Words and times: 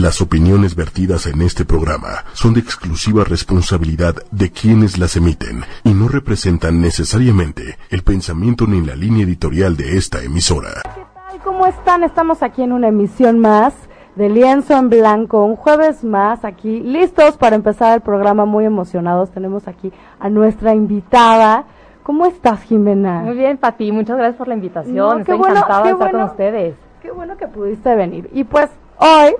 Las 0.00 0.20
opiniones 0.20 0.74
vertidas 0.74 1.26
en 1.26 1.40
este 1.40 1.64
programa 1.64 2.24
son 2.32 2.52
de 2.54 2.58
exclusiva 2.58 3.22
responsabilidad 3.22 4.16
de 4.32 4.50
quienes 4.50 4.98
las 4.98 5.14
emiten 5.14 5.62
y 5.84 5.94
no 5.94 6.08
representan 6.08 6.80
necesariamente 6.80 7.78
el 7.90 8.02
pensamiento 8.02 8.66
ni 8.66 8.84
la 8.84 8.96
línea 8.96 9.22
editorial 9.22 9.76
de 9.76 9.96
esta 9.96 10.20
emisora. 10.20 10.82
¿Qué 10.82 11.00
tal? 11.14 11.40
¿Cómo 11.44 11.64
están? 11.66 12.02
Estamos 12.02 12.42
aquí 12.42 12.62
en 12.62 12.72
una 12.72 12.88
emisión 12.88 13.38
más 13.38 13.72
de 14.16 14.30
Lienzo 14.30 14.76
en 14.76 14.90
Blanco, 14.90 15.44
un 15.44 15.54
jueves 15.54 16.02
más 16.02 16.44
aquí, 16.44 16.80
listos 16.80 17.36
para 17.36 17.54
empezar 17.54 17.94
el 17.94 18.00
programa, 18.00 18.44
muy 18.46 18.64
emocionados. 18.64 19.30
Tenemos 19.30 19.68
aquí 19.68 19.92
a 20.18 20.28
nuestra 20.28 20.74
invitada. 20.74 21.66
¿Cómo 22.02 22.26
estás, 22.26 22.62
Jimena? 22.62 23.20
Muy 23.20 23.36
bien, 23.36 23.58
Pati, 23.58 23.92
muchas 23.92 24.16
gracias 24.16 24.38
por 24.38 24.48
la 24.48 24.54
invitación. 24.54 24.96
No, 24.96 25.18
Estoy 25.18 25.38
bueno, 25.38 25.54
encantada 25.54 25.84
de 25.84 25.90
estar 25.92 26.10
bueno. 26.10 26.26
con 26.26 26.30
ustedes. 26.32 26.74
Qué 27.00 27.12
bueno 27.12 27.36
que 27.36 27.46
pudiste 27.46 27.94
venir. 27.94 28.28
Y 28.32 28.42
pues 28.42 28.68
hoy, 28.98 29.34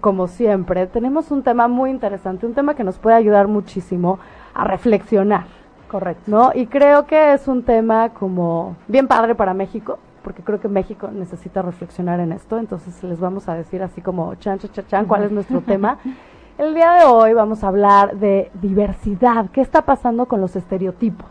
como 0.00 0.28
siempre, 0.28 0.86
tenemos 0.86 1.30
un 1.30 1.42
tema 1.42 1.68
muy 1.68 1.90
interesante, 1.90 2.46
un 2.46 2.54
tema 2.54 2.74
que 2.74 2.84
nos 2.84 2.98
puede 2.98 3.16
ayudar 3.16 3.48
muchísimo 3.48 4.18
a 4.54 4.64
reflexionar, 4.64 5.44
Correcto. 5.88 6.30
¿no? 6.30 6.52
Y 6.54 6.66
creo 6.66 7.06
que 7.06 7.32
es 7.32 7.48
un 7.48 7.62
tema 7.62 8.10
como 8.10 8.76
bien 8.88 9.08
padre 9.08 9.34
para 9.34 9.54
México, 9.54 9.98
porque 10.22 10.42
creo 10.42 10.60
que 10.60 10.68
México 10.68 11.08
necesita 11.12 11.62
reflexionar 11.62 12.20
en 12.20 12.32
esto, 12.32 12.58
entonces 12.58 13.02
les 13.02 13.18
vamos 13.20 13.48
a 13.48 13.54
decir 13.54 13.82
así 13.82 14.00
como 14.00 14.34
chan, 14.36 14.58
chan, 14.58 14.70
chan, 14.72 14.86
chan, 14.86 15.06
cuál 15.06 15.24
es 15.24 15.32
nuestro 15.32 15.60
tema. 15.60 15.98
El 16.58 16.74
día 16.74 16.92
de 16.92 17.04
hoy 17.04 17.32
vamos 17.32 17.64
a 17.64 17.68
hablar 17.68 18.16
de 18.16 18.50
diversidad, 18.60 19.46
qué 19.50 19.62
está 19.62 19.82
pasando 19.82 20.26
con 20.26 20.40
los 20.40 20.56
estereotipos. 20.56 21.26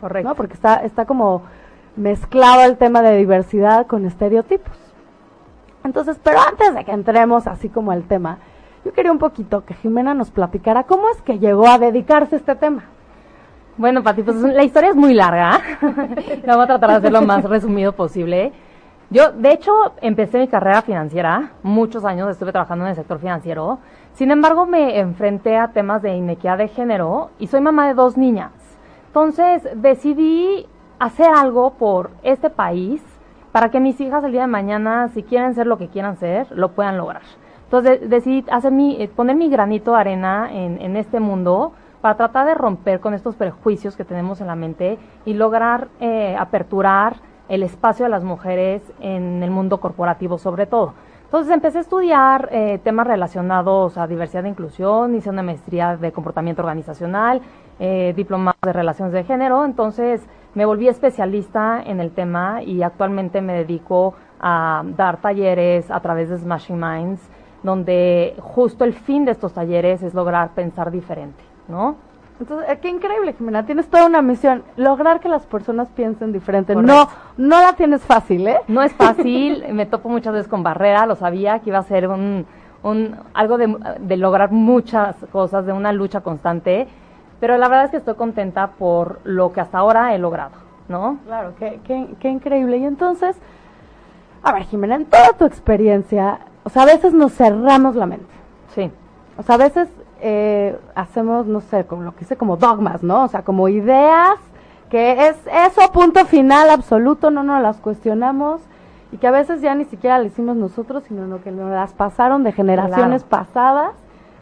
Correcto. 0.00 0.28
¿no? 0.28 0.34
Porque 0.34 0.54
está, 0.54 0.76
está 0.76 1.06
como 1.06 1.42
mezclado 1.96 2.62
el 2.62 2.76
tema 2.76 3.02
de 3.02 3.16
diversidad 3.16 3.86
con 3.86 4.06
estereotipos. 4.06 4.89
Entonces, 5.84 6.20
pero 6.22 6.38
antes 6.40 6.74
de 6.74 6.84
que 6.84 6.92
entremos 6.92 7.46
así 7.46 7.68
como 7.68 7.90
al 7.90 8.04
tema, 8.04 8.38
yo 8.84 8.92
quería 8.92 9.12
un 9.12 9.18
poquito 9.18 9.64
que 9.64 9.74
Jimena 9.74 10.14
nos 10.14 10.30
platicara 10.30 10.84
cómo 10.84 11.08
es 11.10 11.20
que 11.22 11.38
llegó 11.38 11.68
a 11.68 11.78
dedicarse 11.78 12.36
a 12.36 12.38
este 12.38 12.54
tema. 12.54 12.84
Bueno, 13.76 14.02
Pati, 14.02 14.22
pues 14.22 14.36
la 14.36 14.62
historia 14.62 14.90
es 14.90 14.96
muy 14.96 15.14
larga. 15.14 15.58
Vamos 16.46 16.64
a 16.64 16.66
tratar 16.66 16.90
de 16.90 16.96
hacerlo 16.96 17.20
lo 17.20 17.26
más 17.26 17.44
resumido 17.44 17.92
posible. 17.92 18.52
Yo, 19.08 19.32
de 19.32 19.52
hecho, 19.52 19.72
empecé 20.02 20.38
mi 20.38 20.48
carrera 20.48 20.82
financiera. 20.82 21.52
Muchos 21.62 22.04
años 22.04 22.30
estuve 22.30 22.52
trabajando 22.52 22.84
en 22.84 22.90
el 22.90 22.96
sector 22.96 23.18
financiero. 23.18 23.78
Sin 24.12 24.30
embargo, 24.30 24.66
me 24.66 24.98
enfrenté 24.98 25.56
a 25.56 25.68
temas 25.68 26.02
de 26.02 26.14
inequidad 26.14 26.58
de 26.58 26.68
género 26.68 27.30
y 27.38 27.46
soy 27.46 27.60
mamá 27.60 27.88
de 27.88 27.94
dos 27.94 28.16
niñas. 28.16 28.52
Entonces, 29.06 29.66
decidí 29.74 30.66
hacer 30.98 31.28
algo 31.34 31.72
por 31.72 32.10
este 32.22 32.50
país 32.50 33.02
para 33.52 33.70
que 33.70 33.80
mis 33.80 34.00
hijas 34.00 34.22
el 34.24 34.32
día 34.32 34.42
de 34.42 34.46
mañana, 34.46 35.08
si 35.08 35.22
quieren 35.22 35.54
ser 35.54 35.66
lo 35.66 35.78
que 35.78 35.88
quieran 35.88 36.16
ser, 36.16 36.46
lo 36.52 36.72
puedan 36.72 36.96
lograr. 36.96 37.22
Entonces, 37.64 38.00
de- 38.00 38.08
decidí 38.08 38.44
hacer 38.50 38.72
mi, 38.72 39.00
eh, 39.00 39.08
poner 39.08 39.36
mi 39.36 39.48
granito 39.48 39.92
de 39.92 39.98
arena 39.98 40.48
en, 40.52 40.96
este 40.96 41.20
mundo 41.20 41.72
para 42.00 42.16
tratar 42.16 42.46
de 42.46 42.54
romper 42.54 43.00
con 43.00 43.14
estos 43.14 43.34
prejuicios 43.36 43.96
que 43.96 44.04
tenemos 44.04 44.40
en 44.40 44.46
la 44.46 44.56
mente 44.56 44.98
y 45.24 45.34
lograr 45.34 45.88
eh, 46.00 46.36
aperturar 46.38 47.16
el 47.48 47.62
espacio 47.62 48.04
de 48.04 48.10
las 48.10 48.24
mujeres 48.24 48.82
en 49.00 49.42
el 49.42 49.50
mundo 49.50 49.80
corporativo 49.80 50.38
sobre 50.38 50.66
todo. 50.66 50.94
Entonces 51.24 51.54
empecé 51.54 51.78
a 51.78 51.80
estudiar 51.82 52.48
eh, 52.50 52.80
temas 52.82 53.06
relacionados 53.06 53.96
a 53.98 54.08
diversidad 54.08 54.46
e 54.46 54.48
inclusión, 54.48 55.14
hice 55.14 55.30
una 55.30 55.44
maestría 55.44 55.96
de 55.96 56.10
comportamiento 56.10 56.62
organizacional, 56.62 57.40
eh, 57.78 58.14
de 58.16 58.72
relaciones 58.72 59.12
de 59.14 59.22
género, 59.22 59.64
entonces 59.64 60.20
me 60.54 60.64
volví 60.64 60.88
especialista 60.88 61.82
en 61.84 62.00
el 62.00 62.10
tema 62.10 62.62
y 62.62 62.82
actualmente 62.82 63.40
me 63.40 63.52
dedico 63.52 64.14
a 64.40 64.82
dar 64.96 65.18
talleres 65.18 65.90
a 65.90 66.00
través 66.00 66.30
de 66.30 66.38
Smashing 66.38 66.80
Minds, 66.80 67.20
donde 67.62 68.34
justo 68.40 68.84
el 68.84 68.94
fin 68.94 69.24
de 69.24 69.32
estos 69.32 69.52
talleres 69.52 70.02
es 70.02 70.14
lograr 70.14 70.50
pensar 70.54 70.90
diferente, 70.90 71.42
¿no? 71.68 71.96
Entonces, 72.40 72.70
eh, 72.70 72.78
qué 72.80 72.88
increíble, 72.88 73.34
Jimena, 73.34 73.66
tienes 73.66 73.88
toda 73.88 74.06
una 74.06 74.22
misión, 74.22 74.62
lograr 74.76 75.20
que 75.20 75.28
las 75.28 75.44
personas 75.44 75.90
piensen 75.90 76.32
diferente. 76.32 76.74
No, 76.74 77.06
no 77.36 77.60
la 77.60 77.74
tienes 77.74 78.00
fácil, 78.00 78.48
¿eh? 78.48 78.60
No 78.66 78.82
es 78.82 78.94
fácil, 78.94 79.62
me 79.72 79.84
topo 79.84 80.08
muchas 80.08 80.32
veces 80.32 80.48
con 80.48 80.62
barrera, 80.62 81.04
lo 81.04 81.16
sabía 81.16 81.58
que 81.58 81.68
iba 81.68 81.78
a 81.78 81.82
ser 81.82 82.08
un, 82.08 82.46
un 82.82 83.14
algo 83.34 83.58
de, 83.58 83.76
de 84.00 84.16
lograr 84.16 84.52
muchas 84.52 85.16
cosas, 85.30 85.66
de 85.66 85.74
una 85.74 85.92
lucha 85.92 86.22
constante, 86.22 86.88
pero 87.40 87.56
la 87.56 87.68
verdad 87.68 87.86
es 87.86 87.90
que 87.90 87.96
estoy 87.96 88.14
contenta 88.14 88.68
por 88.72 89.20
lo 89.24 89.52
que 89.52 89.60
hasta 89.60 89.78
ahora 89.78 90.14
he 90.14 90.18
logrado, 90.18 90.52
¿no? 90.88 91.18
Claro, 91.24 91.54
qué, 91.58 91.80
qué, 91.84 92.14
qué 92.20 92.28
increíble. 92.28 92.76
Y 92.76 92.84
entonces, 92.84 93.36
a 94.42 94.52
ver, 94.52 94.64
Jimena, 94.64 94.96
en 94.96 95.06
toda 95.06 95.32
tu 95.32 95.46
experiencia, 95.46 96.40
o 96.64 96.68
sea, 96.68 96.82
a 96.82 96.86
veces 96.86 97.14
nos 97.14 97.32
cerramos 97.32 97.96
la 97.96 98.06
mente. 98.06 98.26
Sí, 98.74 98.90
O 99.38 99.42
sea, 99.42 99.54
a 99.56 99.58
veces 99.58 99.88
eh, 100.20 100.78
hacemos, 100.94 101.46
no 101.46 101.60
sé, 101.62 101.84
como 101.86 102.02
lo 102.02 102.14
que 102.14 102.24
hice, 102.24 102.36
como 102.36 102.56
dogmas, 102.56 103.02
¿no? 103.02 103.24
O 103.24 103.28
sea, 103.28 103.42
como 103.42 103.68
ideas 103.68 104.36
que 104.90 105.28
es 105.28 105.36
eso, 105.46 105.90
punto 105.92 106.24
final 106.26 106.68
absoluto, 106.68 107.30
no 107.30 107.42
nos 107.42 107.62
las 107.62 107.78
cuestionamos 107.78 108.60
y 109.12 109.16
que 109.16 109.26
a 109.26 109.30
veces 109.30 109.60
ya 109.60 109.74
ni 109.74 109.84
siquiera 109.84 110.18
le 110.18 110.26
hicimos 110.26 110.56
nosotros, 110.56 111.04
sino 111.04 111.26
lo 111.26 111.42
que 111.42 111.50
nos 111.52 111.70
las 111.70 111.92
pasaron 111.94 112.42
de 112.42 112.52
generaciones 112.52 113.24
pasadas, 113.24 113.92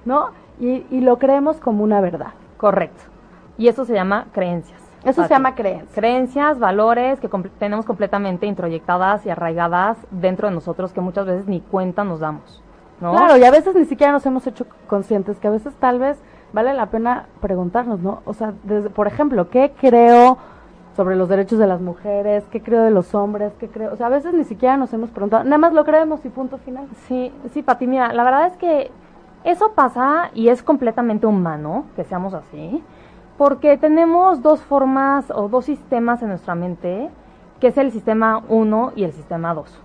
¿no? 0.04 0.31
Y, 0.58 0.84
y 0.91 1.00
lo 1.00 1.19
creemos 1.19 1.58
como 1.58 1.84
una 1.84 2.00
verdad. 2.00 2.32
Correcto. 2.58 3.04
Y 3.56 3.69
eso 3.69 3.86
se 3.86 3.94
llama 3.94 4.26
creencias. 4.32 4.78
Eso 5.04 5.22
se 5.22 5.28
llama 5.28 5.54
creencia. 5.54 5.94
Creencias, 5.94 6.58
valores 6.58 7.20
que 7.20 7.28
tenemos 7.58 7.86
completamente 7.86 8.46
introyectadas 8.46 9.24
y 9.24 9.30
arraigadas 9.30 9.96
dentro 10.10 10.48
de 10.48 10.54
nosotros 10.54 10.92
que 10.92 11.00
muchas 11.00 11.24
veces 11.24 11.46
ni 11.46 11.60
cuenta 11.60 12.04
nos 12.04 12.20
damos, 12.20 12.62
¿no? 13.00 13.12
Claro, 13.12 13.36
y 13.36 13.44
a 13.44 13.50
veces 13.50 13.74
ni 13.74 13.84
siquiera 13.84 14.12
nos 14.12 14.26
hemos 14.26 14.46
hecho 14.46 14.66
conscientes, 14.86 15.38
que 15.38 15.48
a 15.48 15.52
veces 15.52 15.74
tal 15.76 15.98
vez 15.98 16.20
vale 16.52 16.74
la 16.74 16.86
pena 16.86 17.26
preguntarnos, 17.41 18.00
¿no? 18.00 18.22
O 18.24 18.34
sea, 18.34 18.54
desde, 18.64 18.90
por 18.90 19.06
ejemplo, 19.06 19.48
¿qué 19.50 19.72
creo 19.80 20.38
sobre 20.96 21.14
los 21.14 21.28
derechos 21.28 21.58
de 21.58 21.69
las 21.69 21.80
mujeres? 21.80 22.44
¿Qué 22.50 22.60
creo 22.60 22.82
de 22.82 22.90
los 22.90 23.14
hombres? 23.14 23.52
¿Qué 23.60 23.69
creo? 23.69 23.92
O 23.92 23.96
sea, 23.96 24.06
a 24.06 24.10
veces 24.10 24.34
ni 24.34 24.44
siquiera 24.44 24.76
nos 24.76 24.92
hemos 24.92 25.10
preguntado, 25.10 25.44
nada 25.44 25.58
más 25.58 25.72
lo 25.72 25.84
creemos 25.84 26.25
y 26.25 26.28
punto 26.28 26.58
final. 26.58 26.86
Sí, 27.06 27.32
sí, 27.52 27.62
Pati, 27.62 27.86
mira, 27.86 28.12
la 28.12 28.25
verdad 28.25 28.46
es 28.48 28.56
que 28.56 28.90
eso 29.44 29.72
pasa 29.72 30.31
y 30.34 30.49
es 30.49 30.62
completamente 30.62 31.26
humano 31.26 31.84
que 31.97 32.04
seamos 32.04 32.34
así, 32.34 32.82
porque 33.37 33.76
tenemos 33.78 34.43
dos 34.43 34.60
formas 34.62 35.31
o 35.31 35.49
dos 35.49 35.65
sistemas 35.65 36.22
en 36.22 36.28
nuestra 36.28 36.54
mente, 36.54 37.09
que 37.60 37.69
es 37.69 37.78
el 37.78 37.93
sistema 37.93 38.43
1 38.49 38.93
y 38.97 39.04
el 39.04 39.12
sistema 39.12 39.54
2. 39.54 39.82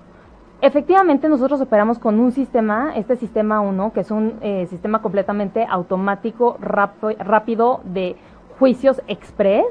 Efectivamente, 0.61 1.27
nosotros 1.27 1.59
operamos 1.61 1.99
con 1.99 2.19
un 2.19 2.31
sistema, 2.31 2.93
este 2.95 3.15
sistema 3.17 3.59
1, 3.59 3.91
que 3.93 3.99
es 3.99 4.11
un 4.11 4.39
eh, 4.41 4.65
sistema 4.69 5.01
completamente 5.01 5.67
automático, 5.69 6.57
rápido 6.59 7.81
de 7.83 8.15
juicios 8.57 9.01
express, 9.07 9.65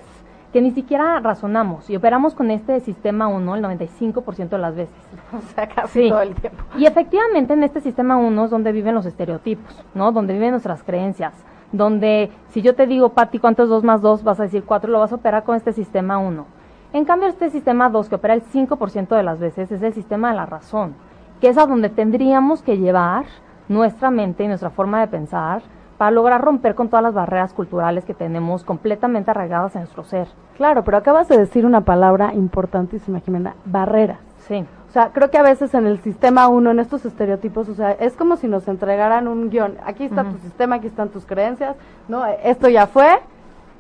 que 0.53 0.61
ni 0.61 0.71
siquiera 0.73 1.19
razonamos, 1.21 1.89
y 1.89 1.97
operamos 1.97 2.35
con 2.35 2.51
este 2.51 2.81
sistema 2.81 3.27
1 3.27 3.57
el 3.57 3.63
95% 3.65 4.49
de 4.51 4.59
las 4.59 4.75
veces. 4.77 4.95
O 5.33 5.41
sea, 5.55 5.67
casi 5.69 6.03
Sí. 6.05 6.09
todo 6.11 6.21
el 6.21 6.35
tiempo. 6.35 6.63
Y 6.77 6.85
efectivamente 6.87 7.55
en 7.55 7.63
este 7.63 7.81
sistema 7.81 8.17
1 8.19 8.45
es 8.45 8.51
donde 8.51 8.71
viven 8.73 8.95
los 8.95 9.07
estereotipos, 9.07 9.83
¿no? 9.95 10.13
Donde 10.13 10.35
viven 10.35 10.51
nuestras 10.51 10.83
creencias. 10.83 11.33
Donde 11.73 12.31
si 12.51 12.61
yo 12.61 12.75
te 12.75 12.87
digo, 12.87 13.11
Pati, 13.11 13.39
¿cuánto 13.39 13.63
es 13.63 13.71
2 13.71 13.83
más 13.83 14.03
2? 14.03 14.25
Vas 14.25 14.41
a 14.41 14.43
decir 14.43 14.63
4, 14.65 14.91
lo 14.91 14.99
vas 15.01 15.13
a 15.13 15.15
operar 15.17 15.43
con 15.45 15.57
este 15.57 15.73
sistema 15.73 16.19
1. 16.19 16.45
En 16.93 17.07
cambio, 17.07 17.29
este 17.29 17.49
sistema 17.49 17.89
2, 17.89 18.11
que 18.11 18.17
opera 18.17 18.35
el 18.35 18.43
5% 18.43 19.17
de 19.17 19.23
las 19.23 19.39
veces, 19.39 19.73
es 19.73 19.83
el 19.83 19.95
sistema 19.95 20.29
de 20.31 20.37
la 20.37 20.45
razón, 20.45 20.95
que 21.41 21.49
es 21.49 21.57
a 21.57 21.65
donde 21.65 21.89
tendríamos 21.89 22.61
que 22.63 22.77
llevar 22.77 23.25
nuestra 23.71 24.11
mente 24.11 24.45
y 24.45 24.49
nuestra 24.49 24.69
forma 24.69 25.01
de 25.01 25.07
pensar 25.07 25.63
para 26.03 26.11
lograr 26.11 26.43
romper 26.43 26.75
con 26.75 26.89
todas 26.89 27.05
las 27.05 27.15
barreras 27.15 27.53
culturales 27.53 28.05
que 28.05 28.13
tenemos 28.13 28.65
completamente 28.65 29.31
arraigadas 29.31 29.77
en 29.77 29.83
nuestro 29.83 30.03
ser. 30.03 30.27
Claro, 30.57 30.83
pero 30.83 30.97
acabas 30.97 31.29
de 31.29 31.39
decir 31.39 31.65
una 31.65 31.83
palabra 31.83 32.35
importantísima, 32.35 33.21
Jimena, 33.21 33.55
barreras. 33.67 34.19
Sí, 34.49 34.67
O 34.89 34.93
sea, 34.93 35.11
creo 35.13 35.31
que 35.31 35.39
a 35.39 35.45
veces 35.45 35.73
en 35.75 35.87
el 35.87 36.01
sistema 36.01 36.49
uno, 36.49 36.73
en 36.73 36.81
estos 36.81 37.05
estereotipos, 37.05 37.69
o 37.69 37.75
sea, 37.75 37.93
es 37.93 38.15
como 38.17 38.35
si 38.35 38.49
nos 38.49 38.67
entregaran 38.67 39.29
un 39.29 39.49
guion. 39.49 39.77
Aquí 39.87 40.03
está 40.03 40.25
tu 40.25 40.39
sistema, 40.39 40.75
aquí 40.75 40.89
están 40.89 41.11
tus 41.11 41.25
creencias, 41.25 41.77
¿no? 42.09 42.27
Esto 42.27 42.69
ya 42.69 42.89
fue, 42.89 43.21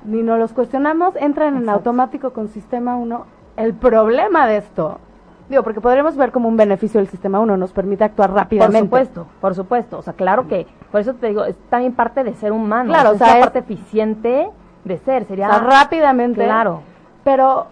ni 0.04 0.22
nos 0.22 0.38
los 0.38 0.52
cuestionamos, 0.52 1.16
entran 1.16 1.56
en 1.56 1.68
automático 1.68 2.32
con 2.32 2.46
sistema 2.46 2.94
uno. 2.94 3.26
El 3.56 3.74
problema 3.74 4.46
de 4.46 4.58
esto, 4.58 5.00
digo, 5.48 5.62
porque 5.62 5.80
podríamos 5.80 6.16
ver 6.16 6.32
como 6.32 6.48
un 6.48 6.56
beneficio 6.56 7.00
del 7.00 7.08
sistema 7.08 7.40
uno, 7.40 7.56
nos 7.56 7.72
permite 7.72 8.04
actuar 8.04 8.30
Por 8.30 8.38
rápidamente. 8.38 8.80
supuesto, 8.86 9.26
por 9.40 9.54
supuesto. 9.54 9.98
O 9.98 10.02
sea, 10.02 10.12
claro 10.14 10.48
que, 10.48 10.66
por 10.90 11.00
eso 11.00 11.14
te 11.14 11.28
digo, 11.28 11.44
es 11.44 11.56
también 11.68 11.92
parte 11.94 12.24
de 12.24 12.34
ser 12.34 12.52
humano. 12.52 12.90
Claro, 12.90 13.10
o 13.10 13.14
sea, 13.16 13.26
la 13.28 13.34
es- 13.34 13.40
parte 13.40 13.58
eficiente 13.60 14.48
de 14.84 14.98
ser. 14.98 15.22
O 15.22 15.26
Sería 15.26 15.48
sea, 15.48 15.58
rápidamente. 15.58 16.42
Claro, 16.44 16.80
Pero 17.24 17.66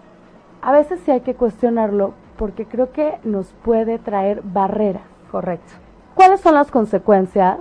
a 0.61 0.71
veces 0.71 0.99
sí 1.03 1.11
hay 1.11 1.21
que 1.21 1.35
cuestionarlo 1.35 2.13
porque 2.37 2.65
creo 2.65 2.91
que 2.91 3.19
nos 3.23 3.53
puede 3.63 3.99
traer 3.99 4.41
barreras. 4.43 5.03
correcto. 5.31 5.73
¿Cuáles 6.15 6.41
son 6.41 6.53
las 6.55 6.69
consecuencias 6.71 7.57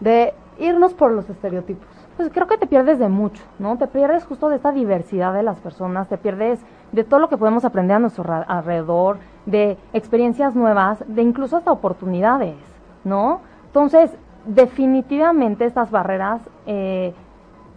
de 0.00 0.32
irnos 0.58 0.94
por 0.94 1.10
los 1.12 1.28
estereotipos? 1.30 1.86
Pues 2.16 2.30
creo 2.32 2.46
que 2.46 2.56
te 2.56 2.66
pierdes 2.66 2.98
de 2.98 3.08
mucho, 3.08 3.42
¿no? 3.58 3.76
Te 3.78 3.86
pierdes 3.86 4.24
justo 4.24 4.48
de 4.48 4.56
esta 4.56 4.72
diversidad 4.72 5.32
de 5.34 5.42
las 5.42 5.58
personas, 5.58 6.08
te 6.08 6.16
pierdes 6.18 6.60
de 6.92 7.04
todo 7.04 7.20
lo 7.20 7.28
que 7.28 7.36
podemos 7.36 7.64
aprender 7.64 7.96
a 7.96 8.00
nuestro 8.00 8.24
alrededor, 8.46 9.18
de 9.44 9.78
experiencias 9.92 10.54
nuevas, 10.54 11.02
de 11.06 11.22
incluso 11.22 11.56
hasta 11.56 11.72
oportunidades, 11.72 12.56
¿no? 13.04 13.40
Entonces, 13.66 14.16
definitivamente 14.46 15.64
estas 15.64 15.90
barreras 15.90 16.40
eh, 16.66 17.14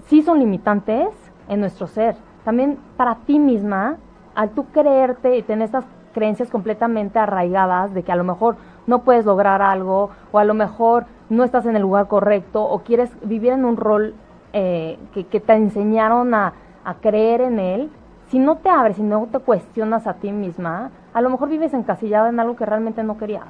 sí 0.07 0.21
son 0.21 0.39
limitantes 0.39 1.09
en 1.47 1.59
nuestro 1.59 1.87
ser. 1.87 2.15
También 2.43 2.77
para 2.97 3.15
ti 3.15 3.39
misma, 3.39 3.97
al 4.35 4.51
tú 4.51 4.65
creerte 4.65 5.37
y 5.37 5.43
tener 5.43 5.65
estas 5.65 5.85
creencias 6.13 6.49
completamente 6.49 7.19
arraigadas 7.19 7.93
de 7.93 8.03
que 8.03 8.11
a 8.11 8.15
lo 8.15 8.23
mejor 8.23 8.55
no 8.87 8.99
puedes 9.03 9.25
lograr 9.25 9.61
algo 9.61 10.09
o 10.31 10.39
a 10.39 10.43
lo 10.43 10.53
mejor 10.53 11.05
no 11.29 11.43
estás 11.43 11.65
en 11.65 11.75
el 11.75 11.81
lugar 11.83 12.07
correcto 12.07 12.63
o 12.63 12.79
quieres 12.79 13.11
vivir 13.21 13.51
en 13.51 13.65
un 13.65 13.77
rol 13.77 14.15
eh, 14.53 14.97
que, 15.13 15.39
te 15.39 15.53
enseñaron 15.53 16.33
a 16.33 16.53
creer 17.01 17.41
en 17.41 17.59
él, 17.59 17.91
si 18.29 18.39
no 18.39 18.57
te 18.57 18.69
abres 18.69 18.99
y 18.99 19.03
no 19.03 19.27
te 19.31 19.39
cuestionas 19.39 20.07
a 20.07 20.13
ti 20.13 20.31
misma, 20.31 20.91
a 21.13 21.21
lo 21.21 21.29
mejor 21.29 21.49
vives 21.49 21.73
encasillada 21.73 22.29
en 22.29 22.39
algo 22.39 22.55
que 22.55 22.65
realmente 22.65 23.03
no 23.03 23.17
querías. 23.17 23.45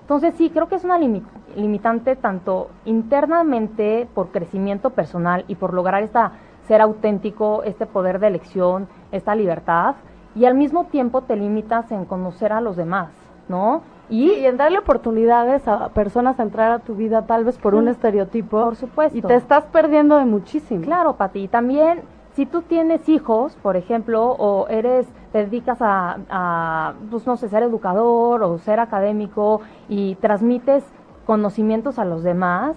Entonces 0.00 0.34
sí, 0.36 0.50
creo 0.50 0.68
que 0.68 0.74
es 0.74 0.84
una 0.84 0.98
limitante 0.98 2.16
tanto 2.16 2.70
internamente 2.84 4.08
por 4.14 4.28
crecimiento 4.28 4.90
personal 4.90 5.44
y 5.48 5.54
por 5.54 5.74
lograr 5.74 6.02
esta 6.02 6.32
ser 6.66 6.80
auténtico, 6.80 7.62
este 7.64 7.86
poder 7.86 8.18
de 8.18 8.28
elección, 8.28 8.88
esta 9.10 9.34
libertad, 9.34 9.94
y 10.34 10.44
al 10.46 10.54
mismo 10.54 10.84
tiempo 10.84 11.22
te 11.22 11.36
limitas 11.36 11.90
en 11.92 12.04
conocer 12.04 12.52
a 12.52 12.60
los 12.60 12.76
demás, 12.76 13.10
¿no? 13.48 13.82
Y, 14.08 14.30
en 14.44 14.56
darle 14.56 14.78
oportunidades 14.78 15.66
a 15.68 15.88
personas 15.90 16.38
a 16.38 16.42
entrar 16.42 16.70
a 16.70 16.80
tu 16.80 16.94
vida 16.94 17.22
tal 17.26 17.44
vez 17.44 17.56
por 17.56 17.74
un 17.74 17.88
estereotipo. 17.88 18.62
Por 18.62 18.76
supuesto. 18.76 19.16
Y 19.16 19.22
te 19.22 19.34
estás 19.34 19.64
perdiendo 19.64 20.18
de 20.18 20.26
muchísimo. 20.26 20.82
Claro, 20.82 21.14
Pati. 21.14 21.48
También 21.48 22.02
si 22.34 22.46
tú 22.46 22.62
tienes 22.62 23.08
hijos, 23.08 23.56
por 23.62 23.76
ejemplo, 23.76 24.24
o 24.24 24.66
eres, 24.68 25.06
te 25.32 25.38
dedicas 25.44 25.78
a, 25.80 26.94
pues 27.10 27.26
no 27.26 27.36
sé, 27.36 27.48
ser 27.48 27.62
educador 27.62 28.42
o 28.42 28.58
ser 28.58 28.80
académico 28.80 29.60
y 29.88 30.14
transmites 30.16 30.84
conocimientos 31.26 31.98
a 31.98 32.04
los 32.04 32.22
demás, 32.22 32.76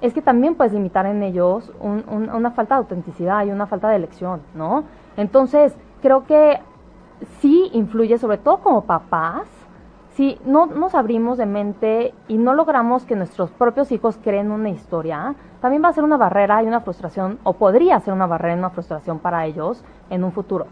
es 0.00 0.14
que 0.14 0.22
también 0.22 0.54
puedes 0.54 0.72
limitar 0.72 1.06
en 1.06 1.22
ellos 1.22 1.72
una 1.80 2.50
falta 2.52 2.76
de 2.76 2.80
autenticidad 2.80 3.44
y 3.44 3.50
una 3.50 3.66
falta 3.66 3.88
de 3.88 3.96
elección, 3.96 4.42
¿no? 4.54 4.84
Entonces, 5.16 5.76
creo 6.00 6.24
que 6.24 6.60
sí 7.40 7.70
influye, 7.72 8.18
sobre 8.18 8.38
todo 8.38 8.58
como 8.58 8.82
papás, 8.82 9.48
si 10.14 10.38
no 10.44 10.66
nos 10.66 10.94
abrimos 10.94 11.38
de 11.38 11.46
mente 11.46 12.14
y 12.28 12.38
no 12.38 12.54
logramos 12.54 13.04
que 13.04 13.16
nuestros 13.16 13.50
propios 13.50 13.90
hijos 13.90 14.18
creen 14.22 14.52
una 14.52 14.70
historia, 14.70 15.34
también 15.60 15.82
va 15.82 15.88
a 15.88 15.92
ser 15.92 16.04
una 16.04 16.16
barrera 16.16 16.62
y 16.62 16.66
una 16.66 16.80
frustración, 16.80 17.38
o 17.42 17.54
podría 17.54 17.98
ser 17.98 18.14
una 18.14 18.26
barrera 18.26 18.54
y 18.54 18.58
una 18.58 18.70
frustración 18.70 19.18
para 19.18 19.44
ellos 19.44 19.82
en 20.10 20.22
un 20.22 20.30
futuro. 20.30 20.66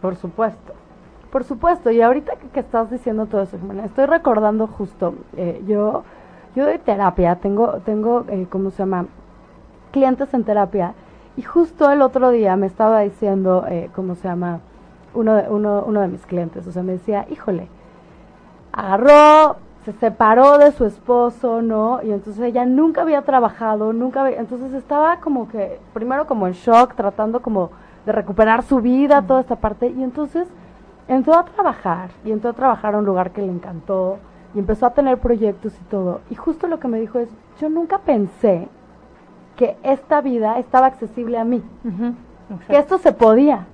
Por 0.00 0.16
supuesto. 0.16 0.72
Por 1.30 1.44
supuesto, 1.44 1.90
y 1.90 2.00
ahorita 2.00 2.32
que, 2.52 2.60
estás 2.60 2.90
diciendo 2.90 3.26
todo 3.26 3.42
eso, 3.42 3.58
estoy 3.84 4.06
recordando 4.06 4.66
justo, 4.66 5.14
eh, 5.36 5.62
yo, 5.66 6.04
yo 6.56 6.64
doy 6.64 6.78
terapia, 6.78 7.36
tengo, 7.36 7.80
tengo 7.84 8.24
eh, 8.28 8.46
¿cómo 8.48 8.70
se 8.70 8.78
llama? 8.78 9.04
Clientes 9.92 10.32
en 10.32 10.44
terapia, 10.44 10.94
y 11.36 11.42
justo 11.42 11.90
el 11.90 12.00
otro 12.00 12.30
día 12.30 12.56
me 12.56 12.66
estaba 12.66 13.00
diciendo, 13.00 13.66
eh, 13.68 13.90
¿cómo 13.94 14.14
se 14.14 14.28
llama? 14.28 14.60
Uno 15.12 15.34
de, 15.34 15.50
uno, 15.50 15.84
uno 15.86 16.00
de 16.00 16.08
mis 16.08 16.24
clientes, 16.24 16.66
o 16.66 16.72
sea, 16.72 16.82
me 16.82 16.92
decía, 16.92 17.26
híjole, 17.28 17.68
agarró, 18.78 19.56
se 19.84 19.92
separó 19.94 20.56
de 20.56 20.70
su 20.70 20.84
esposo, 20.84 21.62
¿no? 21.62 22.00
Y 22.04 22.12
entonces 22.12 22.40
ella 22.44 22.64
nunca 22.64 23.02
había 23.02 23.22
trabajado, 23.22 23.92
nunca 23.92 24.22
había, 24.22 24.38
entonces 24.38 24.72
estaba 24.72 25.16
como 25.18 25.48
que, 25.48 25.80
primero 25.92 26.26
como 26.28 26.46
en 26.46 26.52
shock, 26.52 26.94
tratando 26.94 27.42
como 27.42 27.70
de 28.06 28.12
recuperar 28.12 28.62
su 28.62 28.80
vida, 28.80 29.22
toda 29.22 29.40
esta 29.40 29.56
parte, 29.56 29.88
y 29.88 30.02
entonces 30.04 30.46
entró 31.08 31.34
a 31.34 31.44
trabajar, 31.44 32.10
y 32.24 32.30
entró 32.30 32.50
a 32.50 32.52
trabajar 32.52 32.94
a 32.94 32.98
un 32.98 33.04
lugar 33.04 33.32
que 33.32 33.42
le 33.42 33.50
encantó, 33.50 34.18
y 34.54 34.60
empezó 34.60 34.86
a 34.86 34.94
tener 34.94 35.18
proyectos 35.18 35.74
y 35.74 35.84
todo. 35.90 36.20
Y 36.30 36.36
justo 36.36 36.68
lo 36.68 36.78
que 36.78 36.86
me 36.86 37.00
dijo 37.00 37.18
es, 37.18 37.28
yo 37.60 37.68
nunca 37.68 37.98
pensé 37.98 38.68
que 39.56 39.76
esta 39.82 40.20
vida 40.20 40.58
estaba 40.60 40.86
accesible 40.86 41.36
a 41.36 41.44
mí, 41.44 41.64
que 42.68 42.78
esto 42.78 42.98
se 42.98 43.10
podía. 43.10 43.66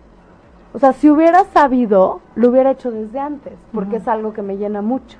O 0.75 0.81
sea, 0.81 0.93
si 0.93 1.09
hubiera 1.09 1.44
sabido, 1.44 2.21
lo 2.35 2.49
hubiera 2.49 2.73
hecho 2.73 2.91
desde 2.91 3.21
antes, 3.21 3.53
porque 3.73 3.97
es 3.97 4.09
algo 4.09 4.32
que 4.32 4.43
me 4.43 4.56
llena 4.56 4.82
mucho. 4.82 5.19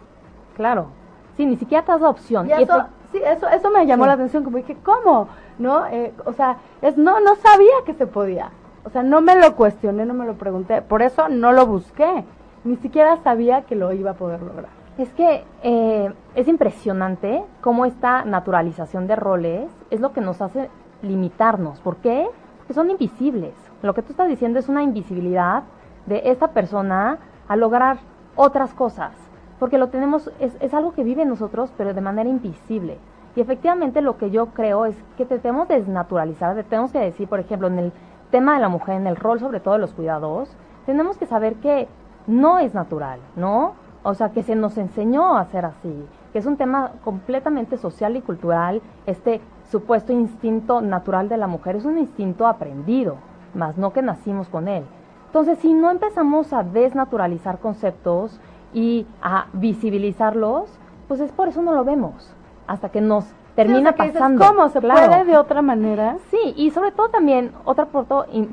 Claro. 0.56 0.89
Sí, 1.37 1.47
ni 1.47 1.56
siquiera 1.56 1.85
te 1.85 1.93
has 1.93 2.01
dado 2.01 2.11
opción. 2.11 2.49
Y 2.49 2.53
eso, 2.53 2.85
sí, 3.12 3.21
eso, 3.25 3.49
eso 3.49 3.71
me 3.71 3.87
llamó 3.87 4.05
la 4.05 4.15
atención, 4.15 4.43
como 4.43 4.56
dije, 4.56 4.77
¿cómo? 4.83 5.29
¿No? 5.61 5.87
Eh, 5.87 6.12
o 6.25 6.33
sea, 6.33 6.56
es, 6.83 6.97
no, 6.97 7.21
no 7.21 7.37
sabía 7.37 7.73
que 7.87 7.95
se 7.95 8.09
podía. 8.09 8.51
O 8.85 8.91
sea, 8.91 9.05
no 9.05 9.21
me 9.21 9.37
lo 9.37 9.55
cuestioné, 9.55 10.05
no 10.05 10.12
me 10.12 10.27
lo 10.27 10.35
pregunté. 10.35 10.83
Por 10.83 11.03
eso 11.03 11.29
no 11.29 11.53
lo 11.53 11.67
busqué. 11.67 12.25
Ni 12.65 12.77
siquiera 12.77 13.17
sabía 13.23 13.62
que 13.62 13.77
lo 13.77 13.93
iba 13.93 14.11
a 14.11 14.15
poder 14.15 14.43
lograr. 14.43 14.71
Es 14.99 15.12
que 15.12 15.45
eh, 15.62 16.12
es 16.35 16.49
impresionante 16.49 17.45
cómo 17.61 17.87
esta 17.87 18.25
naturalización 18.25 19.06
de 19.06 19.15
roles 19.15 19.71
es 19.91 20.01
lo 20.01 20.12
que 20.12 20.21
nos 20.21 20.43
hace 20.43 20.69
limitarnos. 21.03 21.79
¿Por 21.79 21.97
qué? 21.97 22.29
Porque 22.59 22.75
son 22.75 22.91
invisibles. 22.91 23.55
Lo 23.85 23.93
que 23.93 24.01
tú 24.01 24.13
estás 24.13 24.31
diciendo 24.31 24.59
es 24.59 24.71
una 24.71 24.83
invisibilidad 24.83 25.65
de 26.07 26.23
esta 26.25 26.49
persona 26.49 27.19
a 27.49 27.55
lograr 27.55 27.99
otras 28.35 28.73
cosas, 28.73 29.13
porque 29.59 29.77
lo 29.77 29.89
tenemos, 29.89 30.31
es, 30.41 30.57
es 30.61 30.73
algo 30.73 30.95
que 30.95 31.05
vive 31.05 31.27
nosotros, 31.27 31.71
pero 31.77 31.93
de 31.93 32.01
manera 32.01 32.31
invisible. 32.31 32.97
Y 33.37 33.43
efectivamente 33.43 34.01
lo 34.01 34.17
que 34.17 34.31
yo 34.31 34.47
creo 34.47 34.87
es 34.87 34.97
que 35.19 35.27
tenemos 35.27 35.69
que 35.69 35.75
desnaturalizar, 35.75 36.65
tenemos 36.65 36.93
que 36.93 36.99
decir, 36.99 37.29
por 37.29 37.41
ejemplo, 37.41 37.69
en 37.69 37.79
el 37.79 37.93
tema 38.31 38.55
de 38.55 38.61
la 38.61 38.71
mujer, 38.71 38.95
en 38.95 39.07
el 39.07 39.17
rol 39.17 39.39
sobre 39.39 39.61
todo 39.61 39.75
de 39.75 39.81
los 39.81 39.93
cuidados, 39.93 40.57
tenemos 40.87 41.19
que 41.19 41.27
saber 41.27 41.57
que 41.57 41.87
no 42.27 42.61
es 42.61 42.73
natural, 42.73 43.21
¿no? 43.37 43.75
O 44.03 44.15
sea, 44.15 44.31
que 44.31 44.43
se 44.43 44.55
nos 44.55 44.79
enseñó 44.79 45.37
a 45.37 45.45
ser 45.45 45.67
así, 45.67 46.07
que 46.33 46.39
es 46.39 46.47
un 46.47 46.57
tema 46.57 46.93
completamente 47.05 47.77
social 47.77 48.17
y 48.17 48.23
cultural, 48.23 48.81
este 49.05 49.43
supuesto 49.71 50.11
instinto 50.15 50.81
natural 50.81 51.29
de 51.29 51.37
la 51.37 51.49
mujer 51.49 51.77
es 51.77 51.85
un 51.85 51.99
instinto 51.99 52.47
aprendido 52.47 53.19
más 53.55 53.79
no 53.79 53.93
que 53.93 54.03
nacimos 54.03 54.49
con 54.49 54.69
él. 54.69 54.85
Entonces, 55.27 55.59
si 55.59 55.73
no 55.73 55.91
empezamos 55.91 56.53
a 56.53 56.62
desnaturalizar 56.62 57.59
conceptos 57.59 58.41
y 58.73 59.06
a 59.21 59.47
visibilizarlos, 59.53 60.71
pues 61.09 61.21
es 61.21 61.33
por 61.33 61.49
eso 61.49 61.62
no 61.62 61.73
lo 61.73 61.85
vemos, 61.85 62.35
hasta 62.67 62.89
que 62.91 63.01
nos 63.01 63.25
termina 63.55 63.93
pasando. 63.93 64.45
¿Cómo 64.47 64.69
se 64.69 64.81
puede 64.81 65.25
de 65.25 65.37
otra 65.37 65.62
manera? 65.62 66.19
Sí, 66.31 66.55
y 66.56 66.71
sobre 66.71 66.93
todo 66.93 67.09
también 67.09 67.53
otra 67.65 67.87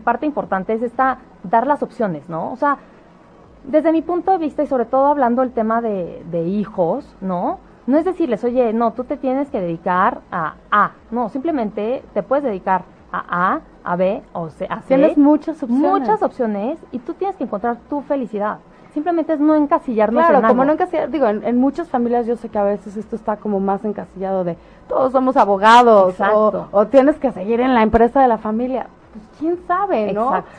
parte 0.04 0.26
importante 0.26 0.74
es 0.74 0.82
esta 0.82 1.20
dar 1.44 1.68
las 1.68 1.84
opciones, 1.84 2.30
¿no? 2.30 2.52
O 2.52 2.56
sea, 2.56 2.78
desde 3.64 3.92
mi 3.92 4.02
punto 4.02 4.32
de 4.32 4.38
vista 4.38 4.64
y 4.64 4.68
sobre 4.68 4.86
todo 4.86 5.08
hablando 5.08 5.42
del 5.42 5.52
tema 5.52 5.82
de, 5.82 6.24
de 6.32 6.44
hijos, 6.48 7.16
¿no? 7.22 7.60
No 7.88 7.98
es 7.98 8.06
decirles, 8.06 8.44
oye, 8.44 8.74
no, 8.74 8.94
tú 8.94 9.04
te 9.04 9.18
tienes 9.18 9.50
que 9.50 9.60
dedicar 9.60 10.22
a 10.32 10.56
A, 10.72 10.92
no, 11.10 11.30
simplemente 11.30 12.04
te 12.14 12.24
puedes 12.24 12.44
dedicar 12.44 12.84
a 13.12 13.54
A, 13.54 13.62
a 13.84 13.96
B 13.96 14.22
o 14.34 14.50
C, 14.50 14.68
a 14.70 14.82
C. 14.82 14.88
Tienes 14.88 15.18
muchas 15.18 15.62
opciones. 15.62 15.82
Muchas 15.82 16.24
opciones 16.24 16.80
y 16.92 17.00
tú 17.00 17.14
tienes 17.14 17.36
que 17.36 17.44
encontrar 17.44 17.78
tu 17.90 18.02
felicidad. 18.02 18.60
Simplemente 18.94 19.34
es 19.34 19.40
no 19.40 19.56
encasillarnos 19.56 20.26
claro, 20.26 20.46
como 20.46 20.66
no 20.66 20.74
encasillar, 20.74 21.10
digo, 21.10 21.28
en, 21.28 21.58
muchas 21.58 21.88
familias 21.88 22.26
yo 22.26 22.36
sé 22.36 22.50
que 22.50 22.58
a 22.58 22.64
veces 22.64 22.98
esto 22.98 23.16
está 23.16 23.38
como 23.38 23.62
más 23.62 23.86
encasillado 23.86 24.44
de 24.44 24.58
todos 24.90 25.14
somos 25.14 25.38
abogados 25.38 26.16
o, 26.20 26.88
tienes 26.88 27.18
que 27.18 27.32
seguir 27.32 27.62
en 27.62 27.74
la 27.74 27.84
empresa 27.84 28.22
de 28.22 28.28
la 28.28 28.38
familia. 28.38 28.88
Pues 29.14 29.26
quién 29.40 29.60
sabe, 29.66 30.12
¿no? 30.12 30.28
Exacto. 30.28 30.52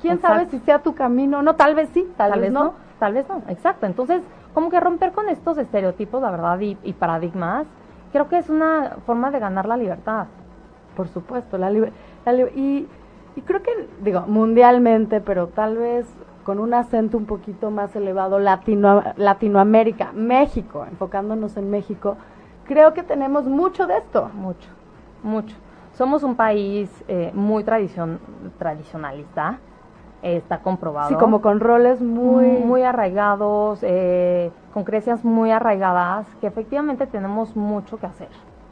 ¿Quién 0.00 0.20
sabe 0.20 0.46
si 0.46 0.58
sea 0.60 0.80
tu 0.80 0.94
camino? 0.94 1.42
No, 1.42 1.54
tal 1.54 1.74
vez 1.74 1.88
sí, 1.94 2.06
tal, 2.16 2.38
vez, 2.38 2.52
no. 2.52 2.74
Tal 3.00 3.14
vez 3.14 3.28
no, 3.28 3.42
exacto. 3.48 3.86
Entonces, 3.86 4.22
como 4.52 4.70
que 4.70 4.78
romper 4.78 5.12
con 5.12 5.28
estos 5.28 5.58
estereotipos, 5.58 6.22
la 6.22 6.30
verdad, 6.30 6.60
y, 6.60 6.76
y 6.84 6.92
paradigmas, 6.92 7.66
creo 8.12 8.28
que 8.28 8.38
es 8.38 8.50
una 8.50 8.98
forma 9.06 9.30
de 9.30 9.40
ganar 9.40 9.66
la 9.66 9.76
libertad. 9.76 10.26
Por 10.96 11.08
supuesto, 11.08 11.58
la, 11.58 11.72
y, 11.72 12.88
y 13.36 13.40
creo 13.42 13.62
que, 13.62 13.88
digo, 14.02 14.22
mundialmente, 14.26 15.20
pero 15.20 15.48
tal 15.48 15.76
vez 15.76 16.06
con 16.44 16.58
un 16.58 16.74
acento 16.74 17.16
un 17.16 17.24
poquito 17.24 17.70
más 17.70 17.96
elevado, 17.96 18.38
Latino, 18.38 19.02
Latinoamérica, 19.16 20.12
México, 20.12 20.86
enfocándonos 20.88 21.56
en 21.56 21.70
México, 21.70 22.16
creo 22.66 22.92
que 22.94 23.02
tenemos 23.02 23.46
mucho 23.46 23.86
de 23.86 23.96
esto. 23.96 24.30
Mucho, 24.34 24.68
mucho. 25.22 25.56
Somos 25.94 26.22
un 26.22 26.34
país 26.34 26.90
eh, 27.08 27.30
muy 27.34 27.64
tradicion, 27.64 28.18
tradicionalista, 28.58 29.58
está 30.22 30.58
comprobado. 30.58 31.08
Sí, 31.08 31.14
como 31.16 31.40
con 31.40 31.60
roles 31.60 32.00
muy... 32.00 32.46
Muy 32.46 32.82
arraigados, 32.82 33.80
eh, 33.82 34.50
con 34.72 34.84
creencias 34.84 35.24
muy 35.24 35.50
arraigadas, 35.50 36.26
que 36.40 36.46
efectivamente 36.46 37.06
tenemos 37.06 37.56
mucho 37.56 37.98
que 37.98 38.06
hacer, 38.06 38.28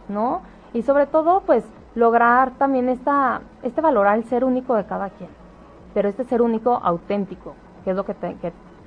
¿no? 0.08 0.42
Y 0.72 0.82
sobre 0.82 1.06
todo, 1.06 1.42
pues, 1.44 1.64
lograr 1.94 2.52
también 2.52 2.88
esta, 2.88 3.42
este 3.62 3.80
valorar 3.80 4.16
el 4.16 4.24
ser 4.24 4.44
único 4.44 4.74
de 4.74 4.84
cada 4.84 5.10
quien, 5.10 5.30
pero 5.94 6.08
este 6.08 6.24
ser 6.24 6.42
único 6.42 6.74
auténtico, 6.82 7.54
que 7.84 7.90
es 7.90 7.96
lo 7.96 8.04
que, 8.04 8.14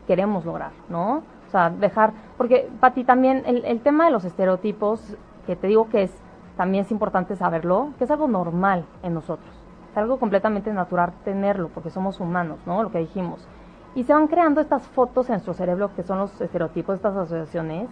queremos 0.07 0.45
lograr, 0.45 0.71
¿no? 0.89 1.23
O 1.47 1.51
sea, 1.51 1.69
dejar, 1.69 2.13
porque 2.37 2.69
para 2.79 2.93
ti 2.93 3.03
también 3.03 3.43
el, 3.45 3.65
el 3.65 3.79
tema 3.81 4.05
de 4.05 4.11
los 4.11 4.25
estereotipos, 4.25 5.15
que 5.45 5.55
te 5.55 5.67
digo 5.67 5.89
que 5.89 6.03
es, 6.03 6.11
también 6.57 6.85
es 6.85 6.91
importante 6.91 7.35
saberlo, 7.35 7.89
que 7.97 8.03
es 8.03 8.11
algo 8.11 8.27
normal 8.27 8.85
en 9.03 9.13
nosotros, 9.13 9.49
es 9.91 9.97
algo 9.97 10.19
completamente 10.19 10.71
natural 10.73 11.13
tenerlo, 11.23 11.69
porque 11.69 11.89
somos 11.89 12.19
humanos, 12.19 12.59
¿no? 12.65 12.83
Lo 12.83 12.91
que 12.91 12.99
dijimos. 12.99 13.47
Y 13.95 14.03
se 14.03 14.13
van 14.13 14.27
creando 14.27 14.59
estas 14.59 14.85
fotos 14.87 15.27
en 15.29 15.33
nuestro 15.33 15.53
cerebro, 15.53 15.91
que 15.95 16.03
son 16.03 16.17
los 16.17 16.41
estereotipos, 16.41 16.95
estas 16.95 17.15
asociaciones, 17.15 17.87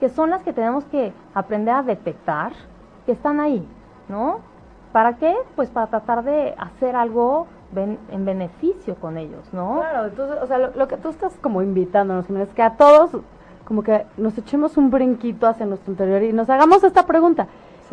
que 0.00 0.08
son 0.08 0.30
las 0.30 0.42
que 0.42 0.52
tenemos 0.52 0.84
que 0.86 1.12
aprender 1.32 1.74
a 1.74 1.82
detectar, 1.82 2.52
que 3.06 3.12
están 3.12 3.40
ahí, 3.40 3.66
¿no? 4.08 4.40
¿Para 4.94 5.14
qué? 5.14 5.34
Pues 5.56 5.70
para 5.70 5.88
tratar 5.88 6.22
de 6.22 6.54
hacer 6.56 6.94
algo 6.94 7.48
en 7.74 8.24
beneficio 8.24 8.94
con 8.94 9.18
ellos, 9.18 9.42
¿no? 9.50 9.80
Claro, 9.80 10.06
entonces, 10.06 10.36
o 10.40 10.46
sea, 10.46 10.58
lo, 10.58 10.86
que 10.86 10.96
tú 10.96 11.08
estás 11.08 11.32
como 11.40 11.62
invitándonos, 11.62 12.30
es 12.30 12.48
que 12.54 12.62
a 12.62 12.76
todos 12.76 13.10
como 13.64 13.82
que 13.82 14.06
nos 14.16 14.38
echemos 14.38 14.76
un 14.76 14.92
brinquito 14.92 15.48
hacia 15.48 15.66
nuestro 15.66 15.90
interior 15.90 16.22
y 16.22 16.32
nos 16.32 16.48
hagamos 16.48 16.84
esta 16.84 17.06
pregunta. 17.06 17.48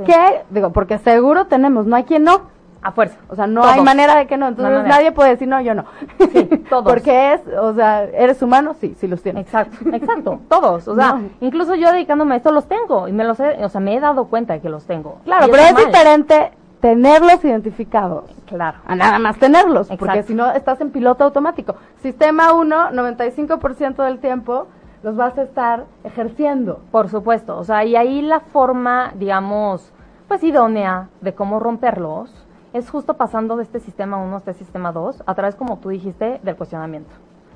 ¿Qué? 0.06 0.44
Digo, 0.52 0.70
porque 0.70 1.00
seguro 1.00 1.48
tenemos, 1.48 1.88
no 1.88 1.96
hay 1.96 2.04
quien 2.04 2.24
no. 2.24 2.52
A 2.84 2.92
fuerza. 2.92 3.18
O 3.30 3.36
sea, 3.36 3.48
no 3.48 3.64
hay 3.64 3.82
manera 3.82 4.16
de 4.16 4.28
que 4.28 4.38
no. 4.38 4.50
Entonces 4.50 4.84
nadie 4.88 5.12
puede 5.12 5.32
decir, 5.32 5.48
no, 5.48 5.60
yo 5.60 5.74
no. 5.74 5.86
Sí, 6.32 6.44
todos. 6.70 6.84
porque 6.84 7.34
es, 7.34 7.42
o 7.60 7.74
sea, 7.74 8.04
eres 8.04 8.44
humano, 8.44 8.76
sí, 8.80 8.96
sí 9.00 9.08
los 9.08 9.24
tienes. 9.24 9.46
Exacto, 9.46 9.78
exacto. 9.92 10.40
todos. 10.48 10.88
O 10.88 10.96
sea, 10.96 11.20
incluso 11.42 11.74
yo 11.74 11.92
dedicándome 11.92 12.36
a 12.36 12.38
esto 12.38 12.52
los 12.52 12.68
tengo. 12.68 13.08
Y 13.08 13.12
me 13.12 13.24
los 13.24 13.40
he, 13.40 13.66
o 13.66 13.70
sea, 13.70 13.82
me 13.82 13.96
he 13.96 14.00
dado 14.00 14.26
cuenta 14.26 14.54
de 14.54 14.62
que 14.62 14.70
los 14.70 14.86
tengo. 14.86 15.18
Claro, 15.26 15.48
pero 15.50 15.64
es, 15.64 15.76
diferente 15.76 16.52
tenerlos 16.82 17.46
identificados. 17.46 18.26
Claro. 18.48 18.80
A 18.86 18.96
nada 18.96 19.20
más 19.20 19.38
tenerlos. 19.38 19.88
Porque 19.98 20.24
si 20.24 20.34
no, 20.34 20.52
estás 20.52 20.82
en 20.82 20.92
piloto 20.92 21.24
automático. 21.24 21.76
Sistema 22.02 22.54
1, 22.54 22.92
95% 22.92 24.04
del 24.04 24.20
tiempo 24.20 24.68
los 25.04 25.16
vas 25.16 25.38
a 25.38 25.44
estar 25.44 25.86
ejerciendo. 26.04 26.82
Por 26.92 27.10
supuesto, 27.10 27.58
o 27.58 27.64
sea, 27.64 27.86
y 27.86 27.96
ahí 27.96 28.22
la 28.22 28.40
forma, 28.40 29.14
digamos, 29.16 29.94
pues 30.28 30.44
idónea 30.44 31.10
de 31.22 31.34
cómo 31.34 31.60
romperlos 31.60 32.32
es 32.74 32.90
justo 32.90 33.16
pasando 33.16 33.58
de 33.58 33.64
este 33.64 33.80
sistema 33.80 34.18
1 34.18 34.36
a 34.36 34.38
este 34.40 34.54
sistema 34.54 34.92
2 34.92 35.24
a 35.26 35.36
través, 35.36 35.56
como 35.56 35.78
tú 35.78 35.90
dijiste, 35.90 36.40
del 36.44 36.56
cuestionamiento. 36.56 37.12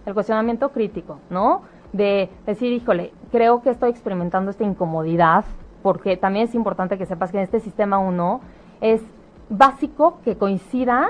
El 0.05 0.13
cuestionamiento 0.13 0.69
crítico, 0.69 1.19
¿no? 1.29 1.61
De 1.93 2.29
decir, 2.45 2.73
híjole, 2.73 3.13
creo 3.31 3.61
que 3.61 3.69
estoy 3.69 3.89
experimentando 3.91 4.51
esta 4.51 4.63
incomodidad, 4.63 5.45
porque 5.81 6.17
también 6.17 6.47
es 6.47 6.55
importante 6.55 6.97
que 6.97 7.05
sepas 7.05 7.31
que 7.31 7.37
en 7.37 7.43
este 7.43 7.59
sistema 7.59 7.97
1 7.97 8.41
es 8.81 9.01
básico 9.49 10.19
que 10.23 10.37
coincida 10.37 11.09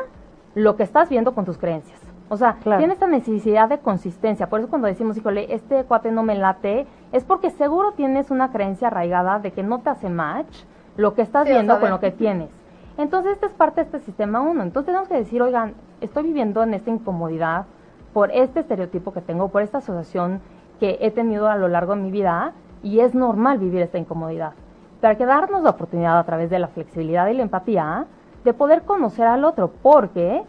lo 0.53 0.75
que 0.75 0.83
estás 0.83 1.09
viendo 1.09 1.33
con 1.33 1.45
tus 1.45 1.57
creencias. 1.57 1.99
O 2.27 2.37
sea, 2.37 2.57
tiene 2.63 2.93
esta 2.93 3.07
necesidad 3.07 3.69
de 3.69 3.79
consistencia. 3.79 4.49
Por 4.49 4.59
eso 4.59 4.69
cuando 4.69 4.87
decimos, 4.87 5.15
híjole, 5.15 5.53
este 5.53 5.83
cuate 5.83 6.11
no 6.11 6.23
me 6.23 6.35
late, 6.35 6.87
es 7.11 7.23
porque 7.23 7.51
seguro 7.51 7.91
tienes 7.91 8.31
una 8.31 8.51
creencia 8.51 8.87
arraigada 8.87 9.39
de 9.39 9.51
que 9.51 9.61
no 9.61 9.79
te 9.79 9.91
hace 9.91 10.09
match 10.09 10.63
lo 10.97 11.13
que 11.13 11.21
estás 11.21 11.47
viendo 11.47 11.79
con 11.79 11.91
lo 11.91 11.99
que 11.99 12.11
tienes. 12.23 12.49
Entonces, 12.97 13.33
esta 13.33 13.45
es 13.45 13.53
parte 13.53 13.81
de 13.81 13.85
este 13.85 13.99
sistema 13.99 14.41
1. 14.41 14.63
Entonces, 14.63 14.87
tenemos 14.87 15.07
que 15.07 15.15
decir, 15.15 15.41
oigan, 15.41 15.75
estoy 16.01 16.23
viviendo 16.23 16.63
en 16.63 16.73
esta 16.73 16.89
incomodidad 16.89 17.65
por 18.13 18.31
este 18.31 18.61
estereotipo 18.61 19.13
que 19.13 19.21
tengo, 19.21 19.49
por 19.49 19.61
esta 19.61 19.79
asociación 19.79 20.41
que 20.79 20.97
he 21.01 21.11
tenido 21.11 21.47
a 21.47 21.57
lo 21.57 21.67
largo 21.67 21.95
de 21.95 22.01
mi 22.01 22.11
vida 22.11 22.53
y 22.81 23.01
es 23.01 23.13
normal 23.13 23.59
vivir 23.59 23.81
esta 23.81 23.97
incomodidad. 23.97 24.53
Pero 25.01 25.17
que 25.17 25.25
darnos 25.25 25.61
la 25.61 25.71
oportunidad 25.71 26.17
a 26.17 26.23
través 26.23 26.49
de 26.49 26.57
la 26.57 26.69
flexibilidad 26.69 27.27
y 27.27 27.33
la 27.33 27.43
empatía 27.43 28.07
de 28.45 28.53
poder 28.53 28.83
conocer 28.83 29.27
al 29.27 29.43
otro, 29.43 29.71
porque 29.81 30.43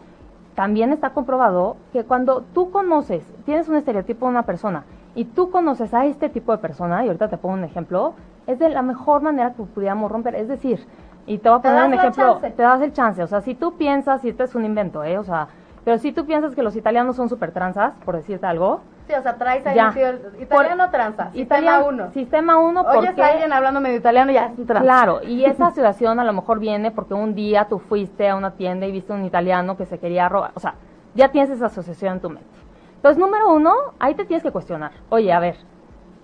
también 0.55 0.93
está 0.93 1.09
comprobado 1.09 1.75
que 1.91 2.05
cuando 2.05 2.43
tú 2.53 2.71
conoces, 2.71 3.23
tienes 3.45 3.67
un 3.67 3.75
estereotipo 3.75 4.27
de 4.27 4.31
una 4.31 4.43
persona 4.43 4.85
y 5.15 5.25
tú 5.25 5.51
conoces 5.51 5.93
a 5.93 6.05
este 6.05 6.29
tipo 6.29 6.51
de 6.51 6.59
persona, 6.59 7.03
y 7.03 7.07
ahorita 7.07 7.27
te 7.27 7.37
pongo 7.37 7.55
un 7.55 7.63
ejemplo, 7.63 8.13
es 8.45 8.59
de 8.59 8.69
la 8.69 8.83
mejor 8.83 9.21
manera 9.21 9.53
que 9.53 9.63
pudiéramos 9.63 10.11
romper. 10.11 10.35
Es 10.35 10.47
decir, 10.47 10.87
y 11.25 11.39
te 11.39 11.49
voy 11.49 11.57
a 11.57 11.61
poner 11.61 11.87
un 11.87 11.93
ejemplo, 11.95 12.37
te 12.37 12.61
das 12.61 12.81
el 12.81 12.93
chance. 12.93 13.21
O 13.23 13.27
sea, 13.27 13.41
si 13.41 13.55
tú 13.55 13.73
piensas, 13.77 14.23
y 14.23 14.29
esto 14.29 14.43
es 14.43 14.53
un 14.55 14.63
invento, 14.63 15.03
¿eh? 15.03 15.17
O 15.17 15.23
sea, 15.23 15.47
pero 15.83 15.97
si 15.97 16.11
tú 16.11 16.25
piensas 16.25 16.53
que 16.53 16.61
los 16.61 16.75
italianos 16.75 17.15
son 17.15 17.29
súper 17.29 17.51
transas, 17.51 17.93
por 18.05 18.15
decirte 18.15 18.45
algo, 18.45 18.81
Sí, 19.07 19.13
o 19.13 19.21
sea, 19.23 19.37
traes 19.37 19.65
ahí 19.65 19.75
ya. 19.75 19.93
italiano 20.37 20.89
tranza, 20.91 21.31
sistema 21.31 21.79
1. 21.79 22.11
Sistema 22.11 22.59
1 22.59 22.83
porque... 22.83 22.97
Oyes 22.99 23.19
a 23.19 23.27
alguien 23.27 23.53
hablando 23.53 23.79
medio 23.79 23.95
italiano 23.95 24.33
ya 24.33 24.47
es 24.47 24.59
un 24.59 24.65
tranza. 24.65 24.83
Claro, 24.83 25.21
y 25.23 25.45
esa 25.45 25.71
situación 25.71 26.19
a 26.19 26.25
lo 26.25 26.33
mejor 26.33 26.59
viene 26.59 26.91
porque 26.91 27.13
un 27.13 27.33
día 27.33 27.67
tú 27.69 27.79
fuiste 27.79 28.27
a 28.27 28.35
una 28.35 28.51
tienda 28.51 28.85
y 28.85 28.91
viste 28.91 29.13
un 29.13 29.23
italiano 29.23 29.77
que 29.77 29.85
se 29.85 29.97
quería 29.97 30.27
robar. 30.27 30.51
O 30.55 30.59
sea, 30.59 30.75
ya 31.15 31.29
tienes 31.29 31.49
esa 31.51 31.67
asociación 31.67 32.15
en 32.15 32.19
tu 32.19 32.29
mente. 32.29 32.49
Entonces, 32.97 33.17
número 33.17 33.53
uno, 33.53 33.73
ahí 33.99 34.13
te 34.13 34.25
tienes 34.25 34.43
que 34.43 34.51
cuestionar. 34.51 34.91
Oye, 35.09 35.31
a 35.31 35.39
ver, 35.39 35.55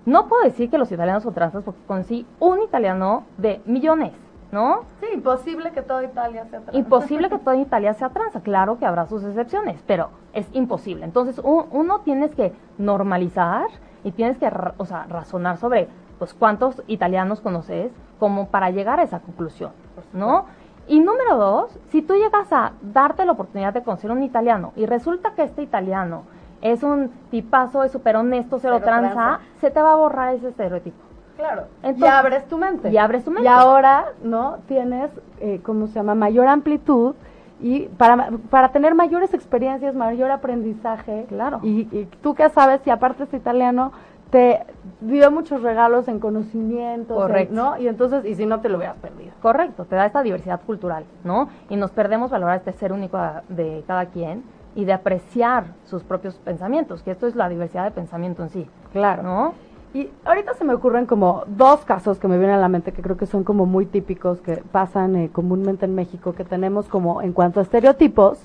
no 0.05 0.27
puedo 0.27 0.43
decir 0.43 0.69
que 0.69 0.77
los 0.77 0.91
italianos 0.91 1.23
son 1.23 1.33
tranzas 1.33 1.63
porque 1.63 1.79
conocí 1.87 2.27
un 2.39 2.61
italiano 2.61 3.25
de 3.37 3.61
millones. 3.65 4.11
¿No? 4.53 4.81
Sí, 5.00 5.07
imposible 5.13 5.72
que 5.72 5.81
toda 5.81 6.03
Italia 6.03 6.45
sea 6.45 6.62
tranza. 6.62 6.77
Imposible 6.77 7.29
que 7.29 7.38
toda 7.39 7.57
Italia 7.57 7.93
sea 7.93 8.10
tranza. 8.10 8.41
Claro 8.41 8.77
que 8.77 8.86
habrá 8.86 9.07
sus 9.07 9.24
excepciones, 9.24 9.83
pero 9.86 10.12
es 10.31 10.48
imposible. 10.53 11.03
Entonces, 11.03 11.41
uno 11.43 12.01
tienes 12.01 12.33
que 12.36 12.53
normalizar 12.77 13.65
y 14.03 14.12
tienes 14.12 14.38
que, 14.38 14.50
o 14.77 14.86
sea, 14.86 15.05
razonar 15.10 15.57
sobre, 15.57 15.89
pues, 16.19 16.33
cuántos 16.33 16.83
italianos 16.88 17.41
conoces 17.41 17.91
como 18.19 18.48
para 18.48 18.69
llegar 18.69 19.00
a 19.00 19.03
esa 19.03 19.19
conclusión, 19.19 19.72
¿no? 20.13 20.45
Y 20.88 21.00
número 21.00 21.38
dos, 21.38 21.79
si 21.89 22.01
tú 22.01 22.13
llegas 22.13 22.51
a 22.51 22.74
darte 22.81 23.25
la 23.25 23.31
oportunidad 23.31 23.74
de 23.74 23.83
conocer 23.83 24.12
un 24.12 24.22
italiano 24.22 24.74
y 24.75 24.86
resulta 24.86 25.33
que 25.33 25.43
este 25.43 25.63
italiano 25.63 26.24
es 26.62 26.83
un 26.83 27.10
tipazo, 27.31 27.83
es 27.83 27.91
súper 27.91 28.17
honesto, 28.17 28.60
cero, 28.60 28.81
tranza, 28.81 29.39
se 29.60 29.72
te 29.72 29.81
va 29.81 29.93
a 29.93 29.95
borrar 29.95 30.36
ese 30.36 30.50
estereotipo. 30.50 31.12
Claro. 31.35 31.63
y 31.83 32.05
abres 32.05 32.47
tu 32.47 32.57
mente. 32.57 32.89
Y 32.89 32.97
abres 32.97 33.23
tu 33.23 33.31
mente. 33.31 33.45
Y 33.45 33.51
ahora, 33.51 34.05
¿no? 34.23 34.57
Tienes, 34.67 35.11
eh, 35.39 35.59
¿cómo 35.63 35.87
se 35.87 35.95
llama? 35.95 36.15
Mayor 36.15 36.47
amplitud 36.47 37.15
y 37.61 37.87
para, 37.97 38.29
para 38.49 38.69
tener 38.71 38.93
mayores 38.93 39.33
experiencias, 39.33 39.95
mayor 39.95 40.31
aprendizaje. 40.31 41.25
Claro. 41.29 41.59
Y, 41.63 41.87
y 41.91 42.09
tú 42.21 42.35
qué 42.35 42.49
sabes 42.49 42.81
si 42.81 42.89
aparte 42.89 43.23
es 43.23 43.33
italiano, 43.33 43.91
te 44.33 44.65
dio 44.99 45.29
muchos 45.29 45.61
regalos 45.61 46.07
en 46.07 46.19
conocimiento, 46.19 47.13
Correcto. 47.13 47.53
¿no? 47.53 47.77
Y 47.77 47.87
entonces, 47.87 48.25
y 48.25 48.33
si 48.33 48.47
no 48.47 48.61
te 48.61 48.67
lo 48.67 48.77
hubieras 48.77 48.97
perdido. 48.97 49.31
Correcto, 49.43 49.85
te 49.85 49.95
da 49.95 50.07
esta 50.07 50.23
diversidad 50.23 50.59
cultural, 50.65 51.05
¿no? 51.23 51.49
Y 51.69 51.75
nos 51.75 51.91
perdemos 51.91 52.31
valorar 52.31 52.57
este 52.57 52.71
ser 52.73 52.93
único 52.93 53.19
de 53.49 53.83
cada 53.85 54.07
quien 54.07 54.43
y 54.73 54.85
de 54.85 54.93
apreciar 54.93 55.65
sus 55.85 56.03
propios 56.03 56.33
pensamientos, 56.39 57.03
que 57.03 57.11
esto 57.11 57.27
es 57.27 57.35
la 57.35 57.47
diversidad 57.47 57.83
de 57.83 57.91
pensamiento 57.91 58.41
en 58.41 58.49
sí. 58.49 58.67
Claro. 58.91 59.21
¿No? 59.21 59.53
Y 59.93 60.09
ahorita 60.25 60.55
se 60.55 60.63
me 60.63 60.73
ocurren 60.73 61.05
como 61.05 61.43
dos 61.45 61.81
casos 61.81 62.17
que 62.17 62.27
me 62.27 62.39
vienen 62.39 62.55
a 62.55 62.59
la 62.59 62.67
mente 62.67 62.93
que 62.93 63.03
creo 63.03 63.15
que 63.15 63.27
son 63.27 63.43
como 63.43 63.67
muy 63.67 63.85
típicos 63.85 64.41
que 64.41 64.57
pasan 64.71 65.15
eh, 65.15 65.29
comúnmente 65.31 65.85
en 65.85 65.93
México 65.93 66.33
que 66.33 66.43
tenemos 66.43 66.88
como 66.88 67.21
en 67.21 67.31
cuanto 67.31 67.59
a 67.59 67.63
estereotipos. 67.63 68.39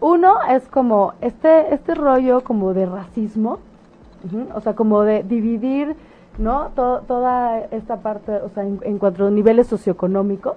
Uno 0.00 0.36
es 0.48 0.66
como 0.68 1.12
este 1.20 1.74
este 1.74 1.94
rollo 1.94 2.42
como 2.42 2.72
de 2.72 2.86
racismo, 2.86 3.58
o 4.54 4.60
sea, 4.60 4.74
como 4.74 5.02
de 5.02 5.22
dividir, 5.22 5.94
¿no? 6.38 6.68
toda 6.74 7.60
esta 7.70 7.98
parte, 7.98 8.32
o 8.32 8.48
sea, 8.48 8.64
en, 8.64 8.98
cuanto 8.98 9.26
a 9.26 9.30
niveles 9.30 9.66
socioeconómicos. 9.66 10.56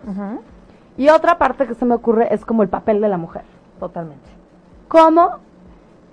Y 0.98 1.10
otra 1.10 1.38
parte 1.38 1.68
que 1.68 1.75
se 1.75 1.86
me 1.86 1.96
ocurre 1.96 2.34
es 2.34 2.46
como 2.46 2.63
el 2.63 2.70
papel 2.70 3.01
de 3.01 3.10
la 3.10 3.18
mujer. 3.18 3.44
Totalmente. 3.79 4.29
¿Cómo 4.88 5.39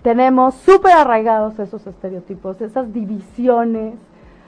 tenemos 0.06 0.54
súper 0.54 0.92
arraigados 0.92 1.58
esos 1.58 1.84
estereotipos, 1.84 2.60
esas 2.60 2.92
divisiones, 2.92 3.94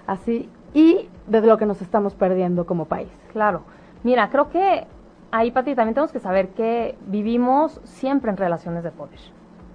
así, 0.06 0.48
y 0.72 1.08
de 1.26 1.40
lo 1.40 1.58
que 1.58 1.66
nos 1.66 1.82
estamos 1.82 2.14
perdiendo 2.14 2.64
como 2.64 2.84
país. 2.84 3.08
Claro. 3.32 3.62
Mira, 4.04 4.30
creo 4.30 4.50
que 4.50 4.86
ahí, 5.32 5.50
Pati, 5.50 5.74
también 5.74 5.94
tenemos 5.94 6.12
que 6.12 6.20
saber 6.20 6.50
que 6.50 6.96
vivimos 7.08 7.80
siempre 7.82 8.30
en 8.30 8.36
relaciones 8.36 8.84
de 8.84 8.92
poder, 8.92 9.18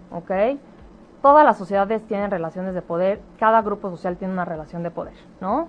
¿ok? 0.09 0.57
Todas 1.21 1.43
las 1.43 1.57
sociedades 1.57 2.01
tienen 2.07 2.31
relaciones 2.31 2.73
de 2.75 2.81
poder, 2.81 3.19
cada 3.37 3.61
grupo 3.61 3.89
social 3.89 4.15
tiene 4.15 4.31
una 4.31 4.45
relación 4.45 4.83
de 4.83 4.91
poder, 4.91 5.15
¿no? 5.41 5.67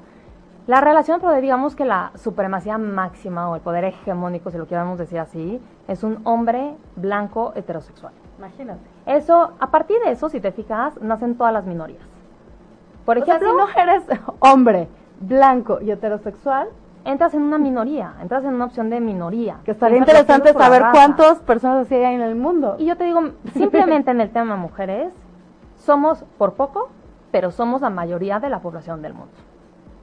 La 0.69 0.81
relación 0.81 1.19
de 1.19 1.27
poder, 1.27 1.43
digamos 1.43 1.75
que 1.75 1.85
la 1.85 2.13
supremacía 2.15 2.79
máxima 2.79 3.51
o 3.51 3.57
el 3.57 3.63
poder 3.63 3.83
hegemónico, 3.83 4.53
si 4.53 4.59
lo 4.59 4.69
queremos 4.69 4.97
decir 4.97 5.19
así, 5.19 5.61
es 5.89 6.05
un 6.05 6.21
hombre 6.23 6.77
blanco 6.95 7.53
heterosexual. 7.57 8.13
Imagínate. 8.39 8.81
Eso, 9.07 9.53
a 9.59 9.71
partir 9.71 9.99
de 10.05 10.13
eso, 10.13 10.29
si 10.29 10.41
te 10.41 10.53
fijas, 10.53 11.01
nacen 11.01 11.37
todas 11.37 11.53
las 11.53 11.67
minorías. 11.67 12.03
Por 13.05 13.19
ejemplo, 13.19 13.51
si 13.51 13.57
no 13.57 13.83
eres 13.83 14.03
hombre, 14.41 14.89
blanco 15.21 15.81
y 15.81 15.91
heterosexual, 15.91 16.69
entras 17.05 17.35
en 17.35 17.43
una 17.43 17.59
minoría, 17.59 18.15
entras 18.21 18.45
en 18.45 18.55
una 18.55 18.65
opción 18.65 18.91
de 18.91 19.01
minoría. 19.01 19.59
Que 19.65 19.73
estaría 19.73 19.99
interesante 19.99 20.53
saber 20.53 20.85
cuántas 20.93 21.39
personas 21.41 21.87
así 21.87 21.95
hay 21.95 22.15
en 22.15 22.23
el 22.23 22.35
mundo. 22.35 22.77
Y 22.79 22.87
yo 22.87 22.97
te 22.97 23.05
digo, 23.05 23.21
simplemente 23.53 24.11
en 24.11 24.21
el 24.21 24.31
tema 24.31 24.57
mujeres, 24.57 25.13
somos 25.77 26.25
por 26.39 26.55
poco, 26.55 26.89
pero 27.31 27.51
somos 27.51 27.83
la 27.83 27.91
mayoría 27.91 28.41
de 28.41 28.49
la 28.49 28.61
población 28.61 29.03
del 29.03 29.13
mundo. 29.13 29.35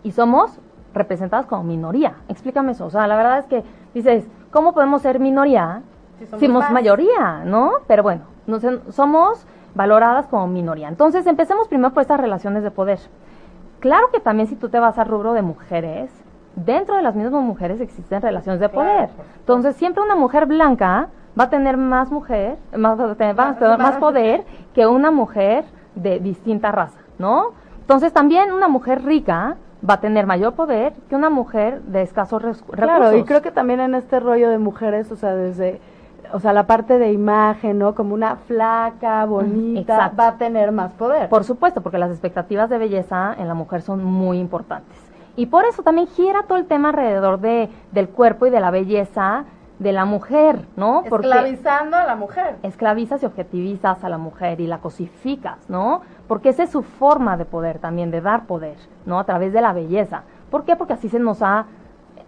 Y 0.04 0.12
somos 0.12 0.60
representadas 0.94 1.46
como 1.46 1.64
minoría. 1.64 2.16
Explícame 2.28 2.74
eso. 2.74 2.86
O 2.86 2.90
sea, 2.90 3.08
la 3.08 3.16
verdad 3.16 3.40
es 3.40 3.46
que 3.46 3.64
dices, 3.94 4.28
¿cómo 4.52 4.74
podemos 4.74 5.02
ser 5.02 5.20
minoría 5.20 5.82
somos, 6.40 6.72
mayoría, 6.72 7.44
¿no? 7.46 7.72
Pero 7.88 8.04
bueno, 8.04 8.22
somos 8.90 9.46
valoradas 9.74 10.28
como 10.28 10.48
minoría. 10.48 10.88
Entonces, 10.88 11.26
empecemos 11.28 11.68
primero 11.68 11.94
por 11.94 12.02
estas 12.02 12.20
relaciones 12.20 12.64
de 12.64 12.72
poder. 12.72 13.00
Claro 13.80 14.10
que 14.12 14.20
también 14.20 14.48
si 14.48 14.56
tú 14.56 14.70
te 14.70 14.80
vas 14.80 14.98
al 15.00 15.08
rubro 15.08 15.34
de 15.34 15.42
mujeres, 15.42 16.12
dentro 16.56 16.96
de 16.96 17.02
las 17.02 17.16
mismas 17.16 17.42
mujeres 17.42 17.82
existen 17.82 18.22
relaciones 18.22 18.60
de 18.60 18.70
poder. 18.70 19.10
Entonces, 19.40 19.76
siempre 19.76 20.04
una 20.04 20.16
mujer 20.16 20.46
blanca 20.46 21.10
va 21.40 21.46
a 21.46 21.50
tener 21.50 21.78
más 21.78 22.12
mujer, 22.12 22.58
más, 22.76 22.98
más 22.98 23.98
poder 23.98 24.44
que 24.74 24.86
una 24.86 25.12
mujer 25.12 25.64
de 25.96 26.20
distinta 26.20 26.72
raza, 26.72 27.00
¿no? 27.18 27.54
Entonces, 27.80 28.14
también 28.14 28.52
una 28.52 28.68
mujer 28.68 29.04
rica 29.04 29.58
va 29.88 29.96
a 29.96 30.00
tener 30.00 30.28
mayor 30.28 30.54
poder 30.54 30.94
que 31.10 31.16
una 31.16 31.30
mujer 31.30 31.82
de 31.82 32.04
escasos 32.04 32.42
recursos. 32.42 32.76
Claro, 32.76 33.16
y 33.18 33.24
creo 33.24 33.42
que 33.42 33.52
también 33.52 33.80
en 33.80 33.96
este 33.96 34.20
rollo 34.20 34.50
de 34.50 34.58
mujeres, 34.58 35.12
o 35.12 35.16
sea, 35.16 35.36
desde 35.36 35.82
o 36.34 36.40
sea, 36.40 36.54
la 36.54 36.68
parte 36.68 36.98
de 36.98 37.12
imagen, 37.12 37.80
¿no? 37.80 37.96
Como 37.96 38.14
una 38.14 38.36
flaca, 38.36 39.26
bonita, 39.26 40.12
va 40.20 40.28
a 40.28 40.38
tener 40.38 40.72
más 40.72 40.94
poder. 40.94 41.30
Por 41.30 41.44
supuesto, 41.44 41.82
porque 41.82 41.98
las 41.98 42.12
expectativas 42.12 42.70
de 42.70 42.78
belleza 42.78 43.36
en 43.38 43.48
la 43.48 43.54
mujer 43.54 43.82
son 43.82 44.04
muy 44.04 44.40
importantes. 44.40 44.98
Y 45.36 45.46
por 45.48 45.66
eso 45.66 45.84
también 45.84 46.08
gira 46.08 46.44
todo 46.44 46.58
el 46.58 46.66
tema 46.66 46.90
alrededor 46.90 47.40
de, 47.40 47.70
del 47.92 48.10
cuerpo 48.10 48.46
y 48.46 48.50
de 48.50 48.60
la 48.60 48.72
belleza 48.72 49.46
de 49.80 49.92
la 49.94 50.06
mujer, 50.06 50.68
¿no? 50.76 51.04
Porque 51.10 51.28
Esclavizando 51.28 51.98
a 51.98 52.04
la 52.04 52.16
mujer. 52.16 52.58
Esclavizas 52.62 53.24
y 53.24 53.26
objetivizas 53.26 54.04
a 54.04 54.10
la 54.10 54.20
mujer 54.20 54.62
y 54.62 54.68
la 54.68 54.78
cosificas, 54.78 55.58
¿no? 55.70 56.02
Porque 56.28 56.50
esa 56.50 56.64
es 56.64 56.70
su 56.70 56.84
forma 56.84 57.36
de 57.36 57.46
poder 57.46 57.80
también, 57.80 58.12
de 58.12 58.22
dar 58.22 58.46
poder, 58.46 58.76
¿no? 59.08 59.20
A 59.20 59.24
través 59.24 59.54
de 59.54 59.62
la 59.62 59.74
belleza. 59.74 60.24
¿Por 60.52 60.66
qué? 60.66 60.76
Porque 60.76 60.94
así 60.94 61.10
se 61.10 61.18
nos 61.18 61.42
ha 61.42 61.66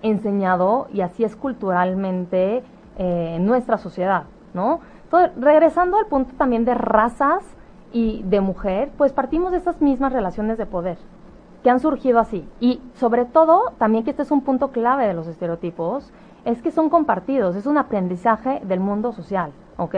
enseñado 0.01 0.88
y 0.91 1.01
así 1.01 1.24
es 1.24 1.36
culturalmente 1.36 2.63
eh, 2.98 3.34
en 3.36 3.46
nuestra 3.46 3.78
sociedad, 3.78 4.24
¿no? 4.54 4.80
Entonces, 5.06 5.32
regresando 5.40 5.98
al 5.98 6.08
punto 6.08 6.34
también 6.38 6.66
de 6.66 6.74
razas 6.74 7.44
y 7.92 8.24
de 8.24 8.42
mujer, 8.42 8.92
pues 8.98 9.14
partimos 9.14 9.52
de 9.52 9.58
esas 9.58 9.82
mismas 9.82 10.12
relaciones 10.12 10.58
de 10.58 10.66
poder 10.66 10.98
que 11.64 11.70
han 11.70 11.80
surgido 11.80 12.20
así. 12.20 12.48
Y 12.60 12.82
sobre 12.96 13.26
todo, 13.26 13.74
también 13.78 14.04
que 14.04 14.12
este 14.12 14.24
es 14.24 14.32
un 14.32 14.42
punto 14.42 14.72
clave 14.72 15.08
de 15.08 15.14
los 15.14 15.28
estereotipos, 15.28 16.12
es 16.46 16.62
que 16.62 16.72
son 16.72 16.90
compartidos, 16.90 17.56
es 17.56 17.66
un 17.66 17.78
aprendizaje 17.78 18.62
del 18.66 18.82
mundo 18.82 19.14
social, 19.14 19.52
¿ok? 19.78 19.96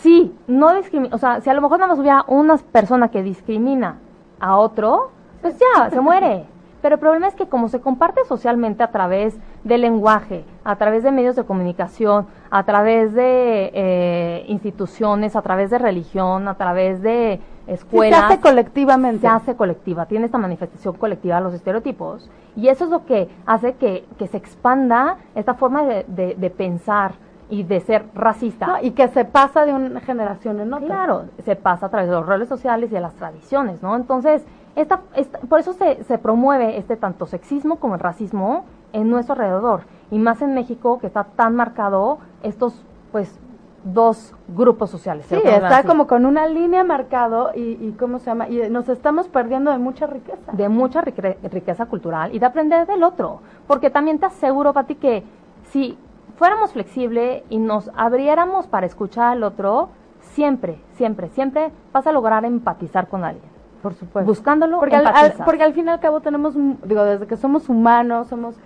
Sí, 0.00 0.34
no 0.46 0.74
discrimina, 0.74 1.14
o 1.14 1.18
sea, 1.18 1.40
si 1.40 1.50
a 1.50 1.54
lo 1.54 1.60
mejor 1.60 1.78
nada 1.78 1.90
más 1.90 1.98
hubiera 1.98 2.24
una 2.28 2.56
persona 2.56 3.08
que 3.08 3.22
discrimina 3.22 3.98
a 4.40 4.56
otro, 4.56 5.10
pues 5.42 5.58
ya, 5.58 5.90
se 5.90 6.00
muere. 6.00 6.46
Pero 6.84 6.96
el 6.96 7.00
problema 7.00 7.28
es 7.28 7.34
que 7.34 7.46
como 7.46 7.70
se 7.70 7.80
comparte 7.80 8.26
socialmente 8.26 8.82
a 8.82 8.90
través 8.90 9.38
del 9.62 9.80
lenguaje, 9.80 10.44
a 10.64 10.76
través 10.76 11.02
de 11.02 11.12
medios 11.12 11.34
de 11.34 11.44
comunicación, 11.44 12.26
a 12.50 12.64
través 12.64 13.14
de 13.14 13.70
eh, 13.72 14.44
instituciones, 14.48 15.34
a 15.34 15.40
través 15.40 15.70
de 15.70 15.78
religión, 15.78 16.46
a 16.46 16.56
través 16.56 17.00
de 17.00 17.40
escuelas. 17.66 18.18
se 18.18 18.26
hace 18.26 18.40
colectivamente. 18.42 19.20
Se 19.22 19.28
hace 19.28 19.56
colectiva, 19.56 20.04
tiene 20.04 20.26
esta 20.26 20.36
manifestación 20.36 20.94
colectiva 20.96 21.36
de 21.36 21.44
los 21.44 21.54
estereotipos. 21.54 22.30
Y 22.54 22.68
eso 22.68 22.84
es 22.84 22.90
lo 22.90 23.06
que 23.06 23.30
hace 23.46 23.76
que, 23.76 24.04
se 24.18 24.36
expanda 24.36 25.16
esta 25.34 25.54
forma 25.54 25.84
de, 25.84 26.54
pensar 26.54 27.12
y 27.48 27.62
de 27.62 27.80
ser 27.80 28.04
racista. 28.14 28.80
y 28.82 28.90
que 28.90 29.08
se 29.08 29.24
pasa 29.24 29.64
de 29.64 29.72
una 29.72 30.00
generación 30.00 30.60
en 30.60 30.74
otra. 30.74 30.86
Claro, 30.86 31.24
se 31.46 31.56
pasa 31.56 31.86
a 31.86 31.88
través 31.88 32.10
de 32.10 32.16
los 32.16 32.26
roles 32.26 32.46
sociales 32.46 32.90
y 32.90 32.94
de 32.94 33.00
las 33.00 33.14
tradiciones, 33.14 33.82
¿no? 33.82 33.96
Entonces, 33.96 34.44
esta, 34.76 35.00
por 35.48 35.60
eso 35.60 35.72
se, 35.72 36.04
se 36.04 36.18
promueve 36.18 36.78
este 36.78 36.96
tanto 36.96 37.26
sexismo 37.26 37.76
como 37.76 37.94
el 37.94 38.00
racismo 38.00 38.64
en 38.92 39.10
nuestro 39.10 39.34
alrededor. 39.34 39.82
Y 40.10 40.18
más 40.18 40.42
en 40.42 40.54
México, 40.54 40.98
que 40.98 41.06
está 41.06 41.24
tan 41.24 41.54
marcado 41.56 42.18
estos, 42.42 42.84
pues, 43.12 43.38
dos 43.84 44.34
grupos 44.48 44.90
sociales. 44.90 45.26
Sí, 45.28 45.36
está 45.44 45.82
como 45.84 46.06
con 46.06 46.24
una 46.24 46.46
línea 46.46 46.84
marcado 46.84 47.50
y, 47.54 47.60
y, 47.60 47.94
¿cómo 47.98 48.18
se 48.18 48.26
llama? 48.26 48.48
Y 48.48 48.70
nos 48.70 48.88
estamos 48.88 49.28
perdiendo 49.28 49.70
de 49.70 49.78
mucha 49.78 50.06
riqueza. 50.06 50.52
De 50.52 50.68
mucha 50.68 51.02
riqueza 51.02 51.86
cultural 51.86 52.34
y 52.34 52.38
de 52.38 52.46
aprender 52.46 52.86
del 52.86 53.02
otro. 53.02 53.40
Porque 53.66 53.90
también 53.90 54.18
te 54.18 54.26
aseguro, 54.26 54.72
Pati, 54.72 54.94
que 54.94 55.24
si 55.70 55.98
fuéramos 56.36 56.72
flexibles 56.72 57.42
y 57.50 57.58
nos 57.58 57.90
abriéramos 57.94 58.66
para 58.66 58.86
escuchar 58.86 59.32
al 59.32 59.42
otro, 59.42 59.90
siempre, 60.20 60.80
siempre, 60.94 61.28
siempre 61.28 61.70
vas 61.92 62.06
a 62.06 62.12
lograr 62.12 62.44
empatizar 62.44 63.08
con 63.08 63.24
alguien. 63.24 63.53
Por 63.84 63.92
supuesto. 63.92 64.26
Buscándolo, 64.26 64.78
porque 64.80 64.96
al, 64.96 65.34
porque 65.44 65.62
al 65.62 65.74
fin 65.74 65.88
y 65.88 65.90
al 65.90 66.00
cabo 66.00 66.22
tenemos, 66.22 66.54
digo, 66.54 67.04
desde 67.04 67.26
que 67.26 67.36
somos 67.36 67.68
humanos, 67.68 68.28
somos 68.28 68.56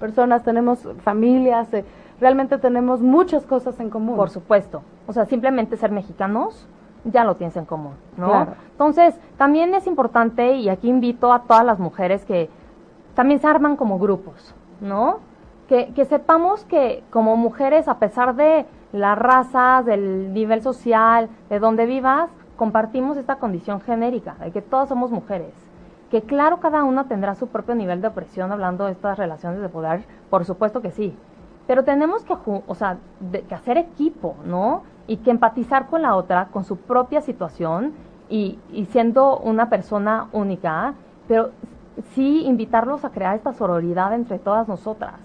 personas, 0.00 0.42
tenemos 0.42 0.80
familias, 1.04 1.72
eh, 1.72 1.84
realmente 2.20 2.58
tenemos 2.58 3.00
muchas 3.00 3.46
cosas 3.46 3.78
en 3.78 3.88
común. 3.88 4.16
Por 4.16 4.30
supuesto. 4.30 4.82
O 5.06 5.12
sea, 5.12 5.26
simplemente 5.26 5.76
ser 5.76 5.92
mexicanos 5.92 6.66
ya 7.04 7.22
lo 7.22 7.36
tienes 7.36 7.56
en 7.56 7.66
común, 7.66 7.92
¿no? 8.16 8.48
Entonces, 8.72 9.14
también 9.36 9.72
es 9.76 9.86
importante, 9.86 10.54
y 10.54 10.68
aquí 10.68 10.88
invito 10.88 11.32
a 11.32 11.42
todas 11.42 11.64
las 11.64 11.78
mujeres 11.78 12.24
que 12.24 12.50
también 13.14 13.38
se 13.38 13.46
arman 13.46 13.76
como 13.76 14.00
grupos, 14.00 14.56
¿no? 14.80 15.20
Que, 15.68 15.92
que 15.94 16.04
sepamos 16.04 16.64
que 16.64 17.04
como 17.10 17.36
mujeres, 17.36 17.86
a 17.86 18.00
pesar 18.00 18.34
de 18.34 18.66
las 18.90 19.16
razas, 19.16 19.86
del 19.86 20.32
nivel 20.32 20.62
social, 20.62 21.28
de 21.48 21.60
donde 21.60 21.86
vivas, 21.86 22.28
compartimos 22.58 23.16
esta 23.16 23.36
condición 23.36 23.80
genérica, 23.80 24.34
de 24.40 24.50
que 24.50 24.60
todas 24.60 24.88
somos 24.88 25.12
mujeres, 25.12 25.54
que 26.10 26.22
claro 26.22 26.58
cada 26.58 26.82
una 26.82 27.04
tendrá 27.04 27.36
su 27.36 27.46
propio 27.46 27.76
nivel 27.76 28.02
de 28.02 28.08
opresión 28.08 28.50
hablando 28.50 28.84
de 28.86 28.92
estas 28.92 29.16
relaciones 29.16 29.62
de 29.62 29.68
poder, 29.68 30.04
por 30.28 30.44
supuesto 30.44 30.82
que 30.82 30.90
sí, 30.90 31.16
pero 31.68 31.84
tenemos 31.84 32.24
que, 32.24 32.34
o 32.34 32.74
sea, 32.74 32.98
que 33.48 33.54
hacer 33.54 33.78
equipo, 33.78 34.34
¿no? 34.44 34.82
Y 35.06 35.18
que 35.18 35.30
empatizar 35.30 35.86
con 35.86 36.02
la 36.02 36.16
otra, 36.16 36.46
con 36.46 36.64
su 36.64 36.78
propia 36.78 37.20
situación 37.20 37.92
y, 38.28 38.58
y 38.72 38.86
siendo 38.86 39.38
una 39.38 39.68
persona 39.68 40.26
única, 40.32 40.94
pero 41.28 41.50
sí 42.14 42.44
invitarlos 42.44 43.04
a 43.04 43.10
crear 43.10 43.36
esta 43.36 43.52
sororidad 43.52 44.14
entre 44.14 44.38
todas 44.38 44.66
nosotras, 44.66 45.20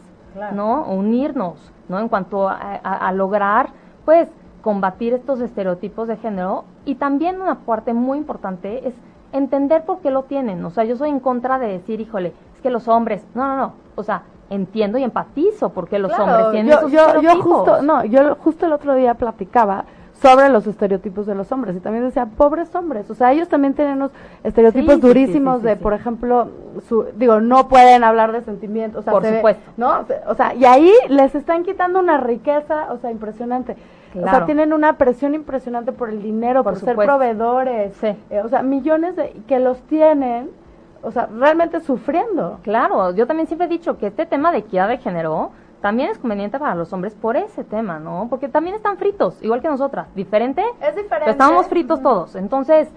¿no? 0.53 0.83
Unirnos, 0.83 1.71
¿no? 1.89 1.99
En 1.99 2.09
cuanto 2.09 2.47
a, 2.47 2.55
a 2.55 3.11
lograr, 3.11 3.69
pues, 4.05 4.29
combatir 4.63 5.13
estos 5.13 5.41
estereotipos 5.41 6.07
de 6.07 6.17
género. 6.17 6.63
Y 6.85 6.95
también 6.95 7.39
una 7.39 7.59
parte 7.59 7.93
muy 7.93 8.17
importante 8.17 8.87
es 8.87 8.95
entender 9.33 9.83
por 9.83 9.99
qué 9.99 10.09
lo 10.09 10.23
tienen. 10.23 10.63
O 10.65 10.71
sea, 10.71 10.85
yo 10.85 10.95
soy 10.95 11.09
en 11.09 11.19
contra 11.19 11.59
de 11.59 11.67
decir, 11.67 11.99
híjole, 11.99 12.33
es 12.55 12.61
que 12.61 12.71
los 12.71 12.87
hombres, 12.87 13.23
no, 13.35 13.45
no, 13.45 13.57
no, 13.57 13.73
o 13.95 14.03
sea, 14.03 14.23
entiendo 14.49 14.97
y 14.97 15.03
empatizo 15.03 15.69
porque 15.69 15.99
los 15.99 16.17
hombres 16.17 16.51
tienen 16.51 16.71
yo, 16.71 16.87
yo, 16.87 17.21
yo 17.21 17.41
justo, 17.41 17.81
no, 17.81 18.05
yo 18.05 18.35
justo 18.35 18.65
el 18.65 18.73
otro 18.73 18.93
día 18.93 19.15
platicaba 19.15 19.85
sobre 20.21 20.49
los 20.49 20.67
estereotipos 20.67 21.25
de 21.25 21.35
los 21.35 21.51
hombres 21.51 21.75
y 21.75 21.79
también 21.79 22.05
decía 22.05 22.25
pobres 22.25 22.73
hombres. 22.75 23.09
O 23.09 23.15
sea 23.15 23.31
ellos 23.33 23.49
también 23.49 23.73
tienen 23.73 23.95
unos 23.97 24.11
estereotipos 24.43 25.01
durísimos 25.01 25.63
de 25.63 25.75
por 25.75 25.93
ejemplo 25.93 26.47
su, 26.87 27.05
digo 27.15 27.41
no 27.41 27.67
pueden 27.67 28.03
hablar 28.03 28.31
de 28.31 28.41
sentimientos 28.41 29.01
o 29.01 29.03
sea, 29.03 29.13
por 29.13 29.25
supuesto. 29.25 29.71
no 29.75 30.05
o 30.27 30.35
sea 30.35 30.53
y 30.53 30.65
ahí 30.65 30.91
les 31.09 31.35
están 31.35 31.63
quitando 31.63 31.99
una 31.99 32.17
riqueza 32.17 32.91
o 32.91 32.97
sea 32.99 33.11
impresionante 33.11 33.75
o 34.19 34.23
sea, 34.23 34.45
tienen 34.45 34.73
una 34.73 34.97
presión 34.97 35.35
impresionante 35.35 35.91
por 35.91 36.09
el 36.09 36.21
dinero, 36.21 36.63
por, 36.63 36.77
ser 36.77 36.95
proveedores. 36.95 37.95
Sí. 37.95 38.15
Eh, 38.29 38.41
o 38.43 38.49
sea, 38.49 38.63
millones 38.63 39.15
de, 39.15 39.31
que 39.47 39.59
los 39.59 39.81
tienen, 39.83 40.51
o 41.01 41.11
sea, 41.11 41.27
realmente 41.27 41.79
sufriendo. 41.79 42.59
Claro, 42.63 43.13
yo 43.13 43.27
también 43.27 43.47
siempre 43.47 43.67
he 43.67 43.69
dicho 43.69 43.97
que 43.97 44.07
este 44.07 44.25
tema 44.25 44.51
de 44.51 44.59
equidad 44.59 44.87
de 44.87 44.97
género 44.97 45.51
también 45.81 46.09
es 46.09 46.17
conveniente 46.17 46.59
para 46.59 46.75
los 46.75 46.93
hombres 46.93 47.13
por 47.13 47.35
ese 47.35 47.65
tema, 47.65 47.99
¿no? 47.99 48.27
Porque 48.29 48.47
también 48.47 48.75
están 48.75 48.97
fritos, 48.97 49.41
igual 49.43 49.61
que 49.61 49.67
nosotras. 49.67 50.07
¿Diferente? 50.15 50.63
Es 50.81 50.95
diferente. 50.95 51.29
Estábamos 51.29 51.67
fritos 51.67 52.01
todos. 52.01 52.35
Entonces, 52.37 52.89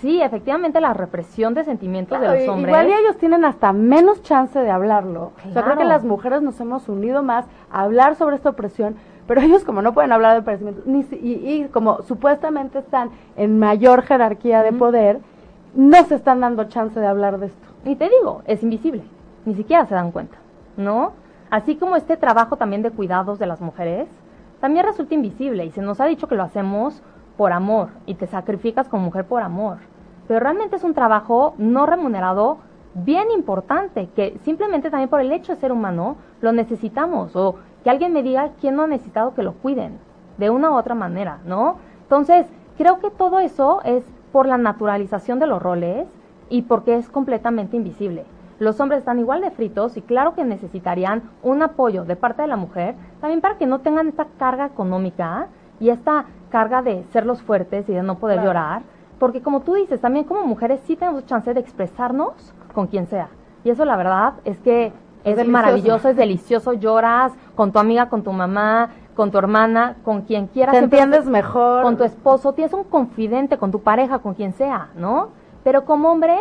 sí, 0.00 0.20
efectivamente 0.20 0.80
la 0.80 0.92
represión 0.92 1.54
de 1.54 1.62
sentimientos 1.62 2.20
de 2.20 2.26
los 2.26 2.48
hombres. 2.48 2.74
Igual 2.74 2.88
y 2.88 2.92
ellos 2.94 3.16
tienen 3.16 3.44
hasta 3.44 3.72
menos 3.72 4.22
chance 4.22 4.58
de 4.58 4.70
hablarlo. 4.70 5.30
O 5.48 5.52
sea, 5.52 5.62
creo 5.62 5.76
que 5.76 5.84
las 5.84 6.02
mujeres 6.02 6.42
nos 6.42 6.60
hemos 6.60 6.88
unido 6.88 7.22
más 7.22 7.46
a 7.70 7.82
hablar 7.82 8.16
sobre 8.16 8.34
esta 8.34 8.50
opresión 8.50 8.96
pero 9.26 9.40
ellos 9.40 9.64
como 9.64 9.82
no 9.82 9.94
pueden 9.94 10.12
hablar 10.12 10.36
de 10.36 10.42
padecimientos, 10.42 10.86
ni, 10.86 11.00
y, 11.12 11.68
como 11.72 12.02
supuestamente 12.02 12.78
están 12.78 13.10
en 13.36 13.58
mayor 13.58 14.02
jerarquía 14.02 14.62
de 14.62 14.72
poder, 14.72 15.20
no 15.74 16.04
se 16.04 16.16
están 16.16 16.40
dando 16.40 16.64
chance 16.64 16.98
de 16.98 17.06
hablar 17.06 17.38
de 17.38 17.46
esto. 17.46 17.68
Y 17.84 17.96
te 17.96 18.08
digo, 18.08 18.42
es 18.46 18.62
invisible, 18.62 19.04
ni 19.44 19.54
siquiera 19.54 19.86
se 19.86 19.94
dan 19.94 20.12
cuenta, 20.12 20.38
¿no? 20.76 21.12
Así 21.50 21.76
como 21.76 21.96
este 21.96 22.16
trabajo 22.16 22.56
también 22.56 22.82
de 22.82 22.90
cuidados 22.90 23.38
de 23.38 23.46
las 23.46 23.60
mujeres, 23.60 24.08
también 24.60 24.86
resulta 24.86 25.14
invisible 25.14 25.64
y 25.64 25.70
se 25.70 25.82
nos 25.82 26.00
ha 26.00 26.06
dicho 26.06 26.28
que 26.28 26.36
lo 26.36 26.44
hacemos 26.44 27.02
por 27.36 27.52
amor 27.52 27.88
y 28.06 28.14
te 28.14 28.26
sacrificas 28.26 28.88
como 28.88 29.04
mujer 29.04 29.24
por 29.24 29.42
amor. 29.42 29.78
Pero 30.28 30.40
realmente 30.40 30.76
es 30.76 30.84
un 30.84 30.94
trabajo 30.94 31.54
no 31.58 31.84
remunerado 31.84 32.58
bien 32.94 33.30
importante, 33.34 34.08
que 34.14 34.38
simplemente 34.44 34.90
también 34.90 35.08
por 35.10 35.20
el 35.20 35.32
hecho 35.32 35.52
de 35.52 35.60
ser 35.60 35.72
humano 35.72 36.16
lo 36.40 36.52
necesitamos 36.52 37.34
o 37.36 37.56
que 37.82 37.90
alguien 37.90 38.12
me 38.12 38.22
diga 38.22 38.50
quién 38.60 38.76
no 38.76 38.82
ha 38.82 38.86
necesitado 38.86 39.34
que 39.34 39.42
lo 39.42 39.54
cuiden, 39.54 39.98
de 40.38 40.50
una 40.50 40.70
u 40.70 40.74
otra 40.74 40.94
manera, 40.94 41.38
¿no? 41.44 41.76
Entonces, 42.02 42.46
creo 42.78 42.98
que 43.00 43.10
todo 43.10 43.40
eso 43.40 43.80
es 43.84 44.04
por 44.32 44.46
la 44.46 44.58
naturalización 44.58 45.38
de 45.38 45.46
los 45.46 45.62
roles 45.62 46.08
y 46.48 46.62
porque 46.62 46.96
es 46.96 47.08
completamente 47.08 47.76
invisible. 47.76 48.24
Los 48.58 48.78
hombres 48.80 49.00
están 49.00 49.18
igual 49.18 49.40
de 49.40 49.50
fritos 49.50 49.96
y 49.96 50.02
claro 50.02 50.34
que 50.34 50.44
necesitarían 50.44 51.22
un 51.42 51.62
apoyo 51.62 52.04
de 52.04 52.16
parte 52.16 52.42
de 52.42 52.48
la 52.48 52.56
mujer, 52.56 52.94
también 53.20 53.40
para 53.40 53.58
que 53.58 53.66
no 53.66 53.80
tengan 53.80 54.08
esta 54.08 54.26
carga 54.38 54.66
económica 54.66 55.48
y 55.80 55.90
esta 55.90 56.26
carga 56.50 56.82
de 56.82 57.02
ser 57.12 57.26
los 57.26 57.42
fuertes 57.42 57.88
y 57.88 57.92
de 57.92 58.02
no 58.02 58.18
poder 58.18 58.42
llorar, 58.42 58.82
porque 59.18 59.42
como 59.42 59.60
tú 59.60 59.74
dices, 59.74 60.00
también 60.00 60.24
como 60.24 60.46
mujeres 60.46 60.80
sí 60.84 60.96
tenemos 60.96 61.26
chance 61.26 61.52
de 61.52 61.60
expresarnos 61.60 62.54
con 62.72 62.86
quien 62.86 63.06
sea. 63.06 63.28
Y 63.64 63.70
eso 63.70 63.84
la 63.84 63.96
verdad 63.96 64.34
es 64.44 64.58
que 64.60 64.92
es 65.24 65.46
maravilloso, 65.46 66.08
es 66.08 66.16
delicioso, 66.16 66.72
lloras 66.72 67.32
con 67.54 67.72
tu 67.72 67.78
amiga, 67.78 68.08
con 68.08 68.22
tu 68.22 68.32
mamá, 68.32 68.90
con 69.14 69.30
tu 69.30 69.38
hermana, 69.38 69.96
con 70.04 70.22
quien 70.22 70.46
quieras. 70.46 70.72
Te 70.72 70.78
entiendes 70.78 71.26
mejor. 71.26 71.82
Con 71.82 71.96
tu 71.96 72.04
esposo, 72.04 72.52
tienes 72.52 72.72
un 72.72 72.84
confidente, 72.84 73.58
con 73.58 73.70
tu 73.70 73.80
pareja, 73.80 74.20
con 74.20 74.34
quien 74.34 74.52
sea, 74.52 74.88
¿no? 74.96 75.28
Pero 75.64 75.84
como 75.84 76.10
hombres, 76.10 76.40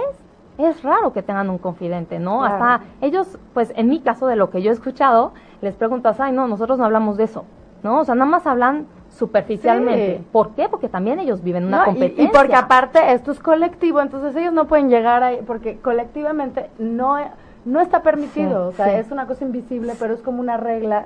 es 0.58 0.84
raro 0.84 1.14
que 1.14 1.22
tengan 1.22 1.50
un 1.50 1.58
confidente, 1.58 2.20
¿no? 2.20 2.44
Hasta 2.44 2.82
ellos, 3.02 3.38
pues 3.54 3.74
en 3.76 3.90
mi 3.90 4.00
caso, 4.00 4.28
de 4.28 4.36
lo 4.36 4.50
que 4.50 4.62
yo 4.62 4.72
he 4.72 4.74
escuchado, 4.74 5.34
les 5.62 5.76
preguntas, 5.76 6.20
ay, 6.20 6.32
no, 6.32 6.48
nosotros 6.48 6.78
no 6.78 6.86
hablamos 6.86 7.18
de 7.18 7.26
eso, 7.26 7.46
¿no? 7.84 8.02
O 8.02 8.06
sea, 8.06 8.16
nada 8.16 8.30
más 8.30 8.48
hablan 8.48 8.88
superficialmente. 9.10 10.24
¿Por 10.32 10.52
qué? 10.52 10.70
Porque 10.70 10.88
también 10.88 11.20
ellos 11.20 11.44
viven 11.44 11.66
una 11.66 11.86
competencia. 11.86 12.24
Y, 12.24 12.28
porque 12.30 12.56
aparte 12.56 13.14
esto 13.14 13.32
es 13.32 13.40
colectivo, 13.40 14.02
entonces 14.02 14.36
ellos 14.36 14.54
no 14.54 14.66
pueden 14.68 14.90
llegar 14.90 15.24
ahí, 15.24 15.42
porque 15.46 15.78
colectivamente 15.80 16.70
no, 16.80 17.18
no 17.66 17.80
está 17.80 18.02
permitido, 18.02 18.68
o 18.68 18.72
sea, 18.72 18.98
es 19.00 19.12
una 19.12 19.28
cosa 19.28 19.46
invisible, 19.46 19.94
pero 20.00 20.14
es 20.14 20.22
como 20.22 20.40
una 20.40 20.58
regla 20.58 21.06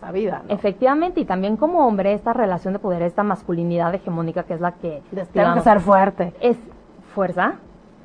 sabida. 0.00 0.42
Efectivamente, 0.48 1.20
y 1.20 1.24
también 1.24 1.56
como 1.56 1.86
hombre, 1.86 2.12
esta 2.12 2.32
relación 2.32 2.74
de 2.74 2.78
poder, 2.78 3.02
esta 3.02 3.22
masculinidad 3.22 3.94
hegemónica 3.94 4.44
que 4.44 4.54
es 4.54 4.60
la 4.60 4.72
que... 4.72 5.02
Tiene 5.32 5.54
que 5.54 5.60
ser 5.60 5.80
fuerte. 5.80 6.34
Es 6.40 6.56
fuerza, 7.14 7.54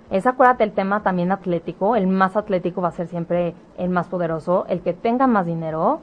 es 0.09 0.27
acuérdate 0.27 0.63
el 0.63 0.73
tema 0.73 1.03
también 1.03 1.31
atlético, 1.31 1.95
el 1.95 2.07
más 2.07 2.35
atlético 2.35 2.81
va 2.81 2.89
a 2.89 2.91
ser 2.91 3.07
siempre 3.07 3.53
el 3.77 3.89
más 3.89 4.07
poderoso, 4.07 4.65
el 4.67 4.81
que 4.81 4.93
tenga 4.93 5.25
más 5.27 5.45
dinero 5.45 6.01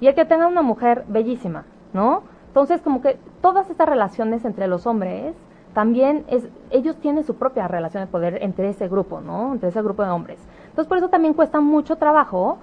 y 0.00 0.08
el 0.08 0.14
que 0.14 0.24
tenga 0.24 0.46
una 0.46 0.62
mujer 0.62 1.04
bellísima, 1.08 1.64
¿no? 1.94 2.22
Entonces, 2.48 2.82
como 2.82 3.00
que 3.00 3.18
todas 3.40 3.70
estas 3.70 3.88
relaciones 3.88 4.44
entre 4.44 4.66
los 4.66 4.86
hombres, 4.86 5.34
también 5.76 6.24
es, 6.28 6.48
ellos 6.70 6.96
tienen 6.96 7.22
su 7.24 7.34
propia 7.34 7.68
relación 7.68 8.02
de 8.02 8.06
poder 8.10 8.42
entre 8.42 8.70
ese 8.70 8.88
grupo, 8.88 9.20
¿no? 9.20 9.52
Entre 9.52 9.68
ese 9.68 9.82
grupo 9.82 10.02
de 10.02 10.08
hombres. 10.08 10.38
Entonces, 10.70 10.86
por 10.86 10.96
eso 10.96 11.10
también 11.10 11.34
cuesta 11.34 11.60
mucho 11.60 11.96
trabajo 11.96 12.56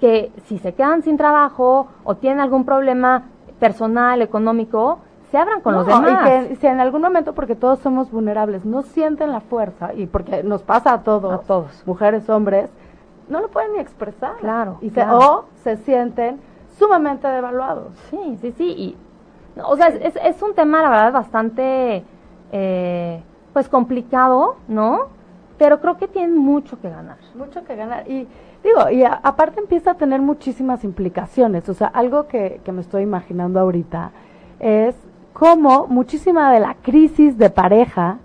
que 0.00 0.30
si 0.44 0.58
se 0.58 0.74
quedan 0.74 1.02
sin 1.02 1.16
trabajo 1.16 1.88
o 2.04 2.16
tienen 2.16 2.40
algún 2.40 2.66
problema 2.66 3.22
personal, 3.58 4.20
económico, 4.20 4.98
se 5.30 5.38
abran 5.38 5.62
con 5.62 5.76
los 5.76 5.86
demás. 5.86 6.20
Y 6.20 6.48
que 6.48 6.56
si 6.56 6.66
en 6.66 6.78
algún 6.80 7.00
momento, 7.00 7.32
porque 7.32 7.54
todos 7.54 7.78
somos 7.78 8.10
vulnerables, 8.10 8.66
no 8.66 8.82
sienten 8.82 9.32
la 9.32 9.40
fuerza, 9.40 9.94
y 9.94 10.04
porque 10.04 10.42
nos 10.42 10.62
pasa 10.62 10.92
a 10.92 11.02
todos, 11.02 11.32
a 11.32 11.38
todos. 11.46 11.82
mujeres, 11.86 12.28
hombres, 12.28 12.68
no 13.30 13.40
lo 13.40 13.48
pueden 13.48 13.72
ni 13.72 13.78
expresar. 13.78 14.36
Claro. 14.40 14.76
Y 14.82 14.92
o 15.00 15.46
se 15.64 15.78
sienten 15.78 16.38
sumamente 16.78 17.28
devaluados. 17.28 17.94
Sí, 18.10 18.36
sí, 18.42 18.52
sí. 18.52 18.74
Y 18.76 18.96
o 19.64 19.74
sea, 19.74 19.88
es, 19.88 20.16
es, 20.22 20.42
un 20.42 20.54
tema, 20.54 20.82
la 20.82 20.90
verdad, 20.90 21.12
bastante, 21.12 22.04
eh, 22.52 23.22
pues, 23.52 23.68
complicado, 23.68 24.56
¿no? 24.68 25.06
Pero 25.58 25.80
creo 25.80 25.96
que 25.96 26.06
tienen 26.06 26.36
mucho 26.36 26.80
que 26.80 26.88
ganar. 26.88 27.16
Mucho 27.34 27.64
que 27.64 27.74
ganar. 27.74 28.08
Y 28.08 28.28
digo, 28.62 28.88
y 28.90 29.02
aparte 29.04 29.58
empieza 29.60 29.92
a 29.92 29.94
tener 29.94 30.20
muchísimas 30.20 30.84
implicaciones. 30.84 31.68
O 31.68 31.74
sea, 31.74 31.88
algo 31.88 32.28
que, 32.28 32.60
que 32.64 32.70
me 32.70 32.80
estoy 32.80 33.02
imaginando 33.02 33.58
ahorita 33.58 34.12
es 34.60 34.94
cómo 35.32 35.86
muchísima 35.88 36.52
de 36.52 36.60
la 36.60 36.74
crisis 36.74 37.36
de 37.36 37.50
pareja 37.50 38.18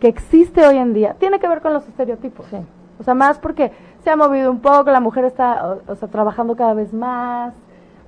que 0.00 0.08
existe 0.08 0.66
hoy 0.66 0.76
en 0.76 0.92
día 0.92 1.14
tiene 1.18 1.38
que 1.38 1.48
ver 1.48 1.60
con 1.60 1.72
los 1.72 1.86
estereotipos. 1.86 2.46
Sí. 2.46 2.58
O 2.98 3.02
sea, 3.02 3.14
más 3.14 3.38
porque 3.38 3.72
se 4.02 4.10
ha 4.10 4.16
movido 4.16 4.50
un 4.50 4.60
poco, 4.60 4.90
la 4.90 5.00
mujer 5.00 5.24
está, 5.24 5.78
o 5.86 5.94
sea, 5.94 6.08
trabajando 6.08 6.56
cada 6.56 6.74
vez 6.74 6.92
más, 6.92 7.54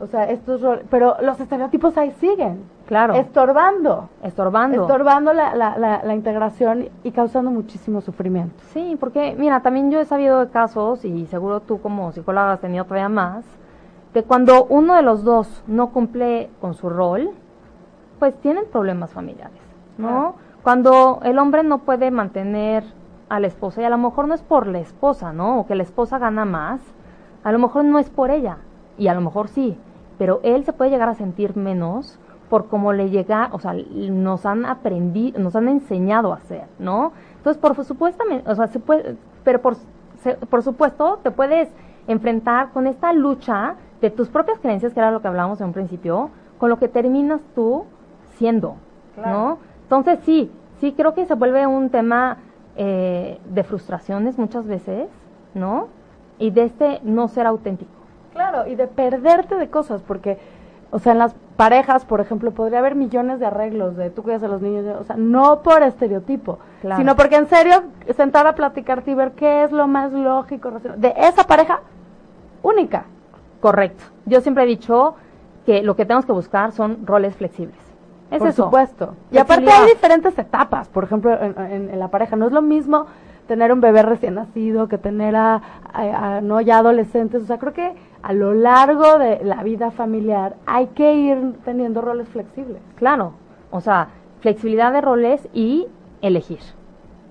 o 0.00 0.06
sea, 0.06 0.30
estos 0.30 0.61
pero 0.90 1.16
los 1.22 1.38
estereotipos 1.40 1.96
ahí 1.96 2.12
siguen. 2.20 2.62
Claro. 2.88 3.16
Estorbando. 3.16 4.09
Estorbando. 4.22 4.81
Estorbando 4.81 5.35
la, 5.35 5.55
la, 5.55 5.77
la, 5.77 6.14
integración 6.14 6.88
y 7.03 7.11
causando 7.11 7.51
muchísimo 7.51 8.01
sufrimiento. 8.01 8.55
Sí, 8.72 8.96
porque, 8.98 9.37
mira, 9.38 9.61
también 9.61 9.90
yo 9.90 10.01
he 10.01 10.07
sabido 10.07 10.40
de 10.40 10.48
casos, 10.51 11.05
y 11.05 11.27
seguro 11.27 11.61
tú 11.61 11.83
como 11.83 12.12
psicóloga 12.12 12.55
has 12.55 12.61
tenido 12.61 12.85
todavía 12.85 13.11
más, 13.11 13.44
de 14.14 14.22
cuando 14.22 14.64
uno 14.64 14.94
de 14.94 15.03
los 15.03 15.22
dos 15.22 15.62
no 15.66 15.90
cumple 15.90 16.48
con 16.62 16.72
su 16.72 16.88
rol, 16.88 17.29
pues 18.18 18.35
tienen 18.40 18.64
problemas 18.72 19.12
familiares, 19.12 19.61
¿no? 19.98 20.37
Cuando 20.62 21.20
el 21.24 21.38
hombre 21.38 21.64
no 21.64 21.81
puede 21.81 22.11
mantener 22.11 22.85
a 23.29 23.38
la 23.38 23.48
esposa, 23.48 23.83
y 23.83 23.85
a 23.85 23.90
lo 23.90 23.98
mejor 23.98 24.29
no 24.29 24.35
es 24.35 24.40
por 24.40 24.66
la 24.66 24.79
esposa, 24.79 25.35
¿no? 25.35 25.61
O 25.61 25.66
que 25.66 25.74
la 25.74 25.83
esposa 25.83 26.18
gana 26.18 26.46
más, 26.46 26.81
a 27.44 27.53
lo 27.53 27.59
mejor 27.59 27.85
no 27.85 27.98
es 27.98 28.09
por 28.09 28.31
ella, 28.31 28.57
y 28.96 29.09
a 29.09 29.14
lo 29.14 29.20
mejor 29.20 29.48
sí, 29.48 29.79
pero 30.16 30.40
él 30.42 30.64
se 30.64 30.72
puede 30.72 30.90
llegar 30.90 31.11
a 31.11 31.14
sentir 31.14 31.55
menos 31.55 32.18
por 32.48 32.68
cómo 32.68 32.92
le 32.92 33.11
llega, 33.11 33.50
o 33.52 33.58
sea, 33.58 33.74
nos 33.74 34.46
han 34.46 34.64
aprendido, 34.66 35.38
nos 35.38 35.54
han 35.56 35.68
enseñado 35.68 36.32
a 36.32 36.37
hacer, 36.37 36.64
¿no? 36.78 37.12
Entonces, 37.37 37.61
por 37.61 37.84
supuesto, 37.84 38.24
o 38.46 38.54
sea, 38.54 38.66
se 38.68 38.78
puede, 38.80 39.16
pero 39.44 39.61
por, 39.61 39.76
por 40.48 40.62
supuesto, 40.62 41.20
te 41.22 41.30
puedes 41.30 41.68
enfrentar 42.06 42.70
con 42.70 42.87
esta 42.87 43.12
lucha 43.12 43.74
de 44.00 44.11
tus 44.11 44.28
propias 44.28 44.58
creencias, 44.58 44.94
que 44.94 45.00
era 45.00 45.11
lo 45.11 45.20
que 45.20 45.28
hablábamos 45.28 45.61
en 45.61 45.68
un 45.68 45.72
principio, 45.72 46.30
con 46.58 46.70
lo 46.70 46.78
que 46.78 46.88
terminas 46.88 47.40
tú 47.54 47.84
siendo, 48.37 48.76
¿no? 49.16 49.58
Entonces, 49.82 50.18
sí, 50.24 50.50
sí 50.80 50.92
creo 50.92 51.14
que 51.14 51.26
se 51.26 51.34
vuelve 51.34 51.66
un 51.66 51.90
tema 51.90 52.38
eh, 52.76 53.40
de 53.48 53.62
frustraciones 53.64 54.38
muchas 54.38 54.66
veces, 54.66 55.08
¿no? 55.54 55.88
Y 56.38 56.50
de 56.50 56.64
este 56.64 57.00
no 57.02 57.28
ser 57.28 57.46
auténtico. 57.46 57.90
Claro, 58.32 58.68
y 58.68 58.76
de 58.76 58.87
perderte 58.87 59.56
de 59.56 59.68
cosas, 59.68 60.02
porque, 60.02 60.38
o 60.90 60.98
sea, 60.98 61.12
en 61.12 61.18
las 61.18 61.34
parejas, 61.59 62.05
por 62.05 62.21
ejemplo, 62.21 62.53
podría 62.53 62.79
haber 62.79 62.94
millones 62.94 63.40
de 63.40 63.47
arreglos 63.47 63.97
de 63.97 64.11
tú 64.11 64.23
cuidas 64.23 64.44
a 64.44 64.49
los 64.49 64.62
niños, 64.62 64.97
o 65.01 65.03
sea, 65.03 65.16
no 65.18 65.61
por 65.62 65.83
estereotipo, 65.83 66.61
sino 66.97 67.16
porque 67.16 67.35
en 67.35 67.49
serio 67.49 67.83
sentar 68.16 68.47
a 68.47 68.55
platicarte 68.55 69.11
y 69.11 69.14
ver 69.14 69.33
qué 69.33 69.64
es 69.64 69.73
lo 69.73 69.88
más 69.88 70.12
lógico 70.12 70.71
de 70.97 71.12
esa 71.16 71.42
pareja 71.42 71.81
única. 72.62 73.07
Correcto. 73.61 74.05
Yo 74.25 74.40
siempre 74.40 74.62
he 74.62 74.66
dicho 74.68 75.16
que 75.66 75.83
lo 75.83 75.97
que 75.97 76.05
tenemos 76.05 76.27
que 76.27 76.33
buscar 76.33 76.71
son 76.71 77.05
roles 77.05 77.35
flexibles. 77.35 77.77
Es 78.31 78.38
por 78.38 78.53
supuesto. 78.53 79.16
Y 79.33 79.38
aparte 79.38 79.68
hay 79.68 79.88
diferentes 79.88 80.38
etapas, 80.38 80.88
por 80.88 81.03
ejemplo, 81.03 81.37
en, 81.42 81.99
la 81.99 82.07
pareja. 82.07 82.37
No 82.37 82.47
es 82.47 82.53
lo 82.53 82.62
mismo 82.62 83.07
tener 83.49 83.73
un 83.73 83.81
bebé 83.81 84.03
recién 84.03 84.35
nacido 84.35 84.87
que 84.87 84.97
tener 84.97 85.35
a, 85.35 85.61
no 86.40 86.61
ya 86.61 86.79
adolescentes. 86.79 87.42
O 87.42 87.47
sea, 87.47 87.59
creo 87.59 87.73
que 87.73 87.97
a 88.22 88.33
lo 88.33 88.54
largo 88.54 89.18
de 89.18 89.44
la 89.44 89.62
vida 89.62 89.90
familiar 89.90 90.57
hay 90.66 90.88
que 90.88 91.14
ir 91.14 91.54
teniendo 91.64 92.00
roles 92.00 92.28
flexibles. 92.28 92.83
Claro, 92.96 93.33
o 93.70 93.81
sea, 93.81 94.09
flexibilidad 94.40 94.92
de 94.92 95.00
roles 95.00 95.48
y 95.52 95.87
elegir. 96.22 96.61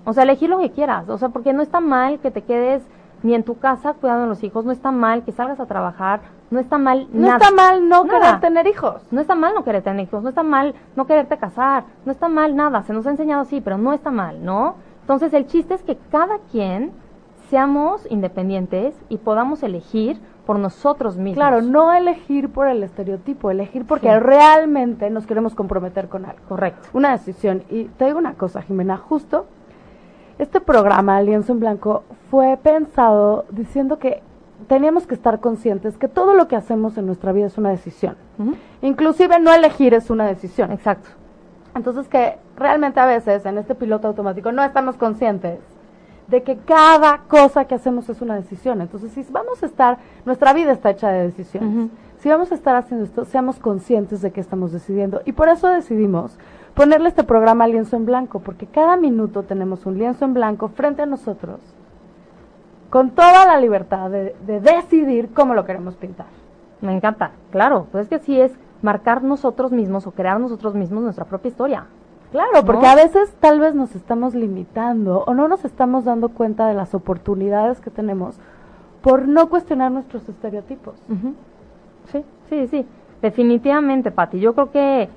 O 0.04 0.12
sea, 0.12 0.22
elegir 0.22 0.48
lo 0.48 0.58
que 0.58 0.70
quieras, 0.70 1.08
o 1.08 1.18
sea, 1.18 1.28
porque 1.28 1.52
no 1.52 1.62
está 1.62 1.80
mal 1.80 2.18
que 2.20 2.30
te 2.30 2.42
quedes 2.42 2.82
ni 3.22 3.34
en 3.34 3.42
tu 3.42 3.58
casa 3.58 3.94
cuidando 3.94 4.24
a 4.24 4.28
los 4.28 4.42
hijos, 4.44 4.64
no 4.64 4.72
está 4.72 4.92
mal 4.92 5.24
que 5.24 5.32
salgas 5.32 5.60
a 5.60 5.66
trabajar, 5.66 6.20
no 6.50 6.60
está 6.60 6.78
mal 6.78 7.08
No 7.12 7.26
está 7.26 7.50
mal 7.50 7.88
no 7.88 8.04
querer 8.04 8.40
tener 8.40 8.66
hijos. 8.66 9.02
No 9.10 9.20
está 9.20 9.34
mal 9.34 9.54
no 9.54 9.64
querer 9.64 9.82
tener 9.82 10.06
hijos, 10.06 10.22
no 10.22 10.28
está 10.28 10.42
mal 10.42 10.74
no 10.96 11.06
quererte 11.06 11.36
casar, 11.36 11.84
no 12.04 12.12
está 12.12 12.28
mal 12.28 12.56
nada, 12.56 12.82
se 12.84 12.92
nos 12.92 13.06
ha 13.06 13.10
enseñado 13.10 13.42
así, 13.42 13.60
pero 13.60 13.76
no 13.76 13.92
está 13.92 14.10
mal, 14.10 14.44
¿no? 14.44 14.76
Entonces 15.02 15.32
el 15.34 15.46
chiste 15.46 15.74
es 15.74 15.82
que 15.82 15.98
cada 16.10 16.38
quien 16.50 16.92
seamos 17.50 18.06
independientes 18.10 18.94
y 19.08 19.18
podamos 19.18 19.62
elegir 19.62 20.20
por 20.48 20.58
nosotros 20.58 21.18
mismos. 21.18 21.34
Claro, 21.34 21.60
no 21.60 21.92
elegir 21.92 22.48
por 22.48 22.68
el 22.68 22.82
estereotipo, 22.82 23.50
elegir 23.50 23.84
porque 23.84 24.18
realmente 24.18 25.10
nos 25.10 25.26
queremos 25.26 25.54
comprometer 25.54 26.08
con 26.08 26.24
algo. 26.24 26.40
Correcto. 26.48 26.88
Una 26.94 27.12
decisión. 27.12 27.64
Y 27.68 27.84
te 27.84 28.06
digo 28.06 28.16
una 28.18 28.32
cosa, 28.32 28.62
Jimena, 28.62 28.96
justo 28.96 29.44
este 30.38 30.62
programa, 30.62 31.20
Lienzo 31.20 31.52
en 31.52 31.60
Blanco, 31.60 32.04
fue 32.30 32.56
pensado 32.62 33.44
diciendo 33.50 33.98
que 33.98 34.22
teníamos 34.68 35.06
que 35.06 35.16
estar 35.16 35.38
conscientes 35.40 35.98
que 35.98 36.08
todo 36.08 36.32
lo 36.32 36.48
que 36.48 36.56
hacemos 36.56 36.96
en 36.96 37.04
nuestra 37.04 37.32
vida 37.32 37.44
es 37.44 37.58
una 37.58 37.68
decisión. 37.68 38.16
Inclusive 38.80 39.38
no 39.40 39.52
elegir 39.52 39.92
es 39.92 40.08
una 40.08 40.24
decisión. 40.24 40.72
Exacto. 40.72 41.10
Entonces 41.74 42.08
que 42.08 42.38
realmente 42.56 43.00
a 43.00 43.04
veces 43.04 43.44
en 43.44 43.58
este 43.58 43.74
piloto 43.74 44.08
automático 44.08 44.50
no 44.50 44.64
estamos 44.64 44.96
conscientes 44.96 45.60
de 46.28 46.42
que 46.42 46.58
cada 46.58 47.22
cosa 47.28 47.64
que 47.64 47.74
hacemos 47.74 48.08
es 48.08 48.20
una 48.20 48.36
decisión. 48.36 48.80
Entonces, 48.80 49.12
si 49.12 49.24
vamos 49.32 49.62
a 49.62 49.66
estar, 49.66 49.98
nuestra 50.26 50.52
vida 50.52 50.72
está 50.72 50.90
hecha 50.90 51.10
de 51.10 51.24
decisiones. 51.24 51.90
Si 52.18 52.28
vamos 52.28 52.52
a 52.52 52.54
estar 52.54 52.76
haciendo 52.76 53.04
esto, 53.04 53.24
seamos 53.24 53.58
conscientes 53.58 54.20
de 54.20 54.30
que 54.30 54.40
estamos 54.40 54.72
decidiendo. 54.72 55.22
Y 55.24 55.32
por 55.32 55.48
eso 55.48 55.68
decidimos 55.68 56.38
ponerle 56.74 57.08
este 57.08 57.24
programa 57.24 57.66
lienzo 57.66 57.96
en 57.96 58.06
blanco, 58.06 58.40
porque 58.40 58.66
cada 58.66 58.96
minuto 58.96 59.44
tenemos 59.44 59.86
un 59.86 59.98
lienzo 59.98 60.24
en 60.24 60.34
blanco 60.34 60.68
frente 60.68 61.02
a 61.02 61.06
nosotros, 61.06 61.60
con 62.90 63.10
toda 63.10 63.46
la 63.46 63.58
libertad 63.58 64.10
de, 64.10 64.36
de 64.46 64.60
decidir 64.60 65.30
cómo 65.32 65.54
lo 65.54 65.64
queremos 65.64 65.96
pintar. 65.96 66.26
Me 66.80 66.94
encanta, 66.94 67.32
claro, 67.50 67.86
pues 67.90 68.04
es 68.04 68.08
que 68.10 68.18
sí 68.18 68.40
es 68.40 68.52
marcar 68.82 69.22
nosotros 69.22 69.72
mismos 69.72 70.06
o 70.06 70.12
crear 70.12 70.38
nosotros 70.38 70.74
mismos 70.74 71.02
nuestra 71.02 71.24
propia 71.24 71.48
historia. 71.48 71.86
Claro, 72.30 72.64
porque 72.64 72.86
a 72.86 72.94
veces 72.94 73.34
tal 73.40 73.58
vez 73.58 73.74
nos 73.74 73.94
estamos 73.94 74.34
limitando 74.34 75.24
o 75.26 75.34
no 75.34 75.48
nos 75.48 75.64
estamos 75.64 76.04
dando 76.04 76.28
cuenta 76.28 76.66
de 76.66 76.74
las 76.74 76.94
oportunidades 76.94 77.80
que 77.80 77.90
tenemos 77.90 78.36
por 79.00 79.26
no 79.26 79.48
cuestionar 79.48 79.90
nuestros 79.90 80.28
estereotipos. 80.28 80.94
Sí, 82.12 82.24
sí, 82.48 82.66
sí. 82.68 82.86
Definitivamente, 83.22 84.10
Pati. 84.10 84.40
Yo 84.40 84.54
creo 84.54 84.70
que 84.70 85.08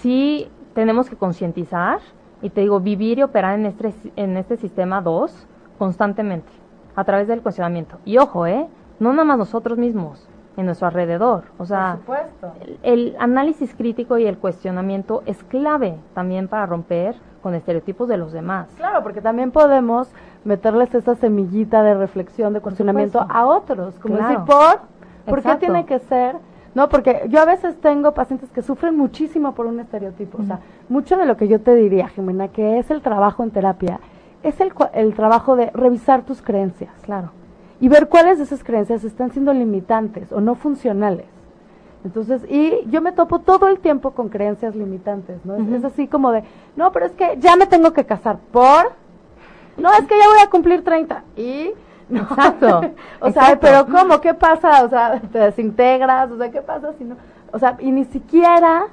sí 0.00 0.48
tenemos 0.74 1.08
que 1.08 1.16
concientizar 1.16 2.00
y 2.42 2.50
te 2.50 2.60
digo, 2.60 2.80
vivir 2.80 3.18
y 3.18 3.22
operar 3.22 3.58
en 3.58 3.66
este, 3.66 3.94
en 4.16 4.36
este 4.36 4.56
sistema 4.56 5.00
2 5.00 5.46
constantemente, 5.78 6.50
a 6.94 7.04
través 7.04 7.28
del 7.28 7.42
cuestionamiento. 7.42 7.98
Y 8.04 8.18
ojo, 8.18 8.46
¿eh? 8.46 8.66
No 8.98 9.12
nada 9.12 9.24
más 9.24 9.38
nosotros 9.38 9.78
mismos, 9.78 10.28
en 10.56 10.66
nuestro 10.66 10.86
alrededor. 10.88 11.44
O 11.58 11.66
sea. 11.66 11.98
El, 12.64 12.78
el 12.82 13.16
análisis 13.18 13.74
crítico 13.74 14.18
y 14.18 14.26
el 14.26 14.38
cuestionamiento 14.38 15.22
es 15.26 15.42
clave 15.44 15.96
también 16.14 16.48
para 16.48 16.66
romper 16.66 17.16
con 17.42 17.54
estereotipos 17.54 18.08
de 18.08 18.16
los 18.16 18.32
demás. 18.32 18.68
Claro, 18.76 19.02
porque 19.02 19.20
también 19.20 19.50
podemos 19.52 20.08
meterles 20.44 20.94
esa 20.94 21.14
semillita 21.14 21.82
de 21.82 21.94
reflexión, 21.94 22.52
de 22.52 22.60
cuestionamiento 22.60 23.24
a 23.28 23.46
otros, 23.46 23.98
como 24.00 24.16
Claro. 24.16 24.30
decir, 24.30 24.44
¿por? 24.46 24.80
¿Por 25.26 25.42
qué 25.42 25.56
tiene 25.56 25.84
que 25.86 25.98
ser? 25.98 26.36
No, 26.74 26.88
porque 26.88 27.26
yo 27.28 27.40
a 27.40 27.44
veces 27.44 27.80
tengo 27.80 28.12
pacientes 28.12 28.50
que 28.50 28.62
sufren 28.62 28.96
muchísimo 28.96 29.54
por 29.54 29.66
un 29.66 29.80
estereotipo. 29.80 30.38
O 30.42 30.44
sea, 30.44 30.60
mucho 30.88 31.16
de 31.16 31.24
lo 31.24 31.36
que 31.36 31.48
yo 31.48 31.60
te 31.60 31.74
diría, 31.74 32.08
Jimena, 32.08 32.48
que 32.48 32.78
es 32.78 32.90
el 32.90 33.00
trabajo 33.00 33.42
en 33.42 33.50
terapia, 33.50 33.98
es 34.42 34.60
el, 34.60 34.72
el 34.92 35.14
trabajo 35.14 35.56
de 35.56 35.70
revisar 35.70 36.22
tus 36.22 36.42
creencias 36.42 36.92
Claro. 37.02 37.30
Y 37.80 37.88
ver 37.88 38.08
cuáles 38.08 38.38
de 38.38 38.44
esas 38.44 38.64
creencias 38.64 39.04
están 39.04 39.30
siendo 39.32 39.52
limitantes 39.52 40.32
o 40.32 40.40
no 40.40 40.54
funcionales. 40.54 41.26
Entonces, 42.04 42.42
y 42.48 42.88
yo 42.88 43.00
me 43.02 43.12
topo 43.12 43.40
todo 43.40 43.68
el 43.68 43.80
tiempo 43.80 44.12
con 44.12 44.28
creencias 44.28 44.76
limitantes, 44.76 45.44
¿no? 45.44 45.56
Es- 45.76 45.84
así 45.84 46.06
como 46.06 46.30
de, 46.32 46.44
no, 46.76 46.92
pero 46.92 47.06
es 47.06 47.12
que 47.12 47.36
ya 47.40 47.56
me 47.56 47.66
tengo 47.66 47.92
que 47.92 48.04
casar 48.06 48.38
por, 48.52 48.92
no, 49.76 49.90
es 49.92 50.06
que 50.06 50.16
ya 50.18 50.28
voy 50.28 50.38
a 50.44 50.48
cumplir 50.50 50.84
30 50.84 51.24
y, 51.36 51.72
no. 52.08 52.20
Exacto, 52.22 52.78
o 53.20 53.30
sea, 53.30 53.50
exacto. 53.52 53.58
pero 53.60 53.86
¿cómo? 53.86 54.20
¿Qué 54.20 54.34
pasa? 54.34 54.84
O 54.84 54.88
sea, 54.88 55.20
te 55.32 55.38
desintegras, 55.38 56.30
o 56.30 56.36
sea, 56.38 56.50
¿qué 56.50 56.62
pasa 56.62 56.92
si 56.96 57.04
no? 57.04 57.16
O 57.52 57.58
sea, 57.58 57.76
y 57.80 57.90
ni 57.90 58.04
siquiera, 58.04 58.84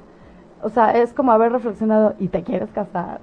o 0.62 0.68
sea, 0.70 0.90
es 0.96 1.12
como 1.12 1.30
haber 1.32 1.52
reflexionado, 1.52 2.14
¿y 2.18 2.28
te 2.28 2.42
quieres 2.42 2.70
casar? 2.72 3.20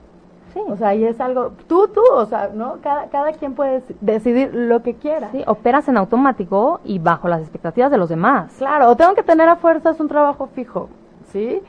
Sí. 0.54 0.60
O 0.68 0.76
sea, 0.76 0.94
y 0.96 1.06
es 1.06 1.20
algo, 1.22 1.52
tú, 1.68 1.88
tú, 1.88 2.02
o 2.14 2.26
sea, 2.26 2.50
¿no? 2.54 2.78
Cada, 2.84 3.06
cada 3.08 3.32
quien 3.34 3.54
puede 3.54 3.80
dec- 3.82 3.96
decidir 4.02 4.54
lo 4.54 4.82
que 4.84 4.96
quiera. 4.96 5.30
Sí, 5.32 5.44
operas 5.48 5.88
en 5.88 5.98
automático 5.98 6.82
y 6.84 7.00
bajo 7.00 7.28
las 7.30 7.42
expectativas 7.42 7.90
de 7.92 7.98
los 7.98 8.10
demás. 8.10 8.54
Claro, 8.58 8.90
o 8.90 8.96
tengo 8.96 9.14
que 9.16 9.24
tener 9.24 9.48
a 9.48 9.56
fuerzas 9.56 10.00
un 10.00 10.08
trabajo 10.10 10.48
fijo, 10.54 10.90
¿sí? 11.32 11.62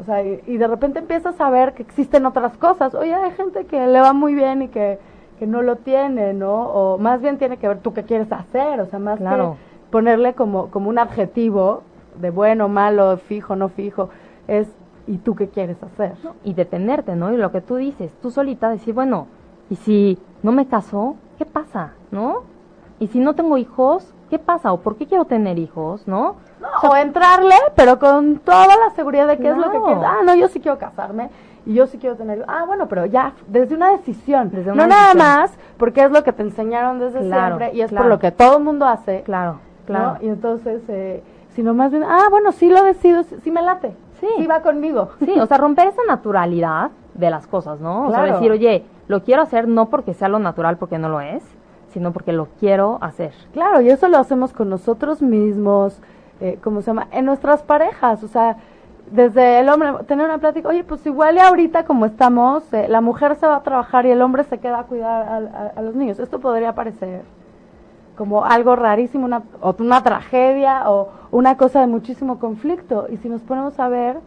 O 0.00 0.04
sea, 0.04 0.22
y, 0.22 0.40
y 0.46 0.56
de 0.58 0.66
repente 0.68 1.00
empiezas 1.00 1.40
a 1.40 1.50
ver 1.50 1.74
que 1.74 1.82
existen 1.82 2.24
otras 2.26 2.56
cosas. 2.58 2.94
Oye, 2.94 3.12
hay 3.14 3.32
gente 3.32 3.64
que 3.66 3.84
le 3.88 4.00
va 4.00 4.12
muy 4.12 4.34
bien 4.34 4.62
y 4.62 4.68
que, 4.68 5.00
que 5.40 5.46
no 5.48 5.62
lo 5.62 5.74
tiene, 5.76 6.32
¿no? 6.34 6.54
O 6.68 6.98
más 6.98 7.20
bien 7.20 7.38
tiene 7.38 7.56
que 7.56 7.66
ver 7.66 7.78
tú 7.80 7.92
qué 7.92 8.04
quieres 8.04 8.30
hacer, 8.30 8.80
o 8.80 8.86
sea, 8.86 9.00
más 9.00 9.18
Claro. 9.18 9.56
que 9.84 9.90
ponerle 9.90 10.34
como, 10.34 10.70
como 10.70 10.88
un 10.90 10.98
adjetivo 11.00 11.82
de 12.20 12.30
bueno, 12.30 12.68
malo, 12.68 13.16
fijo, 13.16 13.56
no 13.56 13.68
fijo, 13.68 14.10
es 14.46 14.68
¿y 15.08 15.18
tú 15.18 15.34
qué 15.34 15.48
quieres 15.48 15.82
hacer? 15.82 16.12
y 16.44 16.54
detenerte, 16.54 17.16
¿no? 17.16 17.32
Y 17.32 17.36
lo 17.36 17.50
que 17.50 17.60
tú 17.60 17.76
dices, 17.76 18.12
tú 18.22 18.30
solita 18.30 18.68
decir, 18.68 18.94
bueno, 18.94 19.26
y 19.70 19.76
si 19.76 20.18
no 20.42 20.52
me 20.52 20.66
caso, 20.66 21.16
¿qué 21.38 21.44
pasa? 21.44 21.92
¿No? 22.10 22.42
Y 23.00 23.08
si 23.08 23.18
no 23.18 23.34
tengo 23.34 23.56
hijos, 23.58 24.12
¿qué 24.30 24.38
pasa? 24.38 24.72
¿O 24.72 24.80
por 24.80 24.96
qué 24.96 25.06
quiero 25.06 25.24
tener 25.24 25.58
hijos? 25.58 26.06
¿No? 26.06 26.36
o 26.82 26.96
entrarle, 26.96 27.54
pero 27.76 27.98
con 27.98 28.38
toda 28.40 28.66
la 28.66 28.90
seguridad 28.94 29.28
de 29.28 29.38
qué 29.38 29.48
es 29.48 29.56
lo 29.56 29.70
que 29.70 29.80
quieres. 29.80 30.02
Ah, 30.04 30.18
no, 30.24 30.34
yo 30.34 30.48
sí 30.48 30.60
quiero 30.60 30.76
casarme 30.78 31.30
y 31.64 31.74
yo 31.74 31.86
sí 31.86 31.98
quiero 31.98 32.16
tener. 32.16 32.44
Ah, 32.48 32.64
bueno, 32.66 32.88
pero 32.88 33.06
ya, 33.06 33.32
desde 33.46 33.74
una 33.74 33.90
decisión. 33.92 34.50
Desde 34.50 34.72
una 34.72 34.82
no 34.82 34.88
nada 34.88 35.14
decisión. 35.14 35.26
más 35.28 35.58
porque 35.76 36.02
es 36.04 36.10
lo 36.10 36.24
que 36.24 36.32
te 36.32 36.42
enseñaron 36.42 36.98
desde 36.98 37.20
Claro, 37.20 37.58
siempre 37.58 37.78
y 37.78 37.82
es 37.82 37.90
claro. 37.90 38.04
por 38.04 38.10
lo 38.10 38.18
que 38.18 38.32
todo 38.32 38.58
el 38.58 38.64
mundo 38.64 38.86
hace. 38.86 39.22
Claro, 39.22 39.52
¿no? 39.52 39.58
claro. 39.86 40.18
Y 40.20 40.28
entonces, 40.28 40.82
eh, 40.88 41.22
sino 41.50 41.74
más 41.74 41.90
bien, 41.90 42.02
ah, 42.04 42.26
bueno, 42.30 42.52
sí 42.52 42.68
lo 42.68 42.82
decido, 42.82 43.22
sí, 43.22 43.36
sí 43.42 43.50
me 43.50 43.62
late. 43.62 43.94
Sí. 44.20 44.46
va 44.46 44.60
conmigo. 44.62 45.10
Sí, 45.20 45.38
o 45.38 45.46
sea, 45.46 45.58
romper 45.58 45.88
esa 45.88 46.02
naturalidad 46.06 46.90
de 47.14 47.30
las 47.30 47.46
cosas, 47.46 47.80
¿no? 47.80 48.06
O 48.06 48.10
sea, 48.10 48.20
Claro. 48.22 48.34
decir, 48.34 48.50
oye, 48.52 48.84
lo 49.08 49.22
quiero 49.24 49.42
hacer 49.42 49.66
no 49.68 49.86
porque 49.86 50.14
sea 50.14 50.28
lo 50.28 50.38
natural, 50.38 50.76
porque 50.76 50.98
no 50.98 51.08
lo 51.08 51.20
es, 51.20 51.42
sino 51.88 52.12
porque 52.12 52.32
lo 52.32 52.46
quiero 52.60 52.98
hacer. 53.00 53.32
Claro, 53.52 53.80
y 53.80 53.90
eso 53.90 54.08
lo 54.08 54.18
hacemos 54.18 54.52
con 54.52 54.68
nosotros 54.68 55.22
mismos, 55.22 56.00
eh, 56.40 56.58
¿cómo 56.62 56.80
se 56.82 56.88
llama? 56.88 57.08
En 57.10 57.24
nuestras 57.24 57.62
parejas, 57.62 58.22
o 58.22 58.28
sea, 58.28 58.56
desde 59.10 59.60
el 59.60 59.68
hombre, 59.70 59.90
tener 60.06 60.26
una 60.26 60.36
plática, 60.38 60.68
oye, 60.68 60.84
pues 60.84 61.04
igual 61.06 61.36
y 61.36 61.40
ahorita 61.40 61.84
como 61.86 62.04
estamos, 62.04 62.70
eh, 62.74 62.86
la 62.88 63.00
mujer 63.00 63.36
se 63.36 63.46
va 63.46 63.56
a 63.56 63.62
trabajar 63.62 64.04
y 64.04 64.10
el 64.10 64.20
hombre 64.20 64.44
se 64.44 64.58
queda 64.58 64.80
a 64.80 64.84
cuidar 64.84 65.26
al- 65.28 65.48
a, 65.48 65.72
a 65.76 65.82
los 65.82 65.94
niños. 65.94 66.18
Esto 66.18 66.38
podría 66.40 66.74
parecer 66.74 67.22
como 68.18 68.44
algo 68.44 68.74
rarísimo, 68.74 69.24
una, 69.24 69.44
o 69.60 69.76
una 69.78 70.02
tragedia 70.02 70.90
o 70.90 71.08
una 71.30 71.56
cosa 71.56 71.80
de 71.80 71.86
muchísimo 71.86 72.40
conflicto. 72.40 73.06
Y 73.08 73.16
si 73.18 73.28
nos 73.28 73.42
ponemos 73.42 73.78
a 73.78 73.88
ver, 73.88 74.18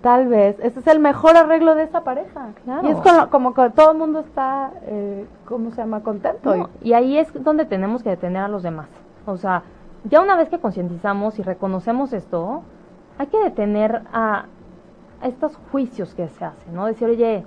tal 0.00 0.26
vez 0.26 0.58
ese 0.60 0.80
es 0.80 0.86
el 0.86 1.00
mejor 1.00 1.36
arreglo 1.36 1.74
de 1.74 1.82
esa 1.82 2.02
pareja. 2.02 2.48
Claro. 2.64 2.88
Y 2.88 2.92
es 2.92 2.96
con 2.96 3.28
como 3.28 3.52
que 3.52 3.68
todo 3.70 3.92
el 3.92 3.98
mundo 3.98 4.20
está, 4.20 4.70
eh, 4.86 5.26
¿cómo 5.44 5.70
se 5.70 5.76
llama? 5.76 6.00
Contento. 6.00 6.56
No, 6.56 6.70
y 6.80 6.94
ahí 6.94 7.18
es 7.18 7.30
donde 7.44 7.66
tenemos 7.66 8.02
que 8.02 8.08
detener 8.08 8.42
a 8.42 8.48
los 8.48 8.62
demás. 8.62 8.88
O 9.26 9.36
sea, 9.36 9.64
ya 10.04 10.22
una 10.22 10.34
vez 10.36 10.48
que 10.48 10.58
concientizamos 10.58 11.38
y 11.38 11.42
reconocemos 11.42 12.14
esto, 12.14 12.62
hay 13.18 13.26
que 13.26 13.38
detener 13.38 14.00
a, 14.14 14.46
a 15.20 15.26
estos 15.26 15.58
juicios 15.70 16.14
que 16.14 16.26
se 16.28 16.42
hacen, 16.42 16.74
¿no? 16.74 16.86
Decir, 16.86 17.10
oye, 17.10 17.44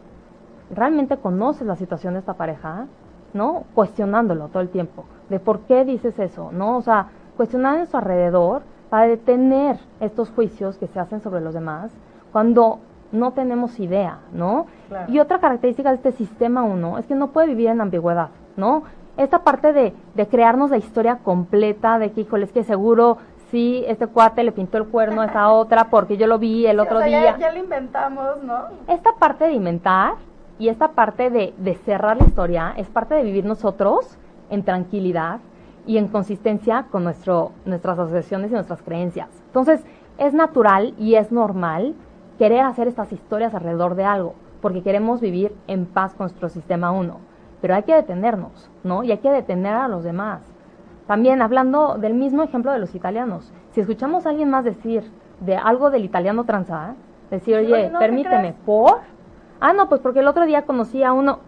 ¿realmente 0.69 1.17
conoces 1.17 1.65
la 1.65 1.75
situación 1.75 2.13
de 2.13 2.19
esta 2.19 2.36
pareja? 2.36 2.86
¿No? 3.33 3.63
Cuestionándolo 3.75 4.47
todo 4.47 4.61
el 4.61 4.69
tiempo. 4.69 5.05
De 5.29 5.39
por 5.39 5.59
qué 5.61 5.85
dices 5.85 6.17
eso, 6.19 6.51
¿no? 6.51 6.77
O 6.77 6.81
sea, 6.81 7.07
cuestionar 7.37 7.77
en 7.79 7.87
su 7.87 7.97
alrededor 7.97 8.63
para 8.89 9.07
detener 9.07 9.77
estos 9.99 10.29
juicios 10.31 10.77
que 10.77 10.87
se 10.87 10.99
hacen 10.99 11.21
sobre 11.21 11.41
los 11.41 11.53
demás 11.53 11.91
cuando 12.31 12.79
no 13.11 13.31
tenemos 13.31 13.79
idea, 13.79 14.19
¿no? 14.33 14.67
Claro. 14.87 15.11
Y 15.11 15.19
otra 15.19 15.39
característica 15.39 15.89
de 15.89 15.95
este 15.95 16.11
sistema 16.11 16.63
uno 16.63 16.97
es 16.97 17.05
que 17.05 17.15
no 17.15 17.27
puede 17.27 17.47
vivir 17.47 17.69
en 17.69 17.81
ambigüedad, 17.81 18.29
¿no? 18.55 18.83
Esta 19.17 19.43
parte 19.43 19.73
de, 19.73 19.93
de 20.15 20.27
crearnos 20.27 20.69
la 20.69 20.77
historia 20.77 21.17
completa 21.17 21.99
de 21.99 22.11
que, 22.11 22.21
híjole, 22.21 22.45
es 22.45 22.51
que 22.51 22.63
seguro 22.63 23.17
sí, 23.51 23.83
este 23.87 24.07
cuate 24.07 24.43
le 24.43 24.51
pintó 24.51 24.77
el 24.77 24.85
cuerno 24.85 25.21
a 25.21 25.25
esa 25.25 25.49
otra 25.51 25.89
porque 25.89 26.17
yo 26.17 26.27
lo 26.27 26.39
vi 26.39 26.65
el 26.65 26.79
otro 26.79 26.97
O 26.97 26.99
sea, 26.99 27.07
día. 27.07 27.21
Ya, 27.21 27.37
ya 27.37 27.51
lo 27.51 27.59
inventamos, 27.59 28.43
¿no? 28.43 28.65
Esta 28.87 29.13
parte 29.15 29.45
de 29.45 29.53
inventar 29.53 30.13
y 30.60 30.67
esta 30.67 30.89
parte 30.89 31.30
de, 31.30 31.54
de 31.58 31.76
cerrar 31.76 32.17
la 32.17 32.28
historia 32.28 32.74
es 32.78 32.88
parte 32.89 33.15
de 33.15 33.24
vivir 33.24 33.45
nosotros 33.45 34.17
en 34.50 34.63
tranquilidad 34.63 35.39
y 35.88 35.98
en 35.98 36.08
consistencia 36.08 36.86
con 36.91 37.04
nuestro, 37.04 37.54
nuestras 37.65 37.98
asociaciones 37.98 38.52
y 38.52 38.54
nuestras 38.54 38.84
creencias. 38.84 39.30
Entonces, 39.48 39.84
es 40.17 40.34
natural 40.34 40.93
y 41.00 41.15
es 41.15 41.32
normal 41.32 41.95
querer 42.38 42.62
hacer 42.62 42.88
estas 42.88 43.12
historias 43.12 43.56
alrededor 43.56 43.95
de 43.95 44.04
algo, 44.04 44.36
porque 44.62 44.84
queremos 44.84 45.22
vivir 45.22 45.56
en 45.67 45.86
paz 45.86 46.13
con 46.13 46.26
nuestro 46.26 46.50
sistema 46.50 46.91
uno. 46.91 47.17
Pero 47.62 47.76
hay 47.76 47.84
que 47.84 47.95
detenernos, 47.95 48.69
¿no? 48.84 49.04
Y 49.04 49.12
hay 49.12 49.17
que 49.17 49.32
detener 49.32 49.74
a 49.74 49.88
los 49.88 50.04
demás. 50.04 50.41
También 51.08 51.41
hablando 51.41 51.98
del 51.98 52.13
mismo 52.13 52.43
ejemplo 52.43 52.72
de 52.72 52.80
los 52.80 52.93
italianos, 52.93 53.52
si 53.72 53.82
escuchamos 53.82 54.26
a 54.26 54.30
alguien 54.30 54.50
más 54.50 54.63
decir 54.65 55.10
de 55.39 55.58
algo 55.58 55.89
del 55.89 56.06
italiano 56.06 56.43
tranza, 56.43 56.95
decir, 57.32 57.56
oye, 57.56 57.74
oye, 57.74 57.89
no, 57.89 58.00
¿qué 58.00 58.06
permíteme? 58.06 58.54
¿por? 58.65 59.00
Ah, 59.60 59.74
no, 59.74 59.89
pues 59.89 60.02
porque 60.02 60.19
el 60.19 60.28
otro 60.28 60.45
día 60.45 60.63
conocí 60.63 61.04
a 61.04 61.12
uno, 61.13 61.39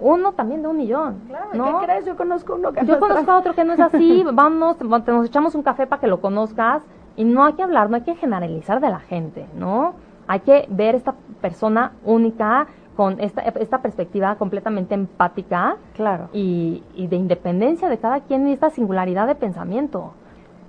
uno 0.00 0.32
también 0.32 0.62
de 0.62 0.68
un 0.68 0.76
millón, 0.76 1.20
Claro, 1.28 1.48
¿no? 1.54 1.80
¿qué 1.80 1.86
crees? 1.86 2.06
Yo 2.06 2.16
conozco 2.16 2.54
uno 2.54 2.72
que 2.72 2.84
Yo 2.84 2.94
no 2.94 3.00
conozco 3.00 3.20
está- 3.20 3.34
a 3.34 3.38
otro 3.38 3.54
que 3.54 3.64
no 3.64 3.72
es 3.72 3.80
así, 3.80 4.24
vamos, 4.32 4.76
te- 4.78 4.84
nos 5.12 5.26
echamos 5.26 5.54
un 5.54 5.62
café 5.62 5.86
para 5.86 6.00
que 6.00 6.06
lo 6.06 6.20
conozcas 6.20 6.82
y 7.16 7.24
no 7.24 7.44
hay 7.44 7.52
que 7.54 7.62
hablar, 7.62 7.90
no 7.90 7.96
hay 7.96 8.02
que 8.02 8.14
generalizar 8.14 8.80
de 8.80 8.88
la 8.90 9.00
gente, 9.00 9.46
¿no? 9.56 9.94
Hay 10.28 10.40
que 10.40 10.66
ver 10.70 10.94
esta 10.94 11.14
persona 11.40 11.92
única 12.04 12.66
con 12.96 13.18
esta, 13.20 13.40
esta 13.42 13.80
perspectiva 13.82 14.34
completamente 14.36 14.94
empática 14.94 15.76
Claro. 15.94 16.28
y, 16.32 16.82
y 16.94 17.06
de 17.06 17.16
independencia 17.16 17.88
de 17.88 17.98
cada 17.98 18.20
quien 18.20 18.46
y 18.48 18.52
esta 18.52 18.70
singularidad 18.70 19.26
de 19.26 19.34
pensamiento. 19.34 20.12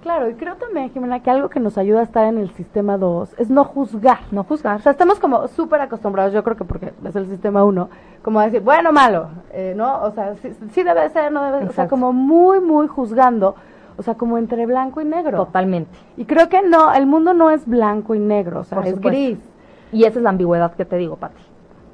Claro, 0.03 0.29
y 0.29 0.33
creo 0.33 0.55
también, 0.55 0.91
Jimena, 0.91 1.21
que 1.21 1.31
algo 1.31 1.47
que 1.47 1.61
nos 1.61 1.77
ayuda 1.77 2.01
a 2.01 2.03
estar 2.03 2.27
en 2.27 2.37
el 2.37 2.49
sistema 2.51 2.97
2 2.97 3.35
es 3.39 3.49
no 3.49 3.63
juzgar. 3.63 4.19
No 4.31 4.43
juzgar. 4.43 4.75
O 4.75 4.81
sea, 4.81 4.91
estamos 4.91 5.17
como 5.17 5.47
súper 5.47 5.79
acostumbrados, 5.79 6.33
yo 6.33 6.43
creo 6.43 6.57
que 6.57 6.65
porque 6.65 6.91
es 7.05 7.15
el 7.15 7.29
sistema 7.29 7.63
1, 7.63 7.89
como 8.21 8.41
a 8.41 8.43
decir, 8.43 8.59
bueno, 8.59 8.91
malo, 8.91 9.29
eh, 9.53 9.73
¿no? 9.77 10.03
O 10.03 10.11
sea, 10.11 10.35
sí, 10.35 10.53
sí 10.71 10.83
debe 10.83 11.09
ser, 11.09 11.31
no 11.31 11.41
debe 11.45 11.59
ser. 11.59 11.69
O 11.69 11.71
sea, 11.71 11.87
como 11.87 12.11
muy, 12.11 12.59
muy 12.59 12.87
juzgando, 12.87 13.55
o 13.95 14.03
sea, 14.03 14.15
como 14.15 14.37
entre 14.37 14.65
blanco 14.65 14.99
y 14.99 15.05
negro. 15.05 15.37
Totalmente. 15.37 15.97
Y 16.17 16.25
creo 16.25 16.49
que 16.49 16.61
no, 16.61 16.93
el 16.93 17.05
mundo 17.05 17.33
no 17.33 17.49
es 17.49 17.65
blanco 17.65 18.13
y 18.13 18.19
negro, 18.19 18.59
o 18.59 18.63
sea, 18.65 18.79
Por 18.79 18.87
es 18.87 18.95
supuesto. 18.95 19.17
gris. 19.17 19.39
Y 19.93 20.03
esa 20.03 20.19
es 20.19 20.23
la 20.23 20.31
ambigüedad 20.31 20.73
que 20.73 20.83
te 20.83 20.97
digo, 20.97 21.15
Pati. 21.15 21.41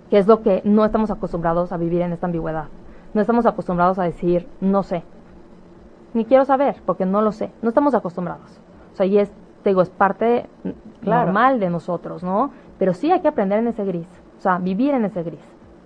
Que 0.10 0.18
es 0.18 0.26
lo 0.26 0.42
que 0.42 0.64
no 0.66 0.84
estamos 0.84 1.12
acostumbrados 1.12 1.72
a 1.72 1.78
vivir 1.78 2.02
en 2.02 2.14
esta 2.14 2.26
ambigüedad. 2.26 2.66
No 3.14 3.22
estamos 3.22 3.46
acostumbrados 3.46 4.00
a 4.00 4.04
decir, 4.04 4.48
no 4.62 4.82
sé. 4.82 5.04
Ni 6.14 6.26
quiero 6.26 6.46
saber, 6.46 6.78
porque 6.86 7.06
no 7.06 7.22
lo 7.22 7.32
sé. 7.32 7.52
No 7.62 7.70
estamos 7.70 7.94
acostumbrados. 7.94 8.60
O 8.94 8.96
sea, 8.96 9.06
y 9.06 9.18
es, 9.20 9.32
te 9.64 9.70
digo, 9.70 9.82
es 9.82 9.90
parte 9.90 10.46
Claro. 11.02 11.26
normal 11.28 11.60
de 11.60 11.70
nosotros, 11.70 12.24
¿no? 12.24 12.52
Pero 12.78 12.94
sí 12.94 13.12
hay 13.12 13.22
que 13.22 13.28
aprender 13.28 13.60
en 13.60 13.68
ese 13.68 13.86
gris. 13.86 14.08
O 14.38 14.42
sea, 14.42 14.58
vivir 14.58 14.94
en 14.94 15.06
ese 15.06 15.24
gris, 15.24 15.40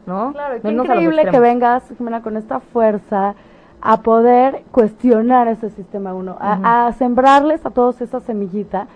¿no? 0.05 0.31
Claro, 0.31 0.61
qué 0.61 0.69
increíble 0.71 1.25
que 1.29 1.39
vengas, 1.39 1.83
Jimena, 1.97 2.21
con 2.21 2.37
esta 2.37 2.59
fuerza 2.59 3.35
a 3.81 4.01
poder 4.01 4.63
cuestionar 4.71 5.47
ese 5.49 5.69
sistema 5.69 6.13
uno, 6.13 6.37
a, 6.39 6.87
a 6.87 6.91
sembrarles 6.93 7.65
a 7.65 7.69
todos 7.71 7.99
esa 8.01 8.19
semillita. 8.21 8.87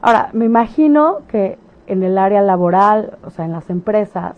Ahora, 0.00 0.30
me 0.32 0.44
imagino 0.46 1.18
que 1.28 1.58
en 1.86 2.02
el 2.02 2.18
área 2.18 2.42
laboral, 2.42 3.18
o 3.24 3.30
sea, 3.30 3.44
en 3.44 3.52
las 3.52 3.70
empresas, 3.70 4.34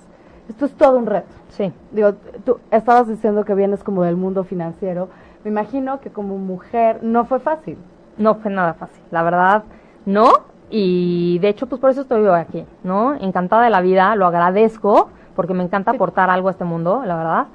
esto 0.48 0.66
es 0.66 0.74
todo 0.74 0.98
un 0.98 1.06
reto. 1.06 1.28
Sí, 1.48 1.72
Digo, 1.92 2.14
tú 2.44 2.58
estabas 2.70 3.08
diciendo 3.08 3.44
que 3.44 3.54
vienes 3.54 3.82
como 3.84 4.02
del 4.02 4.16
mundo 4.16 4.44
financiero. 4.44 5.08
Me 5.44 5.50
imagino 5.50 6.00
que 6.00 6.10
como 6.10 6.38
mujer 6.38 7.00
no 7.02 7.26
fue 7.26 7.38
fácil. 7.38 7.78
no 8.16 8.36
fue 8.36 8.50
nada 8.50 8.74
fácil. 8.74 9.02
La 9.10 9.22
verdad, 9.22 9.64
no. 10.06 10.32
Y 10.70 11.38
de 11.40 11.48
hecho, 11.48 11.66
pues 11.66 11.80
por 11.80 11.90
eso 11.90 12.00
estoy 12.02 12.22
hoy 12.22 12.40
aquí, 12.40 12.64
¿no? 12.82 13.14
Encantada 13.14 13.64
de 13.64 13.70
la 13.70 13.80
vida, 13.80 14.16
lo 14.16 14.26
agradezco, 14.26 15.10
porque 15.36 15.52
me 15.54 15.62
encanta 15.62 15.92
aportar 15.92 16.30
algo 16.30 16.48
a 16.48 16.52
este 16.52 16.64
mundo, 16.64 17.02
la 17.04 17.16
verdad. 17.16 17.46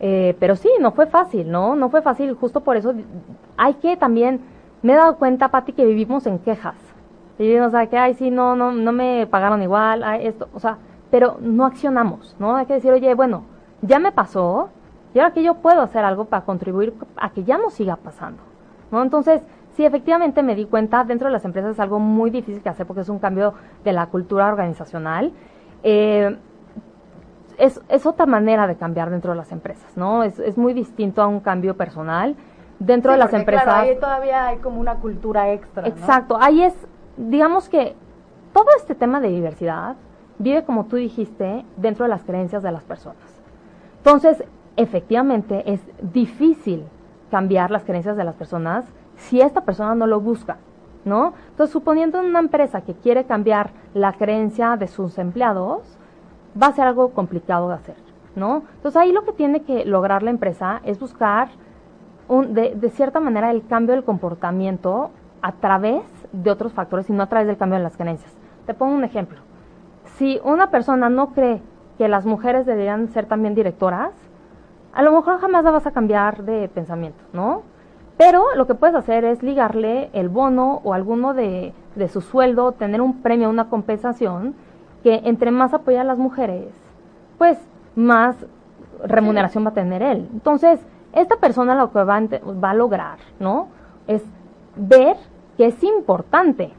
Eh, 0.00 0.36
pero 0.40 0.56
sí, 0.56 0.68
no 0.80 0.92
fue 0.92 1.06
fácil, 1.06 1.50
¿no? 1.50 1.74
No 1.76 1.88
fue 1.88 2.02
fácil, 2.02 2.34
justo 2.34 2.60
por 2.60 2.76
eso 2.76 2.92
hay 3.56 3.74
que 3.74 3.96
también, 3.96 4.40
me 4.82 4.92
he 4.92 4.96
dado 4.96 5.16
cuenta, 5.16 5.48
Pati, 5.48 5.72
que 5.72 5.86
vivimos 5.86 6.26
en 6.26 6.38
quejas. 6.38 6.76
Y, 7.38 7.56
o 7.58 7.70
sea, 7.70 7.86
que, 7.86 7.96
ay, 7.96 8.14
sí, 8.14 8.30
no, 8.30 8.56
no, 8.56 8.72
no 8.72 8.92
me 8.92 9.26
pagaron 9.26 9.62
igual, 9.62 10.02
ay, 10.02 10.26
esto, 10.26 10.48
o 10.52 10.60
sea, 10.60 10.78
pero 11.10 11.36
no 11.40 11.64
accionamos, 11.64 12.36
¿no? 12.38 12.56
Hay 12.56 12.66
que 12.66 12.74
decir, 12.74 12.92
oye, 12.92 13.14
bueno, 13.14 13.44
ya 13.82 13.98
me 13.98 14.12
pasó, 14.12 14.70
y 15.14 15.18
ahora 15.18 15.32
que 15.32 15.42
yo 15.42 15.54
puedo 15.54 15.80
hacer 15.82 16.04
algo 16.04 16.26
para 16.26 16.44
contribuir 16.44 16.94
a 17.16 17.30
que 17.30 17.44
ya 17.44 17.58
no 17.58 17.70
siga 17.70 17.96
pasando, 17.96 18.42
¿no? 18.90 19.02
Entonces, 19.02 19.42
sí, 19.74 19.84
efectivamente 19.84 20.42
me 20.42 20.54
di 20.54 20.66
cuenta, 20.66 21.04
dentro 21.04 21.28
de 21.28 21.32
las 21.32 21.44
empresas 21.44 21.72
es 21.72 21.80
algo 21.80 21.98
muy 21.98 22.30
difícil 22.30 22.62
que 22.62 22.68
hacer 22.68 22.86
porque 22.86 23.02
es 23.02 23.08
un 23.08 23.18
cambio 23.18 23.54
de 23.84 23.92
la 23.92 24.06
cultura 24.06 24.48
organizacional. 24.48 25.32
Eh, 25.82 26.36
es, 27.58 27.80
es, 27.88 28.04
otra 28.04 28.26
manera 28.26 28.66
de 28.66 28.76
cambiar 28.76 29.10
dentro 29.10 29.32
de 29.32 29.38
las 29.38 29.50
empresas, 29.52 29.96
¿no? 29.96 30.22
Es, 30.22 30.38
es 30.38 30.58
muy 30.58 30.74
distinto 30.74 31.22
a 31.22 31.26
un 31.26 31.40
cambio 31.40 31.76
personal. 31.76 32.36
Dentro 32.78 33.12
de 33.12 33.18
las 33.18 33.32
empresas. 33.32 33.64
Claro, 33.64 33.88
ahí 33.88 33.96
todavía 33.98 34.46
hay 34.48 34.58
como 34.58 34.78
una 34.80 34.96
cultura 34.96 35.50
extra. 35.52 35.88
Exacto, 35.88 36.36
ahí 36.38 36.62
es, 36.62 36.74
digamos 37.16 37.70
que 37.70 37.94
todo 38.52 38.66
este 38.76 38.94
tema 38.94 39.20
de 39.20 39.28
diversidad 39.28 39.96
vive, 40.38 40.64
como 40.64 40.84
tú 40.84 40.96
dijiste, 40.96 41.64
dentro 41.76 42.04
de 42.04 42.10
las 42.10 42.22
creencias 42.22 42.62
de 42.62 42.72
las 42.72 42.82
personas. 42.82 43.22
Entonces, 43.98 44.44
efectivamente, 44.76 45.70
es 45.70 45.80
difícil 46.00 46.84
cambiar 47.30 47.70
las 47.70 47.84
creencias 47.84 48.16
de 48.16 48.24
las 48.24 48.34
personas 48.34 48.84
si 49.16 49.40
esta 49.40 49.62
persona 49.62 49.94
no 49.94 50.06
lo 50.06 50.20
busca, 50.20 50.58
¿no? 51.04 51.34
Entonces, 51.50 51.72
suponiendo 51.72 52.20
una 52.20 52.38
empresa 52.38 52.82
que 52.82 52.94
quiere 52.94 53.24
cambiar 53.24 53.70
la 53.94 54.12
creencia 54.12 54.76
de 54.76 54.86
sus 54.86 55.18
empleados, 55.18 55.98
va 56.60 56.68
a 56.68 56.72
ser 56.72 56.86
algo 56.86 57.10
complicado 57.10 57.68
de 57.68 57.74
hacer, 57.74 57.96
¿no? 58.34 58.62
Entonces, 58.76 58.96
ahí 59.00 59.12
lo 59.12 59.24
que 59.24 59.32
tiene 59.32 59.62
que 59.62 59.84
lograr 59.84 60.22
la 60.22 60.30
empresa 60.30 60.80
es 60.84 61.00
buscar, 61.00 61.48
un, 62.28 62.54
de, 62.54 62.74
de 62.74 62.90
cierta 62.90 63.20
manera, 63.20 63.50
el 63.50 63.66
cambio 63.66 63.94
del 63.94 64.04
comportamiento 64.04 65.10
a 65.42 65.52
través 65.52 66.02
de 66.32 66.50
otros 66.50 66.72
factores 66.72 67.08
y 67.08 67.12
no 67.12 67.22
a 67.22 67.28
través 67.28 67.46
del 67.46 67.56
cambio 67.56 67.76
en 67.76 67.82
las 67.82 67.96
creencias. 67.96 68.32
Te 68.66 68.74
pongo 68.74 68.94
un 68.94 69.04
ejemplo. 69.04 69.38
Si 70.16 70.40
una 70.44 70.70
persona 70.70 71.08
no 71.08 71.32
cree 71.32 71.62
que 71.98 72.08
las 72.08 72.26
mujeres 72.26 72.66
deberían 72.66 73.08
ser 73.08 73.26
también 73.26 73.54
directoras, 73.54 74.12
a 74.96 75.02
lo 75.02 75.12
mejor 75.12 75.38
jamás 75.40 75.62
la 75.62 75.70
vas 75.70 75.86
a 75.86 75.90
cambiar 75.92 76.42
de 76.44 76.68
pensamiento, 76.68 77.22
¿no? 77.32 77.62
Pero 78.16 78.54
lo 78.56 78.66
que 78.66 78.74
puedes 78.74 78.96
hacer 78.96 79.24
es 79.26 79.42
ligarle 79.42 80.08
el 80.14 80.30
bono 80.30 80.80
o 80.84 80.94
alguno 80.94 81.34
de, 81.34 81.74
de 81.96 82.08
su 82.08 82.22
sueldo, 82.22 82.72
tener 82.72 83.02
un 83.02 83.20
premio, 83.20 83.50
una 83.50 83.68
compensación, 83.68 84.54
que 85.02 85.20
entre 85.24 85.50
más 85.50 85.74
apoya 85.74 86.00
a 86.00 86.04
las 86.04 86.16
mujeres, 86.18 86.68
pues 87.36 87.58
más 87.94 88.36
remuneración 89.04 89.66
va 89.66 89.70
a 89.70 89.74
tener 89.74 90.02
él. 90.02 90.28
Entonces, 90.32 90.80
esta 91.12 91.36
persona 91.36 91.74
lo 91.74 91.92
que 91.92 92.02
va 92.02 92.16
a, 92.16 92.22
va 92.54 92.70
a 92.70 92.74
lograr, 92.74 93.18
¿no? 93.38 93.68
Es 94.06 94.22
ver 94.76 95.16
que 95.58 95.66
es 95.66 95.84
importante, 95.84 96.72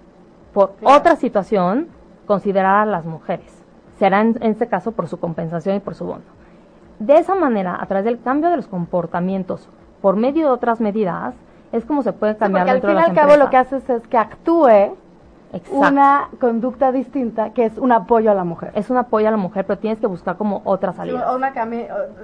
por 0.53 0.71
Claro. 0.71 0.97
otra 0.97 1.15
situación, 1.17 1.87
considerar 2.25 2.81
a 2.81 2.85
las 2.85 3.05
mujeres. 3.05 3.63
Será 3.99 4.21
en, 4.21 4.37
en 4.41 4.51
este 4.51 4.67
caso 4.67 4.91
por 4.91 5.07
su 5.07 5.19
compensación 5.19 5.75
y 5.75 5.79
por 5.79 5.93
su 5.93 6.05
bono. 6.05 6.23
De 6.99 7.17
esa 7.17 7.35
manera, 7.35 7.77
a 7.79 7.85
través 7.85 8.05
del 8.05 8.19
cambio 8.21 8.49
de 8.49 8.57
los 8.57 8.67
comportamientos 8.67 9.69
por 10.01 10.15
medio 10.15 10.47
de 10.47 10.51
otras 10.51 10.79
medidas, 10.81 11.35
es 11.71 11.85
como 11.85 12.01
se 12.01 12.13
puede 12.13 12.33
Sí, 12.33 12.39
cambiar 12.39 12.65
porque 12.65 12.71
al 12.71 12.75
dentro 12.77 12.89
fin 12.91 12.97
de 12.97 13.01
y 13.01 13.09
al 13.09 13.15
cabo 13.27 13.37
lo 13.43 13.49
que 13.49 13.57
haces 13.57 13.89
es 13.89 14.07
que 14.07 14.17
actúe 14.17 14.95
Exacto. 15.53 15.75
una 15.77 16.29
conducta 16.39 16.91
distinta 16.91 17.51
que 17.51 17.65
es 17.65 17.77
un 17.77 17.91
apoyo 17.91 18.31
a 18.31 18.33
la 18.33 18.43
mujer. 18.43 18.71
Es 18.75 18.89
un 18.89 18.97
apoyo 18.97 19.27
a 19.27 19.31
la 19.31 19.37
mujer, 19.37 19.65
pero 19.65 19.79
tienes 19.79 19.99
que 19.99 20.07
buscar 20.07 20.37
como 20.37 20.61
otras 20.65 20.95
Sí, 20.95 20.97
salidas. 20.99 21.29
o 21.29 21.35
una 21.35 21.47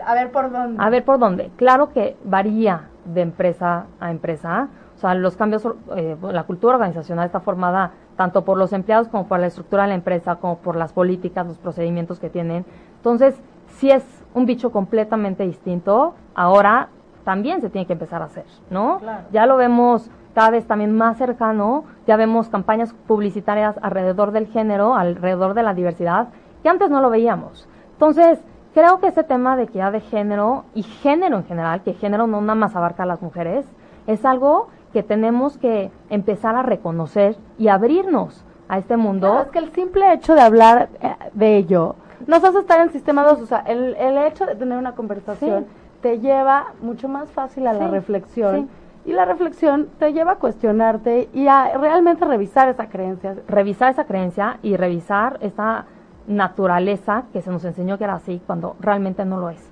a 0.05 0.13
ver 0.13 0.31
por 0.31 0.51
dónde. 0.51 0.83
A 0.83 0.89
ver 0.89 1.03
por 1.05 1.19
dónde. 1.19 1.51
Claro 1.55 1.89
que 1.93 2.17
varía 2.23 2.89
de 3.05 3.21
empresa 3.21 3.85
a 3.99 4.11
empresa. 4.11 4.67
O 4.95 4.99
sea, 4.99 5.13
los 5.15 5.35
cambios, 5.35 5.67
eh, 5.95 6.15
la 6.21 6.43
cultura 6.43 6.75
organizacional 6.75 7.25
está 7.25 7.39
formada 7.41 7.91
tanto 8.15 8.45
por 8.45 8.57
los 8.57 8.71
empleados 8.73 9.07
como 9.07 9.27
por 9.27 9.39
la 9.39 9.47
estructura 9.47 9.83
de 9.83 9.89
la 9.89 9.95
empresa, 9.95 10.35
como 10.37 10.57
por 10.57 10.75
las 10.75 10.93
políticas, 10.93 11.47
los 11.47 11.57
procedimientos 11.57 12.19
que 12.19 12.29
tienen. 12.29 12.65
Entonces, 12.97 13.35
si 13.77 13.89
es 13.91 14.03
un 14.33 14.45
bicho 14.45 14.71
completamente 14.71 15.45
distinto, 15.45 16.15
ahora 16.35 16.89
también 17.23 17.61
se 17.61 17.69
tiene 17.69 17.87
que 17.87 17.93
empezar 17.93 18.21
a 18.21 18.25
hacer, 18.25 18.45
¿no? 18.69 18.99
Claro. 18.99 19.23
Ya 19.31 19.45
lo 19.45 19.57
vemos 19.57 20.09
cada 20.33 20.49
vez 20.49 20.65
también 20.65 20.95
más 20.95 21.17
cercano, 21.17 21.85
ya 22.07 22.17
vemos 22.17 22.49
campañas 22.49 22.93
publicitarias 23.07 23.75
alrededor 23.81 24.31
del 24.31 24.47
género, 24.47 24.95
alrededor 24.95 25.53
de 25.53 25.63
la 25.63 25.73
diversidad, 25.73 26.29
que 26.63 26.69
antes 26.69 26.89
no 26.89 27.01
lo 27.01 27.09
veíamos. 27.09 27.67
Entonces, 27.93 28.43
creo 28.73 28.99
que 28.99 29.07
ese 29.07 29.23
tema 29.23 29.55
de 29.55 29.63
equidad 29.63 29.91
de 29.91 30.01
género 30.01 30.65
y 30.73 30.83
género 30.83 31.37
en 31.37 31.45
general, 31.45 31.83
que 31.83 31.93
género 31.93 32.27
no 32.27 32.41
nada 32.41 32.55
más 32.55 32.75
abarca 32.75 33.03
a 33.03 33.05
las 33.05 33.21
mujeres, 33.21 33.65
es 34.07 34.25
algo 34.25 34.69
que 34.91 35.03
tenemos 35.03 35.57
que 35.57 35.91
empezar 36.09 36.55
a 36.55 36.63
reconocer 36.63 37.37
y 37.57 37.67
abrirnos 37.67 38.43
a 38.67 38.79
este 38.79 38.97
mundo. 38.97 39.27
Claro, 39.27 39.45
es 39.45 39.51
que 39.51 39.59
el 39.59 39.71
simple 39.71 40.13
hecho 40.13 40.33
de 40.35 40.41
hablar 40.41 40.89
eh, 41.01 41.15
de 41.33 41.57
ello 41.57 41.95
nos 42.27 42.43
hace 42.43 42.59
estar 42.59 42.79
en 42.81 42.91
sistema 42.91 43.23
2. 43.23 43.41
O 43.41 43.45
sea, 43.45 43.59
el, 43.59 43.95
el 43.95 44.17
hecho 44.19 44.45
de 44.45 44.55
tener 44.55 44.77
una 44.77 44.93
conversación 44.95 45.63
Sí. 45.65 45.69
te 46.01 46.19
lleva 46.19 46.73
mucho 46.81 47.07
más 47.07 47.29
fácil 47.31 47.67
a 47.67 47.73
la 47.73 47.85
Sí, 47.85 47.91
reflexión. 47.91 48.69
Y 49.05 49.11
la 49.11 49.25
reflexión 49.25 49.89
te 49.99 50.13
lleva 50.13 50.33
a 50.33 50.35
cuestionarte 50.35 51.29
y 51.33 51.47
a 51.47 51.77
realmente 51.77 52.23
revisar 52.25 52.69
esa 52.69 52.87
creencia. 52.87 53.35
revisar 53.47 53.91
esa 53.91 54.05
creencia 54.05 54.59
y 54.63 54.77
revisar 54.77 55.37
esta 55.41 55.85
naturaleza 56.25 57.23
que 57.33 57.41
se 57.41 57.51
nos 57.51 57.65
enseñó 57.65 57.97
que 57.97 58.05
era 58.05 58.13
así 58.15 58.41
cuando 58.47 58.75
realmente 58.79 59.25
no 59.25 59.37
lo 59.39 59.49
es, 59.49 59.69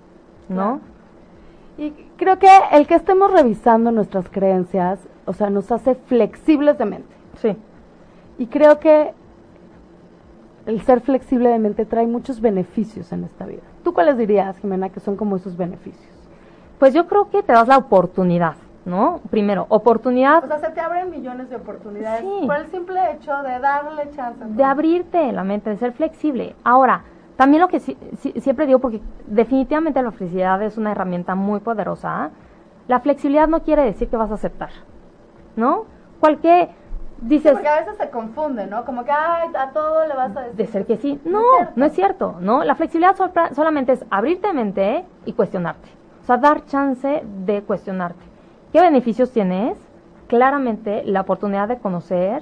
¿no? 0.50 0.82
Y 1.78 1.92
creo 2.18 2.38
que 2.40 2.50
el 2.74 2.86
que 2.88 2.96
estemos 2.96 3.32
revisando 3.32 3.92
nuestras 3.92 4.30
creencias, 4.30 5.00
o 5.26 5.32
sea, 5.34 5.50
nos 5.50 5.72
hace 5.72 5.96
flexibles 5.96 6.78
de 6.78 6.86
mente. 6.86 7.16
Sí. 7.38 7.56
Y 8.38 8.48
creo 8.48 8.80
que 8.80 9.14
el 10.72 10.82
ser 10.82 11.02
flexible 11.02 11.50
de 11.50 11.60
mente 11.60 11.86
trae 11.86 12.08
muchos 12.08 12.40
beneficios 12.42 13.12
en 13.12 13.24
esta 13.26 13.46
vida. 13.46 13.62
¿Tú 13.84 13.94
cuáles 13.94 14.18
dirías, 14.18 14.58
Jimena, 14.60 14.90
que 14.90 15.00
son 15.00 15.16
como 15.16 15.36
esos 15.36 15.58
beneficios? 15.58 16.10
Pues 16.80 16.94
yo 16.94 17.08
creo 17.08 17.30
que 17.30 17.44
te 17.44 17.54
das 17.54 17.68
la 17.68 17.78
oportunidad, 17.78 18.56
¿no? 18.86 19.20
Primero, 19.30 19.66
oportunidad 19.70 20.44
O 20.44 20.48
sea, 20.48 20.60
se 20.60 20.70
te 20.72 20.80
abren 20.80 21.10
millones 21.12 21.50
de 21.50 21.58
oportunidades 21.58 22.22
Sí. 22.22 22.48
por 22.48 22.56
el 22.56 22.68
simple 22.68 23.00
hecho 23.14 23.36
de 23.44 23.60
darle 23.60 24.10
chance. 24.16 24.44
de 24.46 24.64
abrirte 24.64 25.32
la 25.32 25.44
mente, 25.44 25.70
de 25.70 25.78
ser 25.78 25.92
flexible. 25.94 26.56
Ahora, 26.64 27.04
también 27.36 27.62
lo 27.62 27.68
que 27.68 27.80
siempre 27.80 28.66
digo, 28.66 28.80
porque 28.80 29.02
definitivamente 29.28 30.02
la 30.02 30.12
flexibilidad 30.12 30.62
es 30.64 30.78
una 30.78 30.92
herramienta 30.92 31.36
muy 31.36 31.60
poderosa, 31.60 32.30
la 32.88 33.00
flexibilidad 33.00 33.48
no 33.48 33.62
quiere 33.62 33.84
decir 33.84 34.08
que 34.10 34.18
vas 34.18 34.32
a 34.32 34.36
aceptar, 34.36 34.70
¿no? 35.56 35.86
Cualquier, 36.20 36.70
Sí, 37.22 37.28
dices, 37.28 37.52
porque 37.54 37.68
a 37.68 37.80
veces 37.80 37.98
se 37.98 38.10
confunde, 38.10 38.66
¿no? 38.68 38.84
Como 38.84 39.04
que 39.06 39.12
ay, 39.12 39.50
a 39.58 39.70
todo 39.72 40.08
le 40.08 40.14
vas 40.16 40.36
a 40.36 40.42
decir. 40.42 40.56
de 40.58 40.68
ser 40.68 40.86
que 40.86 40.98
sí. 40.98 41.20
No 41.24 41.32
No, 41.40 41.40
es 41.40 41.56
cierto. 41.58 41.74
no 41.76 41.86
es 41.86 41.94
cierto, 41.94 42.36
¿no? 42.42 42.64
La 42.64 42.76
flexibilidad 42.76 43.16
sol- 43.16 43.32
solamente 43.56 43.92
es 43.94 44.04
abrirte 44.10 44.52
mente 44.54 45.06
y 45.26 45.34
cuestionarte. 45.34 45.88
O 46.22 46.26
sea, 46.26 46.38
dar 46.38 46.66
chance 46.66 47.24
de 47.46 47.62
cuestionarte. 47.64 48.24
¿Qué 48.74 48.82
beneficios 48.82 49.32
tienes? 49.32 49.78
Claramente 50.28 51.04
la 51.06 51.22
oportunidad 51.22 51.68
de 51.68 51.78
conocer 51.78 52.42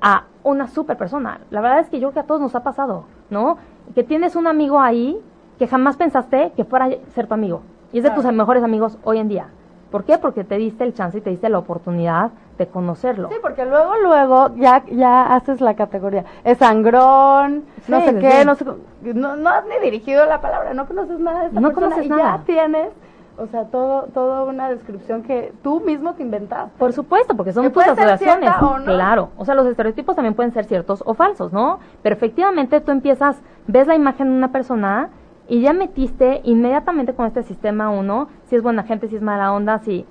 a 0.00 0.24
una 0.44 0.68
super 0.68 0.96
persona. 0.96 1.40
La 1.50 1.60
verdad 1.60 1.80
es 1.80 1.88
que 1.88 1.98
yo 1.98 2.08
creo 2.10 2.14
que 2.14 2.20
a 2.20 2.26
todos 2.26 2.40
nos 2.40 2.54
ha 2.54 2.62
pasado, 2.62 3.04
¿no? 3.30 3.56
Que 3.94 4.02
tienes 4.04 4.36
un 4.36 4.46
amigo 4.46 4.80
ahí 4.80 5.18
que 5.58 5.66
jamás 5.66 5.96
pensaste 5.96 6.52
que 6.56 6.64
fuera 6.64 6.86
a 6.86 6.90
ser 7.14 7.26
tu 7.26 7.34
amigo. 7.34 7.62
Y 7.92 7.98
es 7.98 8.04
de 8.04 8.10
Claro. 8.10 8.22
tus 8.22 8.32
mejores 8.32 8.62
amigos 8.64 8.98
hoy 9.04 9.18
en 9.18 9.28
día. 9.28 9.46
¿Por 9.92 10.04
qué? 10.04 10.16
Porque 10.16 10.42
te 10.42 10.56
diste 10.56 10.84
el 10.84 10.94
chance 10.94 11.18
y 11.18 11.20
te 11.20 11.28
diste 11.28 11.50
la 11.50 11.58
oportunidad 11.58 12.30
de 12.56 12.66
conocerlo. 12.66 13.28
Sí, 13.28 13.36
porque 13.42 13.66
luego, 13.66 13.92
luego 14.02 14.54
ya, 14.56 14.82
ya 14.86 15.34
haces 15.34 15.60
la 15.60 15.74
categoría. 15.74 16.24
Es 16.44 16.58
sangrón, 16.58 17.64
no 17.88 18.00
sé 18.00 18.18
qué, 18.18 18.44
no 18.46 18.54
sé. 18.54 18.64
No, 19.02 19.36
no 19.36 19.50
has 19.50 19.64
ni 19.66 19.78
dirigido 19.84 20.24
la 20.24 20.40
palabra, 20.40 20.72
no 20.72 20.86
conoces 20.86 21.20
nada 21.20 21.40
de 21.42 21.46
esa 21.48 21.60
No 21.60 21.68
persona 21.68 21.88
conoces 21.90 22.06
y 22.06 22.08
nada. 22.08 22.38
ya 22.38 22.44
tienes, 22.44 22.88
o 23.36 23.46
sea, 23.48 23.64
todo, 23.66 24.04
toda 24.14 24.44
una 24.44 24.70
descripción 24.70 25.22
que 25.24 25.52
tú 25.62 25.80
mismo 25.80 26.14
te 26.14 26.22
inventaste. 26.22 26.78
Por 26.78 26.94
supuesto, 26.94 27.36
porque 27.36 27.52
son 27.52 27.70
tus 27.70 27.86
o 27.86 28.78
no. 28.78 28.84
Claro. 28.84 29.28
O 29.36 29.44
sea, 29.44 29.54
los 29.54 29.66
estereotipos 29.66 30.16
también 30.16 30.34
pueden 30.34 30.52
ser 30.52 30.64
ciertos 30.64 31.02
o 31.04 31.12
falsos, 31.12 31.52
¿no? 31.52 31.80
Pero 32.02 32.14
efectivamente 32.16 32.80
tú 32.80 32.92
empiezas, 32.92 33.42
ves 33.66 33.86
la 33.86 33.94
imagen 33.94 34.30
de 34.30 34.36
una 34.38 34.52
persona 34.52 35.10
y 35.48 35.60
ya 35.60 35.72
metiste 35.72 36.40
inmediatamente 36.44 37.14
con 37.14 37.26
este 37.26 37.42
sistema 37.42 37.90
uno, 37.90 38.28
si 38.44 38.56
es 38.56 38.62
buena 38.62 38.82
gente, 38.84 39.08
si 39.08 39.16
es 39.16 39.22
mala 39.22 39.52
onda, 39.52 39.78
si 39.78 40.06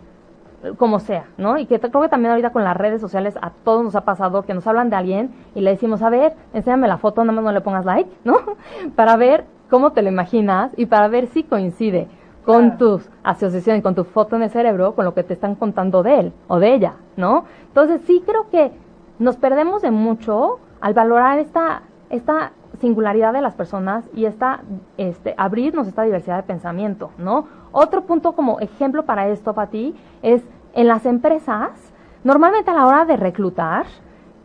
como 0.78 1.00
sea, 1.00 1.26
¿no? 1.38 1.58
Y 1.58 1.66
que 1.66 1.80
creo 1.80 2.02
que 2.04 2.10
también 2.10 2.32
ahorita 2.32 2.52
con 2.52 2.64
las 2.64 2.78
redes 2.78 3.02
sociales 3.02 3.36
a 3.42 3.50
todos 3.64 3.84
nos 3.84 3.96
ha 3.96 4.02
pasado 4.02 4.44
que 4.44 4.54
nos 4.54 4.68
hablan 4.68 4.90
de 4.92 4.96
alguien 4.96 5.32
y 5.56 5.62
le 5.62 5.72
decimos, 5.72 6.02
a 6.04 6.10
ver, 6.10 6.36
enséñame 6.54 6.88
la 6.88 6.98
foto, 6.98 7.24
nada 7.24 7.34
más 7.34 7.44
no 7.44 7.52
le 7.52 7.62
pongas 7.62 7.86
like, 7.86 8.10
¿no? 8.24 8.38
para 8.96 9.16
ver 9.18 9.46
cómo 9.70 9.92
te 9.92 10.02
lo 10.04 10.10
imaginas 10.10 10.72
y 10.78 10.86
para 10.86 11.08
ver 11.08 11.28
si 11.28 11.44
coincide 11.44 12.08
con 12.46 12.72
Claro. 12.72 12.78
tus 12.78 13.10
asociaciones, 13.24 13.84
con 13.84 13.96
tu 13.96 14.04
foto 14.04 14.36
en 14.36 14.44
el 14.44 14.50
cerebro, 14.50 14.94
con 14.94 15.06
lo 15.06 15.14
que 15.14 15.24
te 15.24 15.34
están 15.34 15.56
contando 15.56 16.04
de 16.04 16.20
él 16.20 16.34
o 16.48 16.60
de 16.60 16.74
ella, 16.74 16.94
¿no? 17.16 17.46
Entonces 17.68 18.02
sí 18.06 18.22
creo 18.26 18.50
que 18.50 18.72
nos 19.20 19.38
perdemos 19.38 19.82
de 19.82 19.92
mucho 19.92 20.60
al 20.80 20.94
valorar 20.94 21.40
esta, 21.40 21.84
esta 22.10 22.52
singularidad 22.82 23.32
de 23.32 23.42
las 23.42 23.56
personas 23.56 24.10
y 24.14 24.26
esta, 24.26 24.62
este, 24.98 25.34
abrirnos 25.38 25.88
esta 25.88 26.04
diversidad 26.04 26.38
de 26.38 26.44
pensamiento, 26.44 27.12
¿no? 27.18 27.48
Otro 27.72 28.04
punto 28.04 28.34
como 28.34 28.60
ejemplo 28.60 29.06
para 29.06 29.30
esto, 29.30 29.54
para 29.54 29.70
ti, 29.70 29.96
es 30.22 30.44
en 30.74 30.88
las 30.88 31.06
empresas, 31.06 31.94
normalmente 32.24 32.72
a 32.72 32.74
la 32.74 32.86
hora 32.86 33.06
de 33.06 33.16
reclutar 33.18 33.86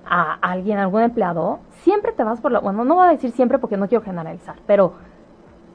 a 0.09 0.35
alguien, 0.35 0.79
a 0.79 0.83
algún 0.83 1.03
empleado, 1.03 1.61
siempre 1.83 2.13
te 2.13 2.23
vas 2.23 2.41
por 2.41 2.53
la, 2.53 2.61
bueno, 2.61 2.85
no 2.85 2.95
voy 2.95 3.09
a 3.09 3.11
decir 3.11 3.33
siempre 3.33 3.59
porque 3.59 3.77
no 3.77 3.89
quiero 3.89 4.05
generalizar, 4.05 4.57
pero 4.67 4.93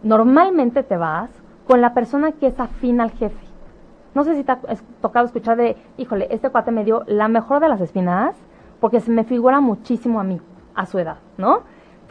normalmente 0.03 0.84
te 0.84 0.97
vas 0.97 1.30
con 1.68 1.82
la 1.82 1.93
persona 1.93 2.32
que 2.32 2.47
es 2.47 2.59
afín 2.59 3.01
al 3.01 3.12
jefe. 3.12 3.45
No 4.14 4.24
sé 4.24 4.36
si 4.36 4.43
te 4.43 4.51
ha 4.51 4.59
tocado 5.01 5.26
escuchar 5.26 5.57
de, 5.57 5.78
híjole, 5.97 6.28
este 6.32 6.49
cuate 6.49 6.72
me 6.72 6.84
dio 6.84 7.03
la 7.07 7.28
mejor 7.28 7.59
de 7.59 7.70
las 7.70 7.82
espinas 7.82 8.36
porque 8.80 8.99
se 8.99 9.12
me 9.12 9.24
figura 9.24 9.62
muchísimo 9.62 10.20
a 10.20 10.24
mí, 10.24 10.39
a 10.76 10.86
su 10.86 10.99
edad, 10.99 11.18
¿no? 11.38 11.62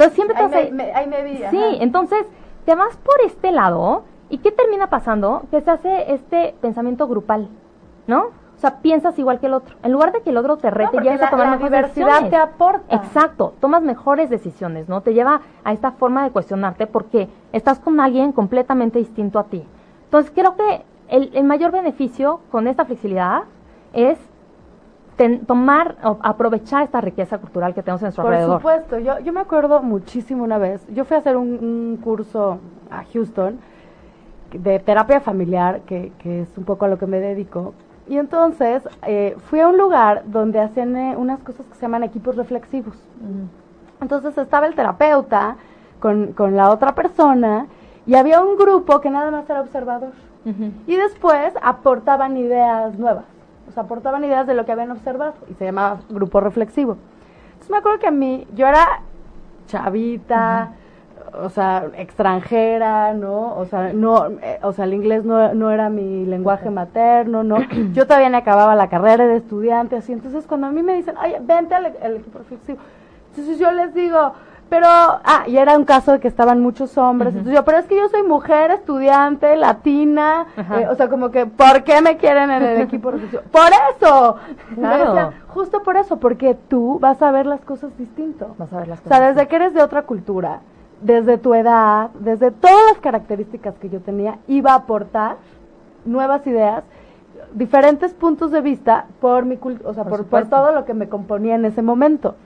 Entonces 0.04 0.14
siempre 0.14 0.36
te 0.36 0.56
ahí, 0.56 0.72
me, 0.72 0.92
ahí 0.92 1.06
me 1.06 1.22
vi. 1.22 1.36
Sí, 1.50 1.78
entonces 1.80 2.26
te 2.64 2.74
vas 2.74 2.96
por 2.98 3.20
este 3.24 3.52
lado 3.52 4.04
y 4.28 4.38
¿qué 4.38 4.52
termina 4.52 4.88
pasando? 4.88 5.42
Que 5.50 5.60
se 5.60 5.70
hace 5.70 6.12
este 6.12 6.54
pensamiento 6.60 7.06
grupal, 7.08 7.48
¿no? 8.06 8.28
O 8.56 8.60
sea, 8.60 8.80
piensas 8.80 9.18
igual 9.18 9.40
que 9.40 9.46
el 9.46 9.54
otro. 9.54 9.76
En 9.82 9.92
lugar 9.92 10.12
de 10.12 10.20
que 10.20 10.30
el 10.30 10.36
otro 10.36 10.58
te 10.58 10.70
rete, 10.70 11.02
ya 11.02 11.14
a 11.14 11.30
tomar 11.30 11.48
la 11.48 11.56
diversidad 11.56 12.28
te 12.28 12.36
aporta. 12.36 12.94
Exacto, 12.94 13.54
tomas 13.58 13.82
mejores 13.82 14.28
decisiones, 14.28 14.88
¿no? 14.88 15.00
Te 15.00 15.14
lleva 15.14 15.40
a 15.64 15.72
esta 15.72 15.92
forma 15.92 16.24
de 16.24 16.30
cuestionarte 16.30 16.86
porque 16.86 17.28
estás 17.52 17.78
con 17.78 18.00
alguien 18.00 18.32
completamente 18.32 18.98
distinto 18.98 19.38
a 19.38 19.44
ti. 19.44 19.66
Entonces, 20.04 20.30
creo 20.34 20.56
que 20.56 20.84
el, 21.08 21.30
el 21.34 21.44
mayor 21.44 21.70
beneficio 21.70 22.40
con 22.50 22.68
esta 22.68 22.84
flexibilidad 22.84 23.44
es 23.94 24.18
tomar 25.28 25.96
o 26.02 26.18
aprovechar 26.22 26.82
esta 26.82 27.00
riqueza 27.00 27.38
cultural 27.38 27.74
que 27.74 27.82
tenemos 27.82 28.00
en 28.02 28.06
nuestro 28.06 28.24
alrededor. 28.24 28.60
Por 28.62 28.72
supuesto, 28.72 28.98
yo, 28.98 29.18
yo 29.20 29.32
me 29.32 29.40
acuerdo 29.40 29.82
muchísimo 29.82 30.44
una 30.44 30.58
vez, 30.58 30.86
yo 30.88 31.04
fui 31.04 31.16
a 31.16 31.20
hacer 31.20 31.36
un, 31.36 31.98
curso 32.02 32.58
a 32.90 33.04
Houston 33.12 33.58
de 34.52 34.78
terapia 34.78 35.20
familiar, 35.20 35.82
que, 35.82 36.12
que, 36.18 36.42
es 36.42 36.58
un 36.58 36.64
poco 36.64 36.86
a 36.86 36.88
lo 36.88 36.98
que 36.98 37.06
me 37.06 37.20
dedico, 37.20 37.74
y 38.08 38.16
entonces 38.16 38.82
eh, 39.06 39.36
fui 39.48 39.60
a 39.60 39.68
un 39.68 39.76
lugar 39.76 40.22
donde 40.26 40.58
hacen 40.58 40.96
eh, 40.96 41.14
unas 41.16 41.40
cosas 41.40 41.66
que 41.66 41.74
se 41.74 41.82
llaman 41.82 42.02
equipos 42.02 42.36
reflexivos. 42.36 42.96
Entonces 44.00 44.36
estaba 44.38 44.66
el 44.66 44.74
terapeuta 44.74 45.56
con, 46.00 46.32
con, 46.32 46.56
la 46.56 46.70
otra 46.70 46.94
persona 46.94 47.66
y 48.06 48.14
había 48.14 48.40
un 48.40 48.56
grupo 48.56 49.00
que 49.00 49.10
nada 49.10 49.30
más 49.30 49.48
era 49.48 49.60
observador. 49.60 50.12
Y 50.86 50.96
después 50.96 51.52
aportaban 51.62 52.36
ideas 52.38 52.98
nuevas 52.98 53.26
o 53.70 53.72
sea, 53.72 53.84
aportaban 53.84 54.24
ideas 54.24 54.46
de 54.46 54.54
lo 54.54 54.64
que 54.66 54.72
habían 54.72 54.90
observado 54.90 55.34
y 55.48 55.54
se 55.54 55.64
llamaba 55.64 56.00
grupo 56.08 56.40
reflexivo. 56.40 56.96
Entonces 57.46 57.70
me 57.70 57.76
acuerdo 57.78 58.00
que 58.00 58.08
a 58.08 58.10
mí, 58.10 58.46
yo 58.54 58.66
era 58.66 59.02
chavita, 59.68 60.72
o 61.40 61.48
sea, 61.48 61.86
extranjera, 61.96 63.14
¿no? 63.14 63.56
O 63.56 63.64
sea, 63.66 63.92
no, 63.92 64.26
eh, 64.42 64.58
o 64.62 64.72
sea, 64.72 64.84
el 64.84 64.94
inglés 64.94 65.24
no, 65.24 65.54
no 65.54 65.70
era 65.70 65.88
mi 65.88 66.26
lenguaje 66.26 66.70
materno, 66.70 67.44
¿no? 67.44 67.58
Yo 67.92 68.06
todavía 68.06 68.28
no 68.30 68.38
acababa 68.38 68.74
la 68.74 68.88
carrera 68.88 69.26
de 69.26 69.36
estudiante, 69.36 69.94
así. 69.94 70.12
Entonces, 70.12 70.46
cuando 70.46 70.66
a 70.66 70.70
mí 70.72 70.82
me 70.82 70.94
dicen, 70.94 71.16
oye, 71.18 71.38
vente 71.40 71.74
al, 71.74 71.86
al 72.02 72.16
equipo 72.16 72.38
reflexivo, 72.38 72.78
entonces 73.30 73.60
yo 73.60 73.70
les 73.70 73.94
digo, 73.94 74.32
pero, 74.70 74.86
ah, 74.86 75.44
y 75.48 75.56
era 75.56 75.76
un 75.76 75.84
caso 75.84 76.12
de 76.12 76.20
que 76.20 76.28
estaban 76.28 76.60
muchos 76.60 76.96
hombres. 76.96 77.34
Entonces 77.34 77.54
yo, 77.54 77.64
pero 77.64 77.78
es 77.78 77.86
que 77.86 77.96
yo 77.96 78.08
soy 78.08 78.22
mujer, 78.22 78.70
estudiante, 78.70 79.56
latina. 79.56 80.46
Eh, 80.56 80.86
o 80.88 80.94
sea, 80.94 81.08
como 81.08 81.30
que, 81.30 81.44
¿por 81.46 81.82
qué 81.82 82.00
me 82.00 82.16
quieren 82.16 82.50
en 82.50 82.62
el 82.62 82.80
equipo 82.80 83.10
¡Por 83.52 83.70
eso! 83.96 84.36
Claro. 84.76 85.32
justo 85.48 85.82
por 85.82 85.96
eso, 85.96 86.18
porque 86.18 86.56
tú 86.68 86.98
vas 87.00 87.20
a 87.20 87.32
ver 87.32 87.46
las 87.46 87.60
cosas 87.62 87.96
distinto. 87.98 88.54
Vas 88.58 88.72
a 88.72 88.78
ver 88.78 88.88
las 88.88 89.00
cosas. 89.00 89.18
O 89.18 89.20
sea, 89.20 89.28
desde 89.32 89.48
que 89.48 89.56
eres 89.56 89.74
de 89.74 89.82
otra 89.82 90.02
cultura, 90.02 90.60
desde 91.00 91.36
tu 91.36 91.52
edad, 91.54 92.10
desde 92.14 92.52
todas 92.52 92.84
las 92.92 93.00
características 93.00 93.74
que 93.78 93.88
yo 93.88 94.00
tenía, 94.00 94.38
iba 94.46 94.72
a 94.72 94.76
aportar 94.76 95.36
nuevas 96.04 96.46
ideas, 96.46 96.84
diferentes 97.52 98.14
puntos 98.14 98.52
de 98.52 98.60
vista 98.60 99.06
por 99.20 99.44
mi 99.44 99.58
o 99.84 99.94
sea, 99.94 100.04
por, 100.04 100.26
por 100.26 100.48
todo 100.48 100.72
lo 100.72 100.84
que 100.84 100.94
me 100.94 101.08
componía 101.08 101.56
en 101.56 101.64
ese 101.64 101.82
momento. 101.82 102.36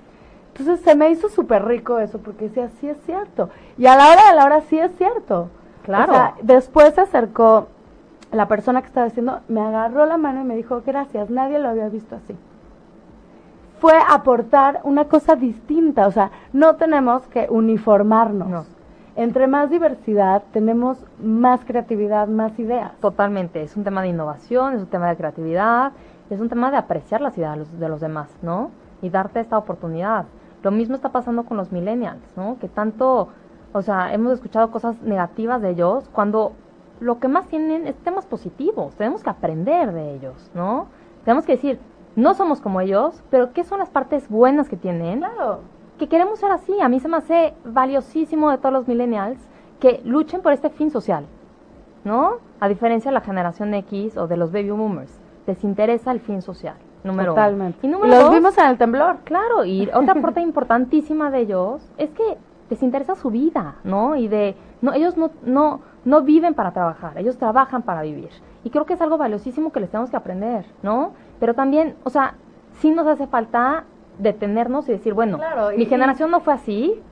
Entonces 0.56 0.84
se 0.84 0.94
me 0.94 1.10
hizo 1.10 1.28
súper 1.28 1.64
rico 1.64 1.98
eso, 1.98 2.20
porque 2.20 2.44
decía, 2.44 2.68
sí 2.80 2.88
es 2.88 2.96
cierto. 3.04 3.50
Y 3.76 3.86
a 3.86 3.96
la 3.96 4.12
hora 4.12 4.30
de 4.30 4.36
la 4.36 4.44
hora 4.44 4.60
sí 4.60 4.78
es 4.78 4.92
cierto. 4.96 5.48
Claro. 5.82 6.12
O 6.12 6.14
sea, 6.14 6.34
después 6.42 6.94
se 6.94 7.00
acercó 7.00 7.66
la 8.30 8.46
persona 8.46 8.80
que 8.80 8.86
estaba 8.86 9.06
haciendo, 9.06 9.40
me 9.48 9.60
agarró 9.60 10.06
la 10.06 10.16
mano 10.16 10.42
y 10.42 10.44
me 10.44 10.54
dijo, 10.54 10.82
gracias, 10.86 11.28
nadie 11.28 11.58
lo 11.58 11.70
había 11.70 11.88
visto 11.88 12.14
así. 12.14 12.36
Fue 13.80 13.94
aportar 14.08 14.80
una 14.84 15.06
cosa 15.06 15.34
distinta, 15.34 16.06
o 16.06 16.12
sea, 16.12 16.30
no 16.52 16.76
tenemos 16.76 17.26
que 17.26 17.48
uniformarnos. 17.50 18.66
Entre 19.16 19.48
más 19.48 19.70
diversidad 19.70 20.44
tenemos 20.52 20.98
más 21.20 21.64
creatividad, 21.64 22.28
más 22.28 22.56
ideas. 22.60 22.92
Totalmente, 23.00 23.62
es 23.62 23.76
un 23.76 23.82
tema 23.82 24.02
de 24.02 24.08
innovación, 24.08 24.74
es 24.74 24.80
un 24.80 24.86
tema 24.86 25.08
de 25.08 25.16
creatividad, 25.16 25.92
es 26.30 26.40
un 26.40 26.48
tema 26.48 26.70
de 26.70 26.76
apreciar 26.76 27.20
las 27.20 27.36
ideas 27.36 27.52
de 27.52 27.58
los, 27.58 27.78
de 27.80 27.88
los 27.88 28.00
demás, 28.00 28.28
¿no? 28.40 28.70
Y 29.02 29.10
darte 29.10 29.40
esta 29.40 29.58
oportunidad. 29.58 30.26
Lo 30.64 30.70
mismo 30.70 30.94
está 30.94 31.10
pasando 31.10 31.44
con 31.44 31.58
los 31.58 31.72
millennials, 31.72 32.22
¿no? 32.36 32.56
Que 32.58 32.68
tanto, 32.68 33.28
o 33.74 33.82
sea, 33.82 34.14
hemos 34.14 34.32
escuchado 34.32 34.70
cosas 34.70 35.02
negativas 35.02 35.60
de 35.60 35.68
ellos 35.68 36.08
cuando 36.10 36.52
lo 37.00 37.18
que 37.18 37.28
más 37.28 37.46
tienen 37.48 37.86
es 37.86 37.94
temas 37.96 38.24
positivos. 38.24 38.94
Tenemos 38.94 39.22
que 39.22 39.28
aprender 39.28 39.92
de 39.92 40.14
ellos, 40.14 40.50
¿no? 40.54 40.86
Tenemos 41.26 41.44
que 41.44 41.52
decir, 41.52 41.78
no 42.16 42.32
somos 42.32 42.62
como 42.62 42.80
ellos, 42.80 43.22
pero 43.28 43.52
¿qué 43.52 43.62
son 43.62 43.78
las 43.78 43.90
partes 43.90 44.30
buenas 44.30 44.70
que 44.70 44.78
tienen? 44.78 45.18
Claro. 45.18 45.60
Que 45.98 46.08
queremos 46.08 46.38
ser 46.38 46.50
así. 46.50 46.80
A 46.80 46.88
mí 46.88 46.98
se 46.98 47.08
me 47.08 47.18
hace 47.18 47.52
valiosísimo 47.66 48.50
de 48.50 48.56
todos 48.56 48.72
los 48.72 48.88
millennials 48.88 49.38
que 49.80 50.00
luchen 50.02 50.40
por 50.40 50.52
este 50.52 50.70
fin 50.70 50.90
social, 50.90 51.26
¿no? 52.04 52.38
A 52.58 52.68
diferencia 52.68 53.10
de 53.10 53.14
la 53.16 53.20
generación 53.20 53.74
X 53.74 54.16
o 54.16 54.26
de 54.28 54.38
los 54.38 54.50
baby 54.50 54.70
boomers. 54.70 55.20
Les 55.46 55.62
interesa 55.62 56.10
el 56.10 56.20
fin 56.20 56.40
social. 56.40 56.76
Número 57.04 57.34
Totalmente. 57.34 57.86
Uno. 57.86 58.04
Y 58.04 58.08
Los 58.08 58.30
vimos 58.30 58.56
en 58.58 58.66
el 58.66 58.78
temblor. 58.78 59.18
Claro, 59.24 59.64
y 59.64 59.88
otra 59.94 60.14
parte 60.14 60.40
importantísima 60.40 61.30
de 61.30 61.40
ellos 61.40 61.82
es 61.98 62.10
que 62.10 62.38
les 62.70 62.82
interesa 62.82 63.14
su 63.14 63.30
vida, 63.30 63.76
¿no? 63.84 64.16
Y 64.16 64.26
de, 64.26 64.56
no, 64.80 64.94
ellos 64.94 65.16
no, 65.16 65.30
no, 65.44 65.82
no 66.04 66.22
viven 66.22 66.54
para 66.54 66.72
trabajar, 66.72 67.18
ellos 67.18 67.36
trabajan 67.36 67.82
para 67.82 68.02
vivir. 68.02 68.30
Y 68.64 68.70
creo 68.70 68.86
que 68.86 68.94
es 68.94 69.00
algo 69.02 69.18
valiosísimo 69.18 69.70
que 69.70 69.80
les 69.80 69.90
tenemos 69.90 70.10
que 70.10 70.16
aprender, 70.16 70.64
¿no? 70.82 71.12
Pero 71.38 71.54
también, 71.54 71.94
o 72.04 72.10
sea, 72.10 72.34
sí 72.80 72.90
nos 72.90 73.06
hace 73.06 73.26
falta 73.26 73.84
detenernos 74.18 74.88
y 74.88 74.92
decir, 74.92 75.12
bueno, 75.12 75.38
mi 75.76 75.84
generación 75.84 76.30
no 76.30 76.40
fue 76.40 76.54
así, 76.54 77.02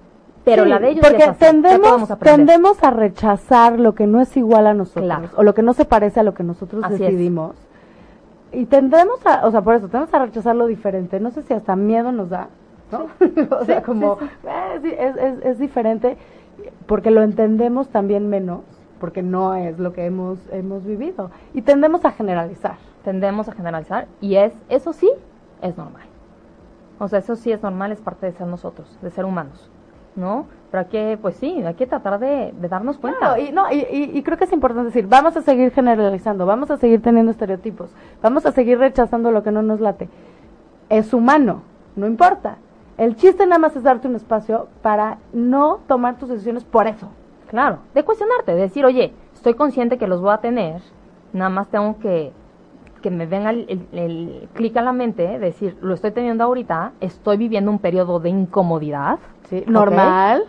pero 0.45 0.65
la 0.65 0.79
de 0.79 0.91
ellos 0.91 1.07
porque 1.07 1.33
tendemos, 1.39 2.19
tendemos 2.19 2.83
a 2.83 2.91
rechazar 2.91 3.79
lo 3.79 3.95
que 3.95 4.07
no 4.07 4.21
es 4.21 4.37
igual 4.37 4.67
a 4.67 4.75
nosotros 4.75 5.31
o 5.37 5.43
lo 5.43 5.55
que 5.55 5.63
no 5.63 5.73
se 5.75 5.85
parece 5.85 6.21
a 6.21 6.23
lo 6.23 6.35
que 6.35 6.43
nosotros 6.43 6.83
decidimos 6.89 7.55
y 8.53 8.67
tendremos 8.67 9.25
a, 9.27 9.47
o 9.47 9.51
sea, 9.51 9.63
por 9.63 9.75
eso, 9.75 9.89
tenemos 9.89 10.13
a 10.13 10.19
rechazar 10.19 10.55
lo 10.55 10.67
diferente. 10.67 11.19
No 11.21 11.31
sé 11.31 11.43
si 11.43 11.55
hasta 11.55 11.75
miedo 11.75 12.13
nos 12.13 12.31
da, 12.31 12.49
¿no? 12.91 13.07
o 13.59 13.65
sea, 13.65 13.83
como, 13.83 14.19
eh, 14.21 14.97
es, 14.99 15.17
es, 15.17 15.45
es, 15.45 15.59
diferente 15.59 16.17
porque 16.87 17.11
lo 17.11 17.23
entendemos 17.23 17.89
también 17.89 18.29
menos, 18.29 18.61
porque 19.01 19.23
no 19.23 19.55
es 19.55 19.79
lo 19.79 19.93
que 19.93 20.05
hemos, 20.05 20.39
hemos 20.53 20.85
vivido. 20.85 21.31
Y 21.55 21.63
tendemos 21.63 22.05
a 22.05 22.11
generalizar. 22.13 22.77
Tendemos 23.05 23.49
a 23.49 23.53
generalizar 23.53 24.07
y 24.21 24.37
es, 24.37 24.53
eso 24.69 24.93
sí, 24.93 25.11
es 25.61 25.77
normal. 25.77 26.05
O 26.99 27.09
sea, 27.09 27.19
eso 27.19 27.35
sí 27.35 27.51
es 27.51 27.63
normal, 27.63 27.91
es 27.91 28.01
parte 28.01 28.27
de 28.27 28.33
ser 28.33 28.47
nosotros, 28.47 28.97
de 29.03 29.11
ser 29.11 29.25
humanos, 29.25 29.72
¿no? 30.17 30.47
Pero 30.71 30.85
hay 30.85 30.89
que, 30.89 31.19
pues 31.21 31.37
sí, 31.37 31.63
hay 31.63 31.75
que 31.75 31.87
tratar 31.87 32.19
de, 32.19 32.55
darnos 32.61 32.99
cuenta. 32.99 33.39
y, 33.39 33.53
no, 33.53 33.71
y, 33.71 33.87
y, 34.15 34.23
creo 34.23 34.39
que 34.39 34.45
es 34.45 34.53
importante 34.53 34.87
decir, 34.87 35.07
vamos 35.07 35.37
a 35.37 35.43
seguir 35.43 35.71
generalizando, 35.71 36.47
vamos 36.47 36.71
a 36.71 36.79
seguir 36.79 37.03
teniendo 37.03 37.31
estereotipos, 37.31 37.91
vamos 38.23 38.47
a 38.47 38.53
seguir 38.53 38.79
rechazando 38.79 39.31
lo 39.31 39.43
que 39.43 39.53
no 39.53 39.63
nos 39.63 39.81
late. 39.81 40.09
Es 40.89 41.13
humano, 41.13 41.63
no 41.95 42.07
importa. 42.07 42.57
El 42.97 43.17
chiste 43.17 43.47
nada 43.47 43.59
más 43.59 43.77
es 43.77 43.83
darte 43.83 44.09
un 44.09 44.17
espacio 44.17 44.69
para 44.83 45.19
no 45.33 45.81
tomar 45.87 46.19
tus 46.19 46.29
decisiones 46.29 46.65
por 46.65 46.87
eso. 46.87 47.09
Claro, 47.49 47.81
de 47.95 48.03
cuestionarte, 48.03 48.55
de 48.55 48.61
decir, 48.63 48.85
oye, 48.87 49.13
estoy 49.35 49.55
consciente 49.55 49.99
que 49.99 50.07
los 50.07 50.23
voy 50.23 50.33
a 50.33 50.39
tener, 50.39 50.81
nada 51.33 51.51
más 51.51 51.69
tengo 51.69 51.99
que 51.99 52.33
que 53.03 53.11
me 53.11 53.27
venga 53.27 53.51
el, 53.51 53.87
el, 53.93 54.49
clic 54.55 54.77
a 54.77 54.83
la 54.83 54.93
mente, 54.93 55.39
decir, 55.39 55.77
lo 55.83 55.93
estoy 55.93 56.13
teniendo 56.13 56.45
ahorita, 56.45 56.93
estoy 57.01 57.37
viviendo 57.37 57.71
un 57.71 57.79
periodo 57.79 58.21
de 58.21 58.31
incomodidad. 58.31 59.19
Sí, 59.51 59.65
normal. 59.67 60.45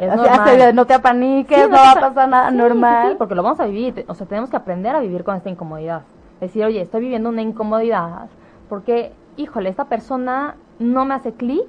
no 0.74 0.86
te 0.86 0.93
apaniques, 0.93 1.70
no, 1.70 1.76
va 1.76 1.91
a 1.91 1.99
pasar 1.99 2.30
nada, 2.30 2.51
normal. 2.51 3.10
Sí, 3.10 3.16
porque 3.18 3.36
lo 3.36 3.43
vamos 3.43 3.60
a 3.60 3.66
vivir, 3.66 4.06
o 4.08 4.14
sea, 4.14 4.26
tenemos 4.28 4.49
que 4.49 4.56
aprender 4.56 4.95
a 4.95 5.01
vivir 5.01 5.26
con 5.26 5.36
esta 5.36 5.49
incomodidad. 5.49 6.04
Decir, 6.39 6.64
oye, 6.64 6.82
estoy 6.82 7.01
viviendo 7.01 7.28
una 7.30 7.41
incomodidad 7.41 8.30
porque, 8.70 9.12
híjole, 9.36 9.70
esta 9.70 9.86
persona 9.86 10.56
no 10.80 11.06
me 11.06 11.16
hace 11.16 11.34
clic 11.34 11.68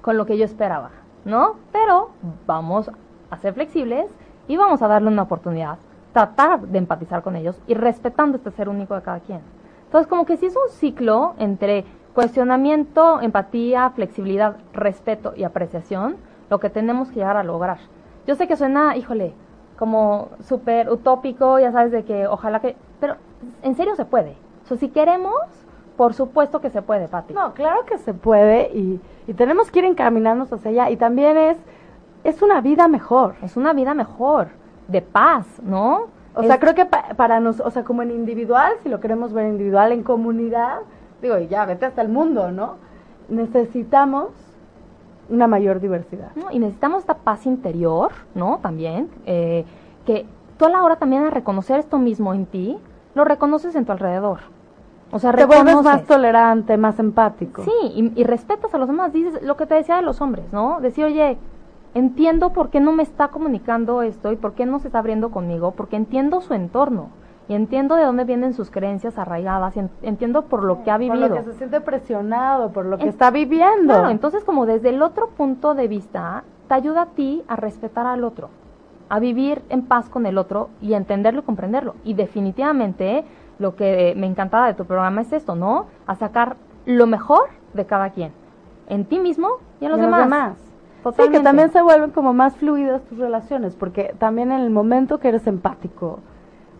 con 0.00 0.16
lo 0.16 0.24
que 0.24 0.38
yo 0.38 0.44
esperaba, 0.44 0.90
¿no? 1.24 1.56
Pero 1.72 2.10
vamos 2.46 2.90
a 3.30 3.36
ser 3.38 3.54
flexibles 3.54 4.06
y 4.48 4.56
vamos 4.56 4.82
a 4.82 4.88
darle 4.88 5.08
una 5.08 5.22
oportunidad, 5.22 5.78
tratar 6.12 6.60
de 6.60 6.78
empatizar 6.78 7.22
con 7.22 7.36
ellos 7.36 7.60
y 7.66 7.74
respetando 7.74 8.36
este 8.36 8.50
ser 8.50 8.68
único 8.68 8.94
de 8.94 9.02
cada 9.02 9.20
quien. 9.20 9.40
Entonces, 9.86 10.06
como 10.08 10.26
que 10.26 10.36
sí 10.36 10.46
es 10.46 10.54
un 10.54 10.70
ciclo 10.70 11.34
entre 11.38 11.84
cuestionamiento, 12.14 13.20
empatía, 13.20 13.90
flexibilidad, 13.90 14.56
respeto 14.72 15.32
y 15.36 15.44
apreciación, 15.44 16.16
lo 16.50 16.60
que 16.60 16.70
tenemos 16.70 17.08
que 17.08 17.16
llegar 17.16 17.36
a 17.36 17.42
lograr. 17.42 17.78
Yo 18.26 18.34
sé 18.34 18.48
que 18.48 18.56
suena, 18.56 18.96
híjole, 18.96 19.34
como 19.78 20.30
súper 20.40 20.90
utópico, 20.90 21.58
ya 21.58 21.72
sabes, 21.72 21.92
de 21.92 22.04
que 22.04 22.26
ojalá 22.26 22.60
que... 22.60 22.76
Pero 23.00 23.16
en 23.62 23.74
serio 23.74 23.94
se 23.96 24.04
puede. 24.04 24.36
O 24.64 24.66
sea, 24.66 24.76
si 24.78 24.88
queremos, 24.88 25.34
por 25.96 26.14
supuesto 26.14 26.60
que 26.60 26.70
se 26.70 26.82
puede, 26.82 27.08
Pati. 27.08 27.34
No, 27.34 27.52
claro 27.54 27.84
que 27.84 27.98
se 27.98 28.14
puede 28.14 28.70
y, 28.74 29.00
y 29.26 29.34
tenemos 29.34 29.70
que 29.70 29.80
ir 29.80 29.84
encaminarnos 29.84 30.52
hacia 30.52 30.70
allá. 30.70 30.90
Y 30.90 30.96
también 30.96 31.36
es, 31.36 31.58
es 32.24 32.42
una 32.42 32.60
vida 32.60 32.88
mejor. 32.88 33.34
Es 33.42 33.56
una 33.56 33.72
vida 33.72 33.94
mejor, 33.94 34.48
de 34.88 35.02
paz, 35.02 35.46
¿no? 35.62 36.06
O 36.36 36.42
sea, 36.42 36.60
creo 36.60 36.74
que 36.74 36.84
para 36.84 37.40
nosotros, 37.40 37.68
o 37.68 37.70
sea, 37.70 37.84
como 37.84 38.02
en 38.02 38.10
individual, 38.10 38.74
si 38.82 38.90
lo 38.90 39.00
queremos 39.00 39.32
ver 39.32 39.48
individual, 39.48 39.90
en 39.92 40.02
comunidad, 40.02 40.80
digo, 41.22 41.38
y 41.38 41.48
ya, 41.48 41.64
vete 41.64 41.86
hasta 41.86 42.02
el 42.02 42.10
mundo, 42.10 42.52
¿no? 42.52 42.74
Necesitamos 43.30 44.28
una 45.30 45.46
mayor 45.46 45.80
diversidad. 45.80 46.32
Y 46.50 46.58
necesitamos 46.58 47.00
esta 47.00 47.14
paz 47.14 47.46
interior, 47.46 48.12
¿no? 48.34 48.58
También, 48.62 49.08
eh, 49.24 49.64
que 50.04 50.26
tú 50.58 50.66
a 50.66 50.68
la 50.68 50.82
hora 50.82 50.96
también 50.96 51.24
de 51.24 51.30
reconocer 51.30 51.80
esto 51.80 51.98
mismo 51.98 52.34
en 52.34 52.44
ti, 52.44 52.78
lo 53.14 53.24
reconoces 53.24 53.74
en 53.74 53.86
tu 53.86 53.92
alrededor. 53.92 54.40
O 55.12 55.18
sea, 55.18 55.32
te 55.32 55.46
vuelves 55.46 55.82
más 55.82 56.04
tolerante, 56.04 56.76
más 56.76 56.98
empático. 56.98 57.62
Sí, 57.62 57.72
y, 57.82 58.12
y, 58.20 58.24
respetas 58.24 58.74
a 58.74 58.78
los 58.78 58.88
demás. 58.88 59.12
Dices 59.12 59.40
lo 59.42 59.56
que 59.56 59.64
te 59.64 59.74
decía 59.74 59.96
de 59.96 60.02
los 60.02 60.20
hombres, 60.20 60.52
¿no? 60.52 60.80
Decir, 60.80 61.04
oye, 61.06 61.38
entiendo 61.96 62.52
por 62.52 62.68
qué 62.68 62.78
no 62.78 62.92
me 62.92 63.02
está 63.02 63.28
comunicando 63.28 64.02
esto 64.02 64.30
y 64.30 64.36
por 64.36 64.52
qué 64.52 64.66
no 64.66 64.78
se 64.80 64.88
está 64.88 64.98
abriendo 64.98 65.30
conmigo, 65.30 65.70
porque 65.70 65.96
entiendo 65.96 66.42
su 66.42 66.52
entorno 66.52 67.08
y 67.48 67.54
entiendo 67.54 67.94
de 67.94 68.04
dónde 68.04 68.24
vienen 68.24 68.52
sus 68.52 68.70
creencias 68.70 69.18
arraigadas 69.18 69.74
y 69.78 69.80
entiendo 70.02 70.42
por 70.42 70.62
lo 70.62 70.82
que 70.82 70.90
ha 70.90 70.98
vivido. 70.98 71.26
Por 71.26 71.38
lo 71.38 71.44
que 71.44 71.52
se 71.52 71.56
siente 71.56 71.80
presionado, 71.80 72.70
por 72.70 72.84
lo 72.84 72.98
que 72.98 73.08
está 73.08 73.30
viviendo. 73.30 73.94
Claro, 73.94 74.10
entonces 74.10 74.44
como 74.44 74.66
desde 74.66 74.90
el 74.90 75.00
otro 75.00 75.28
punto 75.30 75.74
de 75.74 75.88
vista, 75.88 76.44
te 76.68 76.74
ayuda 76.74 77.02
a 77.02 77.06
ti 77.06 77.42
a 77.48 77.56
respetar 77.56 78.06
al 78.06 78.24
otro, 78.24 78.50
a 79.08 79.18
vivir 79.18 79.62
en 79.70 79.80
paz 79.80 80.10
con 80.10 80.26
el 80.26 80.36
otro 80.36 80.68
y 80.82 80.92
a 80.92 80.98
entenderlo 80.98 81.40
y 81.40 81.44
comprenderlo. 81.44 81.94
Y 82.04 82.12
definitivamente 82.12 83.24
lo 83.58 83.74
que 83.74 84.12
me 84.18 84.26
encantaba 84.26 84.66
de 84.66 84.74
tu 84.74 84.84
programa 84.84 85.22
es 85.22 85.32
esto, 85.32 85.54
¿no? 85.54 85.86
A 86.06 86.14
sacar 86.14 86.56
lo 86.84 87.06
mejor 87.06 87.48
de 87.72 87.86
cada 87.86 88.10
quien, 88.10 88.32
en 88.86 89.06
ti 89.06 89.18
mismo 89.18 89.48
y 89.80 89.86
en 89.86 89.92
los, 89.92 90.00
demás. 90.00 90.65
Sí, 91.12 91.28
que 91.30 91.40
también 91.40 91.70
se 91.70 91.82
vuelven 91.82 92.10
como 92.10 92.32
más 92.32 92.56
fluidas 92.56 93.02
tus 93.04 93.18
relaciones, 93.18 93.74
porque 93.76 94.14
también 94.18 94.52
en 94.52 94.60
el 94.60 94.70
momento 94.70 95.18
que 95.18 95.28
eres 95.28 95.46
empático, 95.46 96.20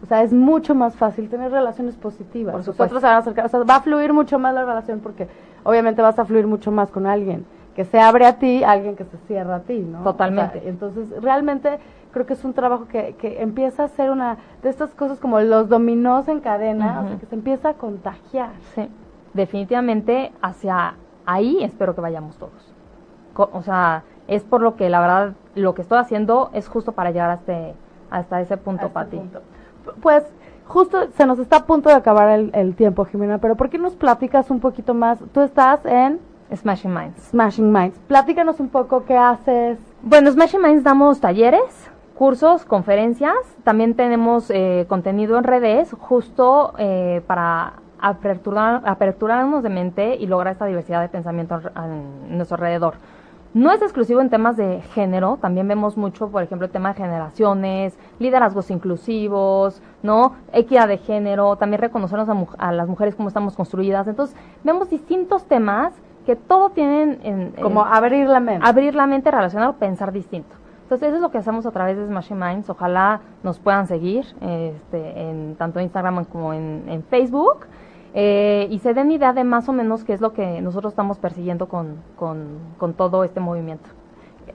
o 0.02 0.06
sea, 0.06 0.22
es 0.22 0.32
mucho 0.32 0.74
más 0.74 0.96
fácil 0.96 1.28
tener 1.28 1.50
relaciones 1.50 1.96
positivas. 1.96 2.54
Por 2.54 2.64
supuesto. 2.64 3.00
se 3.00 3.06
van 3.06 3.14
a 3.14 3.18
acercar, 3.18 3.46
o 3.46 3.48
sea, 3.48 3.62
va 3.62 3.76
a 3.76 3.80
fluir 3.80 4.12
mucho 4.12 4.38
más 4.38 4.54
la 4.54 4.64
relación 4.64 5.00
porque 5.00 5.28
obviamente 5.64 6.02
vas 6.02 6.18
a 6.18 6.24
fluir 6.24 6.46
mucho 6.46 6.70
más 6.70 6.90
con 6.90 7.06
alguien 7.06 7.46
que 7.74 7.84
se 7.84 8.00
abre 8.00 8.24
a 8.24 8.38
ti, 8.38 8.64
alguien 8.64 8.96
que 8.96 9.04
se 9.04 9.18
cierra 9.26 9.56
a 9.56 9.60
ti, 9.60 9.80
¿no? 9.80 10.02
Totalmente. 10.02 10.66
entonces, 10.66 11.10
realmente 11.20 11.78
creo 12.10 12.24
que 12.24 12.32
es 12.32 12.42
un 12.42 12.54
trabajo 12.54 12.88
que, 12.88 13.14
que 13.18 13.42
empieza 13.42 13.84
a 13.84 13.88
ser 13.88 14.10
una 14.10 14.38
de 14.62 14.70
estas 14.70 14.94
cosas 14.94 15.20
como 15.20 15.38
los 15.40 15.68
dominós 15.68 16.26
en 16.28 16.40
cadena, 16.40 17.02
o 17.02 17.08
sea, 17.08 17.18
que 17.18 17.26
se 17.26 17.34
empieza 17.34 17.70
a 17.70 17.74
contagiar. 17.74 18.52
Sí, 18.74 18.88
definitivamente 19.34 20.32
hacia 20.40 20.94
ahí 21.26 21.62
espero 21.62 21.94
que 21.94 22.00
vayamos 22.00 22.38
todos. 22.38 22.74
o 23.34 23.62
sea, 23.62 24.04
es 24.28 24.42
por 24.42 24.60
lo 24.60 24.76
que 24.76 24.88
la 24.90 25.00
verdad 25.00 25.32
lo 25.54 25.74
que 25.74 25.82
estoy 25.82 25.98
haciendo 25.98 26.50
es 26.52 26.68
justo 26.68 26.92
para 26.92 27.10
llegar 27.10 27.30
hasta, 27.30 27.54
hasta 28.10 28.40
ese 28.40 28.56
punto, 28.56 28.90
para 28.90 29.08
ti. 29.08 29.20
Pues 30.02 30.24
justo 30.66 31.08
se 31.16 31.26
nos 31.26 31.38
está 31.38 31.56
a 31.56 31.66
punto 31.66 31.88
de 31.88 31.94
acabar 31.94 32.38
el, 32.52 32.74
tiempo, 32.74 33.04
Jimena, 33.04 33.38
pero 33.38 33.56
¿por 33.56 33.70
qué 33.70 33.78
nos 33.78 33.94
platicas 33.94 34.50
un 34.50 34.60
poquito 34.60 34.94
más? 34.94 35.18
Tú 35.32 35.40
estás 35.40 35.84
en... 35.86 36.20
Smashing 36.54 36.94
Minds. 36.94 37.22
Smashing 37.30 37.72
Minds. 37.72 37.98
Platícanos 38.06 38.60
un 38.60 38.68
poco 38.68 39.04
qué 39.04 39.16
haces. 39.16 39.78
Bueno, 40.02 40.30
Smashing 40.30 40.62
Minds 40.62 40.84
damos 40.84 41.20
talleres, 41.20 41.90
cursos, 42.14 42.64
conferencias. 42.64 43.34
También 43.64 43.94
tenemos 43.94 44.48
eh, 44.50 44.86
contenido 44.88 45.38
en 45.38 45.44
redes 45.44 45.92
justo 45.98 46.72
eh, 46.78 47.20
para 47.26 47.74
aperturar, 48.00 48.82
aperturarnos 48.84 49.64
de 49.64 49.70
mente 49.70 50.16
y 50.16 50.26
lograr 50.26 50.52
esta 50.52 50.66
diversidad 50.66 51.00
de 51.00 51.08
pensamiento 51.08 51.60
en 51.74 52.36
nuestro 52.36 52.56
alrededor. 52.56 52.94
No 53.56 53.72
es 53.72 53.80
exclusivo 53.80 54.20
en 54.20 54.28
temas 54.28 54.58
de 54.58 54.82
género, 54.92 55.38
también 55.40 55.66
vemos 55.66 55.96
mucho, 55.96 56.28
por 56.28 56.42
ejemplo, 56.42 56.66
el 56.66 56.70
tema 56.70 56.90
de 56.90 56.96
generaciones, 56.96 57.98
liderazgos 58.18 58.70
inclusivos, 58.70 59.80
¿no? 60.02 60.34
Equidad 60.52 60.88
de 60.88 60.98
género, 60.98 61.56
también 61.56 61.80
reconocernos 61.80 62.28
a, 62.58 62.72
las 62.72 62.86
mujeres 62.86 63.14
cómo 63.14 63.28
estamos 63.28 63.56
construidas. 63.56 64.06
Entonces, 64.08 64.36
vemos 64.62 64.90
distintos 64.90 65.46
temas 65.46 65.94
que 66.26 66.36
todo 66.36 66.68
tienen 66.68 67.18
en... 67.22 67.52
Como 67.52 67.82
abrir 67.82 68.28
la 68.28 68.40
mente. 68.40 68.68
Abrir 68.68 68.94
la 68.94 69.06
mente 69.06 69.30
relacionado, 69.30 69.72
pensar 69.76 70.12
distinto. 70.12 70.54
Entonces, 70.82 71.08
eso 71.08 71.16
es 71.16 71.22
lo 71.22 71.30
que 71.30 71.38
hacemos 71.38 71.64
a 71.64 71.70
través 71.70 71.96
de 71.96 72.06
Smashing 72.06 72.38
Minds. 72.38 72.68
Ojalá 72.68 73.22
nos 73.42 73.58
puedan 73.58 73.86
seguir, 73.86 74.26
este, 74.42 75.30
en, 75.30 75.56
tanto 75.56 75.78
en 75.78 75.84
Instagram 75.84 76.26
como 76.26 76.52
en, 76.52 76.84
en 76.88 77.02
Facebook. 77.04 77.60
Eh, 78.18 78.68
y 78.70 78.78
se 78.78 78.94
den 78.94 79.10
idea 79.10 79.34
de 79.34 79.44
más 79.44 79.68
o 79.68 79.74
menos 79.74 80.02
qué 80.02 80.14
es 80.14 80.22
lo 80.22 80.32
que 80.32 80.62
nosotros 80.62 80.94
estamos 80.94 81.18
persiguiendo 81.18 81.68
con, 81.68 81.96
con, 82.16 82.94
todo 82.94 83.24
este 83.24 83.40
movimiento. 83.40 83.90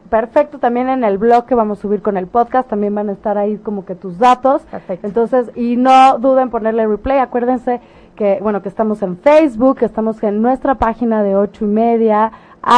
Perfecto, 0.09 0.57
también 0.57 0.89
en 0.89 1.03
el 1.03 1.20
blog 1.20 1.45
que 1.45 1.53
vamos 1.53 1.78
a 1.78 1.82
subir 1.84 2.01
con 2.01 2.18
el 2.18 2.26
podcast 2.26 2.68
también 2.68 2.95
van 2.95 3.09
a 3.09 3.12
estar 3.12 3.38
ahí 3.38 3.57
como 3.57 3.86
que 3.86 3.93
tus 3.93 4.18
datos. 4.18 4.64
Perfecto. 4.64 5.05
Entonces, 5.05 5.51
y 5.55 5.76
no 5.76 6.18
duden 6.18 6.45
en 6.45 6.49
ponerle 6.49 6.88
replay, 6.88 7.20
acuérdense 7.20 7.82
que, 8.16 8.39
bueno, 8.41 8.64
que 8.64 8.70
estamos 8.70 9.03
en 9.03 9.16
Facebook, 9.18 9.78
que 9.78 9.86
estamos 9.86 10.24
en 10.24 10.41
nuestra 10.41 10.74
página 10.74 11.22
de 11.22 11.36
ocho 11.36 11.66
y 11.66 11.68
media, 11.68 12.32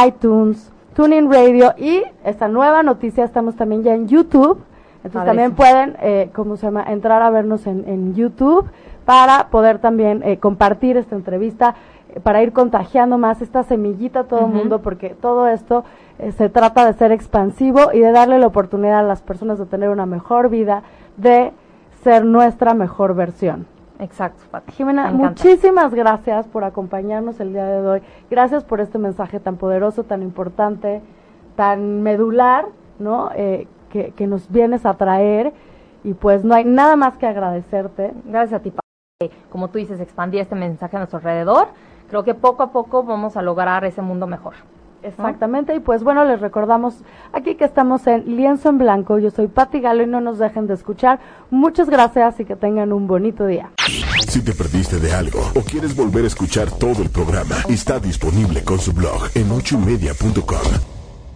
iTunes, 0.06 0.70
Tuning 0.94 1.32
Radio 1.32 1.72
y 1.78 2.02
esta 2.24 2.46
nueva 2.48 2.82
noticia, 2.82 3.24
estamos 3.24 3.56
también 3.56 3.84
ya 3.84 3.94
en 3.94 4.06
YouTube. 4.06 4.62
Entonces 5.02 5.26
también 5.26 5.54
pueden, 5.54 5.96
eh, 6.00 6.30
¿cómo 6.34 6.56
se 6.56 6.66
llama?, 6.66 6.84
entrar 6.88 7.22
a 7.22 7.30
vernos 7.30 7.66
en, 7.66 7.88
en 7.88 8.14
YouTube 8.14 8.66
para 9.04 9.48
poder 9.48 9.78
también 9.78 10.22
eh, 10.22 10.38
compartir 10.38 10.96
esta 10.96 11.14
entrevista, 11.14 11.74
eh, 12.14 12.20
para 12.20 12.42
ir 12.42 12.52
contagiando 12.52 13.18
más 13.18 13.42
esta 13.42 13.62
semillita 13.62 14.20
a 14.20 14.24
todo 14.24 14.46
el 14.46 14.52
mundo, 14.52 14.80
porque 14.80 15.10
todo 15.10 15.46
esto 15.48 15.84
eh, 16.18 16.32
se 16.32 16.48
trata 16.48 16.86
de 16.86 16.94
ser 16.94 17.12
expansivo 17.12 17.92
y 17.92 18.00
de 18.00 18.12
darle 18.12 18.38
la 18.38 18.46
oportunidad 18.46 19.00
a 19.00 19.02
las 19.02 19.22
personas 19.22 19.58
de 19.58 19.66
tener 19.66 19.90
una 19.90 20.06
mejor 20.06 20.48
vida, 20.48 20.82
de 21.16 21.52
ser 22.02 22.24
nuestra 22.24 22.74
mejor 22.74 23.14
versión. 23.14 23.66
Exacto, 24.00 24.42
Jimena, 24.72 25.12
muchísimas 25.12 25.94
gracias 25.94 26.48
por 26.48 26.64
acompañarnos 26.64 27.38
el 27.38 27.52
día 27.52 27.64
de 27.64 27.86
hoy. 27.86 28.02
Gracias 28.28 28.64
por 28.64 28.80
este 28.80 28.98
mensaje 28.98 29.38
tan 29.38 29.56
poderoso, 29.56 30.02
tan 30.02 30.22
importante, 30.22 31.00
tan 31.54 32.02
medular, 32.02 32.66
¿no? 32.98 33.30
que, 33.30 34.12
que 34.16 34.26
nos 34.26 34.50
vienes 34.50 34.84
a 34.84 34.94
traer. 34.94 35.52
Y 36.02 36.12
pues 36.14 36.44
no 36.44 36.54
hay 36.54 36.64
nada 36.64 36.96
más 36.96 37.16
que 37.16 37.26
agradecerte. 37.26 38.12
Gracias 38.26 38.60
a 38.60 38.62
ti, 38.62 38.72
como 39.50 39.68
tú 39.68 39.78
dices, 39.78 40.00
expandir 40.00 40.40
este 40.40 40.54
mensaje 40.54 40.96
a 40.96 41.00
nuestro 41.00 41.18
alrededor, 41.18 41.68
creo 42.08 42.24
que 42.24 42.34
poco 42.34 42.62
a 42.62 42.72
poco 42.72 43.02
vamos 43.02 43.36
a 43.36 43.42
lograr 43.42 43.84
ese 43.84 44.02
mundo 44.02 44.26
mejor. 44.26 44.54
Exactamente, 45.04 45.74
y 45.74 45.80
pues 45.80 46.02
bueno, 46.02 46.24
les 46.24 46.40
recordamos 46.40 46.96
aquí 47.32 47.56
que 47.56 47.64
estamos 47.64 48.06
en 48.06 48.36
Lienzo 48.36 48.70
en 48.70 48.78
Blanco. 48.78 49.18
Yo 49.18 49.30
soy 49.30 49.48
Patti 49.48 49.80
Galo 49.80 50.02
y 50.02 50.06
no 50.06 50.22
nos 50.22 50.38
dejen 50.38 50.66
de 50.66 50.74
escuchar. 50.74 51.20
Muchas 51.50 51.90
gracias 51.90 52.40
y 52.40 52.46
que 52.46 52.56
tengan 52.56 52.90
un 52.92 53.06
bonito 53.06 53.46
día. 53.46 53.70
Si 54.26 54.42
te 54.42 54.52
perdiste 54.52 54.98
de 54.98 55.12
algo 55.12 55.40
o 55.54 55.60
quieres 55.60 55.94
volver 55.94 56.24
a 56.24 56.28
escuchar 56.28 56.70
todo 56.70 57.02
el 57.02 57.10
programa, 57.10 57.56
está 57.68 58.00
disponible 58.00 58.64
con 58.64 58.78
su 58.78 58.94
blog 58.94 59.28
en 59.34 59.50
ochoymedia.com 59.50 60.93